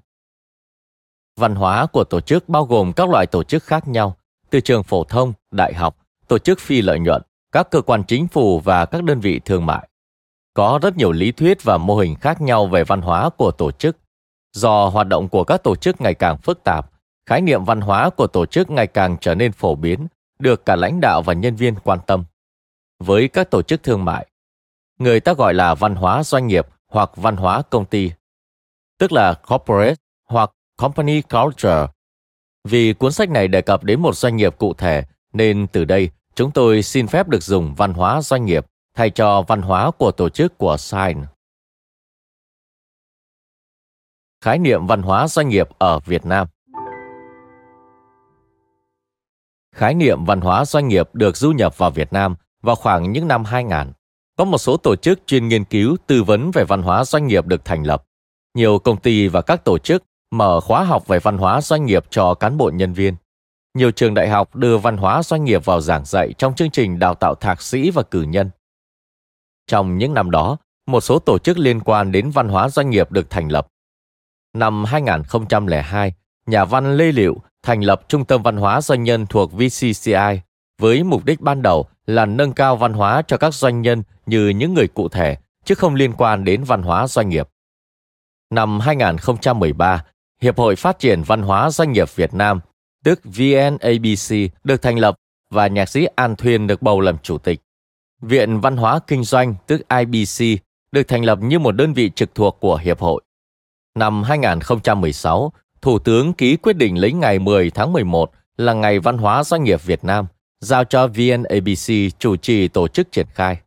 Văn 1.40 1.56
hóa 1.56 1.86
của 1.86 2.04
tổ 2.04 2.22
chức 2.22 2.50
bao 2.50 2.66
gồm 2.66 2.94
các 2.94 3.10
loại 3.10 3.28
tổ 3.28 3.44
chức 3.44 3.64
khác 3.64 3.88
nhau, 3.88 4.18
từ 4.50 4.60
trường 4.60 4.84
phổ 4.84 5.04
thông, 5.04 5.34
đại 5.52 5.74
học, 5.74 5.98
tổ 6.28 6.38
chức 6.38 6.60
phi 6.60 6.82
lợi 6.82 7.00
nhuận, 7.00 7.22
các 7.52 7.72
cơ 7.72 7.82
quan 7.82 8.04
chính 8.04 8.28
phủ 8.28 8.60
và 8.60 8.86
các 8.86 9.04
đơn 9.04 9.20
vị 9.20 9.42
thương 9.46 9.66
mại. 9.66 9.88
Có 10.54 10.80
rất 10.82 10.98
nhiều 10.98 11.12
lý 11.12 11.32
thuyết 11.32 11.64
và 11.64 11.78
mô 11.78 11.96
hình 11.96 12.16
khác 12.16 12.42
nhau 12.42 12.66
về 12.68 12.84
văn 12.84 13.02
hóa 13.02 13.30
của 13.30 13.52
tổ 13.52 13.72
chức. 13.72 13.98
Do 14.54 14.86
hoạt 14.86 15.08
động 15.08 15.30
của 15.30 15.44
các 15.44 15.64
tổ 15.64 15.76
chức 15.76 16.02
ngày 16.02 16.14
càng 16.14 16.38
phức 16.38 16.64
tạp, 16.64 16.92
khái 17.26 17.42
niệm 17.42 17.66
văn 17.66 17.82
hóa 17.82 18.10
của 18.10 18.28
tổ 18.28 18.46
chức 18.46 18.70
ngày 18.70 18.88
càng 18.88 19.18
trở 19.22 19.36
nên 19.36 19.52
phổ 19.52 19.76
biến, 19.76 20.08
được 20.40 20.66
cả 20.66 20.76
lãnh 20.76 21.02
đạo 21.02 21.22
và 21.22 21.34
nhân 21.34 21.56
viên 21.56 21.76
quan 21.76 22.00
tâm. 22.08 22.24
Với 23.00 23.28
các 23.28 23.52
tổ 23.52 23.62
chức 23.62 23.84
thương 23.84 24.06
mại, 24.06 24.28
người 25.00 25.20
ta 25.20 25.34
gọi 25.34 25.54
là 25.54 25.76
văn 25.76 25.96
hóa 25.96 26.24
doanh 26.24 26.48
nghiệp 26.48 26.68
hoặc 26.88 27.12
văn 27.16 27.38
hóa 27.38 27.62
công 27.70 27.86
ty, 27.86 28.12
tức 29.00 29.12
là 29.12 29.34
corporate 29.34 29.96
hoặc 30.28 30.52
company 30.78 31.22
culture. 31.22 31.88
Vì 32.64 32.94
cuốn 32.94 33.12
sách 33.12 33.30
này 33.30 33.48
đề 33.48 33.62
cập 33.62 33.84
đến 33.84 34.02
một 34.02 34.16
doanh 34.16 34.36
nghiệp 34.36 34.56
cụ 34.58 34.74
thể, 34.74 35.04
nên 35.34 35.68
từ 35.68 35.86
đây 35.86 36.10
chúng 36.36 36.52
tôi 36.52 36.84
xin 36.84 37.08
phép 37.08 37.28
được 37.28 37.44
dùng 37.44 37.76
văn 37.76 37.94
hóa 37.94 38.22
doanh 38.22 38.46
nghiệp 38.46 38.66
thay 38.96 39.10
cho 39.10 39.42
văn 39.42 39.62
hóa 39.62 39.92
của 39.92 40.12
tổ 40.12 40.30
chức 40.30 40.58
của 40.58 40.78
Sign. 40.78 41.22
Khái 44.42 44.60
niệm 44.60 44.88
văn 44.88 45.02
hóa 45.02 45.28
doanh 45.28 45.50
nghiệp 45.50 45.70
ở 45.78 46.00
Việt 46.00 46.26
Nam 46.26 46.48
Khái 49.76 49.94
niệm 49.94 50.26
văn 50.26 50.42
hóa 50.42 50.66
doanh 50.66 50.88
nghiệp 50.88 51.10
được 51.14 51.38
du 51.38 51.52
nhập 51.52 51.78
vào 51.78 51.92
Việt 51.92 52.14
Nam 52.14 52.36
vào 52.62 52.76
khoảng 52.76 53.12
những 53.12 53.28
năm 53.28 53.44
2000. 53.44 53.94
Có 54.38 54.46
một 54.46 54.58
số 54.58 54.78
tổ 54.78 54.96
chức 54.96 55.20
chuyên 55.26 55.48
nghiên 55.48 55.64
cứu, 55.64 55.98
tư 56.08 56.24
vấn 56.24 56.52
về 56.52 56.64
văn 56.64 56.82
hóa 56.82 57.04
doanh 57.06 57.28
nghiệp 57.28 57.46
được 57.46 57.66
thành 57.66 57.84
lập. 57.84 58.04
Nhiều 58.54 58.80
công 58.80 58.98
ty 58.98 59.28
và 59.28 59.42
các 59.42 59.66
tổ 59.66 59.78
chức 59.78 60.04
mở 60.32 60.60
khóa 60.60 60.84
học 60.84 61.08
về 61.08 61.20
văn 61.20 61.38
hóa 61.38 61.62
doanh 61.62 61.86
nghiệp 61.86 62.06
cho 62.10 62.34
cán 62.34 62.58
bộ 62.58 62.72
nhân 62.74 62.94
viên. 62.94 63.16
Nhiều 63.74 63.92
trường 63.92 64.14
đại 64.14 64.30
học 64.30 64.56
đưa 64.56 64.78
văn 64.78 64.98
hóa 64.98 65.24
doanh 65.24 65.44
nghiệp 65.44 65.66
vào 65.66 65.82
giảng 65.82 66.06
dạy 66.06 66.34
trong 66.38 66.56
chương 66.56 66.72
trình 66.72 67.00
đào 67.00 67.16
tạo 67.16 67.36
thạc 67.36 67.62
sĩ 67.62 67.92
và 67.92 68.04
cử 68.04 68.22
nhân. 68.22 68.50
Trong 69.68 69.98
những 69.98 70.14
năm 70.14 70.32
đó, 70.32 70.58
một 70.88 71.02
số 71.02 71.20
tổ 71.20 71.40
chức 71.40 71.58
liên 71.58 71.80
quan 71.80 72.12
đến 72.12 72.30
văn 72.30 72.50
hóa 72.50 72.70
doanh 72.70 72.90
nghiệp 72.90 73.12
được 73.12 73.30
thành 73.30 73.52
lập. 73.52 73.68
Năm 74.54 74.86
2002, 74.86 76.14
nhà 76.46 76.66
văn 76.66 76.98
Lê 76.98 77.12
Liệu 77.12 77.38
thành 77.64 77.82
lập 77.82 78.02
Trung 78.08 78.26
tâm 78.26 78.44
Văn 78.44 78.58
hóa 78.58 78.82
Doanh 78.82 79.04
nhân 79.04 79.26
thuộc 79.26 79.52
VCCI 79.54 80.42
với 80.82 81.04
mục 81.04 81.26
đích 81.26 81.42
ban 81.42 81.62
đầu 81.62 81.86
là 82.06 82.26
nâng 82.26 82.54
cao 82.54 82.76
văn 82.76 82.94
hóa 82.94 83.22
cho 83.28 83.38
các 83.38 83.54
doanh 83.54 83.82
nhân 83.82 84.04
như 84.26 84.50
những 84.50 84.74
người 84.74 84.88
cụ 84.88 85.10
thể, 85.10 85.38
chứ 85.66 85.76
không 85.76 85.96
liên 85.96 86.14
quan 86.18 86.44
đến 86.44 86.64
văn 86.64 86.82
hóa 86.82 87.08
doanh 87.08 87.30
nghiệp. 87.30 87.48
Năm 88.50 88.80
2013, 88.80 90.06
Hiệp 90.42 90.58
hội 90.58 90.76
Phát 90.76 91.00
triển 91.00 91.24
Văn 91.24 91.42
hóa 91.42 91.70
Doanh 91.70 91.92
nghiệp 91.92 92.16
Việt 92.16 92.34
Nam, 92.34 92.60
tức 93.04 93.22
VNABC, 93.24 94.36
được 94.64 94.82
thành 94.82 95.00
lập 95.00 95.16
và 95.50 95.68
nhạc 95.68 95.90
sĩ 95.90 96.08
An 96.16 96.36
Thuyên 96.36 96.68
được 96.68 96.82
bầu 96.82 97.02
làm 97.02 97.18
chủ 97.18 97.38
tịch. 97.38 97.62
Viện 98.22 98.60
Văn 98.60 98.78
hóa 98.78 99.00
Kinh 99.08 99.24
doanh, 99.24 99.56
tức 99.68 99.82
IBC, 99.90 100.64
được 100.92 101.04
thành 101.04 101.26
lập 101.26 101.40
như 101.42 101.60
một 101.60 101.72
đơn 101.72 101.94
vị 101.94 102.12
trực 102.16 102.36
thuộc 102.36 102.58
của 102.60 102.76
Hiệp 102.76 103.00
hội. 103.00 103.22
Năm 103.96 104.24
2016, 104.24 105.54
Thủ 105.82 106.00
tướng 106.00 106.34
ký 106.34 106.58
quyết 106.58 106.74
định 106.74 106.98
lấy 106.98 107.14
ngày 107.14 107.40
10 107.40 107.70
tháng 107.70 107.94
11 107.94 108.32
là 108.58 108.74
Ngày 108.74 109.00
Văn 109.00 109.18
hóa 109.18 109.44
Doanh 109.44 109.64
nghiệp 109.64 109.86
Việt 109.86 110.04
Nam, 110.04 110.26
giao 110.60 110.84
cho 110.84 111.08
VNABC 111.08 112.20
chủ 112.20 112.36
trì 112.36 112.68
tổ 112.68 112.88
chức 112.88 113.12
triển 113.12 113.28
khai. 113.34 113.58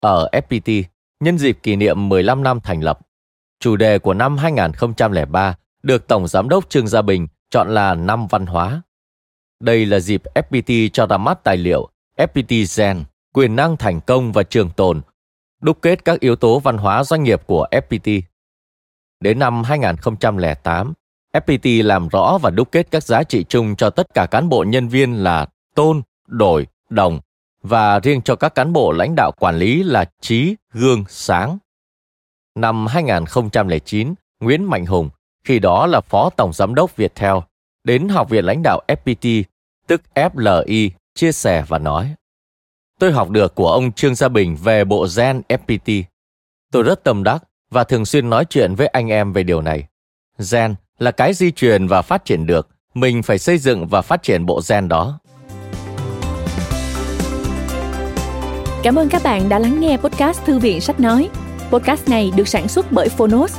Ở 0.00 0.28
FPT, 0.32 0.82
nhân 1.20 1.38
dịp 1.38 1.58
kỷ 1.62 1.76
niệm 1.76 2.08
15 2.08 2.42
năm 2.42 2.60
thành 2.60 2.80
lập, 2.80 2.98
Chủ 3.60 3.76
đề 3.76 3.98
của 3.98 4.14
năm 4.14 4.36
2003 4.36 5.56
được 5.82 6.08
Tổng 6.08 6.28
Giám 6.28 6.48
đốc 6.48 6.70
Trương 6.70 6.88
Gia 6.88 7.02
Bình 7.02 7.26
chọn 7.54 7.68
là 7.68 7.94
năm 7.94 8.26
văn 8.26 8.46
hóa. 8.46 8.82
Đây 9.60 9.86
là 9.86 10.00
dịp 10.00 10.22
FPT 10.34 10.88
cho 10.92 11.06
ra 11.06 11.16
mắt 11.16 11.44
tài 11.44 11.56
liệu 11.56 11.88
FPT 12.18 12.78
Gen, 12.78 13.04
quyền 13.32 13.56
năng 13.56 13.76
thành 13.76 14.00
công 14.00 14.32
và 14.32 14.42
trường 14.42 14.70
tồn, 14.70 15.00
đúc 15.60 15.78
kết 15.82 16.04
các 16.04 16.20
yếu 16.20 16.36
tố 16.36 16.58
văn 16.58 16.78
hóa 16.78 17.04
doanh 17.04 17.22
nghiệp 17.22 17.46
của 17.46 17.66
FPT. 17.70 18.22
Đến 19.20 19.38
năm 19.38 19.64
2008, 19.64 20.92
FPT 21.34 21.84
làm 21.84 22.08
rõ 22.08 22.38
và 22.42 22.50
đúc 22.50 22.68
kết 22.72 22.86
các 22.90 23.02
giá 23.02 23.22
trị 23.22 23.44
chung 23.48 23.76
cho 23.76 23.90
tất 23.90 24.14
cả 24.14 24.26
cán 24.26 24.48
bộ 24.48 24.64
nhân 24.64 24.88
viên 24.88 25.12
là 25.12 25.46
tôn, 25.74 26.02
đổi, 26.26 26.66
đồng 26.88 27.20
và 27.62 28.00
riêng 28.00 28.22
cho 28.22 28.36
các 28.36 28.54
cán 28.54 28.72
bộ 28.72 28.92
lãnh 28.92 29.14
đạo 29.16 29.32
quản 29.40 29.56
lý 29.56 29.82
là 29.82 30.04
trí, 30.20 30.56
gương, 30.72 31.04
sáng. 31.08 31.58
Năm 32.54 32.86
2009, 32.86 34.14
Nguyễn 34.40 34.64
Mạnh 34.64 34.86
Hùng, 34.86 35.10
khi 35.44 35.58
đó 35.58 35.86
là 35.86 36.00
Phó 36.00 36.30
Tổng 36.30 36.52
Giám 36.52 36.74
đốc 36.74 36.96
Viettel, 36.96 37.34
đến 37.84 38.08
Học 38.08 38.30
viện 38.30 38.44
lãnh 38.44 38.62
đạo 38.62 38.80
FPT, 38.88 39.42
tức 39.86 40.02
FLI, 40.14 40.90
chia 41.14 41.32
sẻ 41.32 41.64
và 41.68 41.78
nói 41.78 42.14
Tôi 43.00 43.12
học 43.12 43.30
được 43.30 43.54
của 43.54 43.70
ông 43.70 43.92
Trương 43.92 44.14
Gia 44.14 44.28
Bình 44.28 44.56
về 44.56 44.84
bộ 44.84 45.06
gen 45.16 45.42
FPT. 45.48 46.02
Tôi 46.72 46.82
rất 46.82 47.04
tâm 47.04 47.24
đắc 47.24 47.44
và 47.70 47.84
thường 47.84 48.06
xuyên 48.06 48.30
nói 48.30 48.44
chuyện 48.44 48.74
với 48.74 48.86
anh 48.86 49.08
em 49.08 49.32
về 49.32 49.42
điều 49.42 49.60
này. 49.60 49.86
Gen 50.52 50.74
là 50.98 51.10
cái 51.10 51.34
di 51.34 51.50
truyền 51.50 51.86
và 51.86 52.02
phát 52.02 52.24
triển 52.24 52.46
được, 52.46 52.68
mình 52.94 53.22
phải 53.22 53.38
xây 53.38 53.58
dựng 53.58 53.86
và 53.86 54.02
phát 54.02 54.22
triển 54.22 54.46
bộ 54.46 54.60
gen 54.68 54.88
đó. 54.88 55.18
Cảm 58.82 58.98
ơn 58.98 59.08
các 59.08 59.22
bạn 59.24 59.48
đã 59.48 59.58
lắng 59.58 59.80
nghe 59.80 59.96
podcast 59.96 60.44
Thư 60.44 60.58
viện 60.58 60.80
Sách 60.80 61.00
Nói. 61.00 61.28
Podcast 61.70 62.08
này 62.08 62.32
được 62.36 62.48
sản 62.48 62.68
xuất 62.68 62.92
bởi 62.92 63.08
Phonos, 63.08 63.58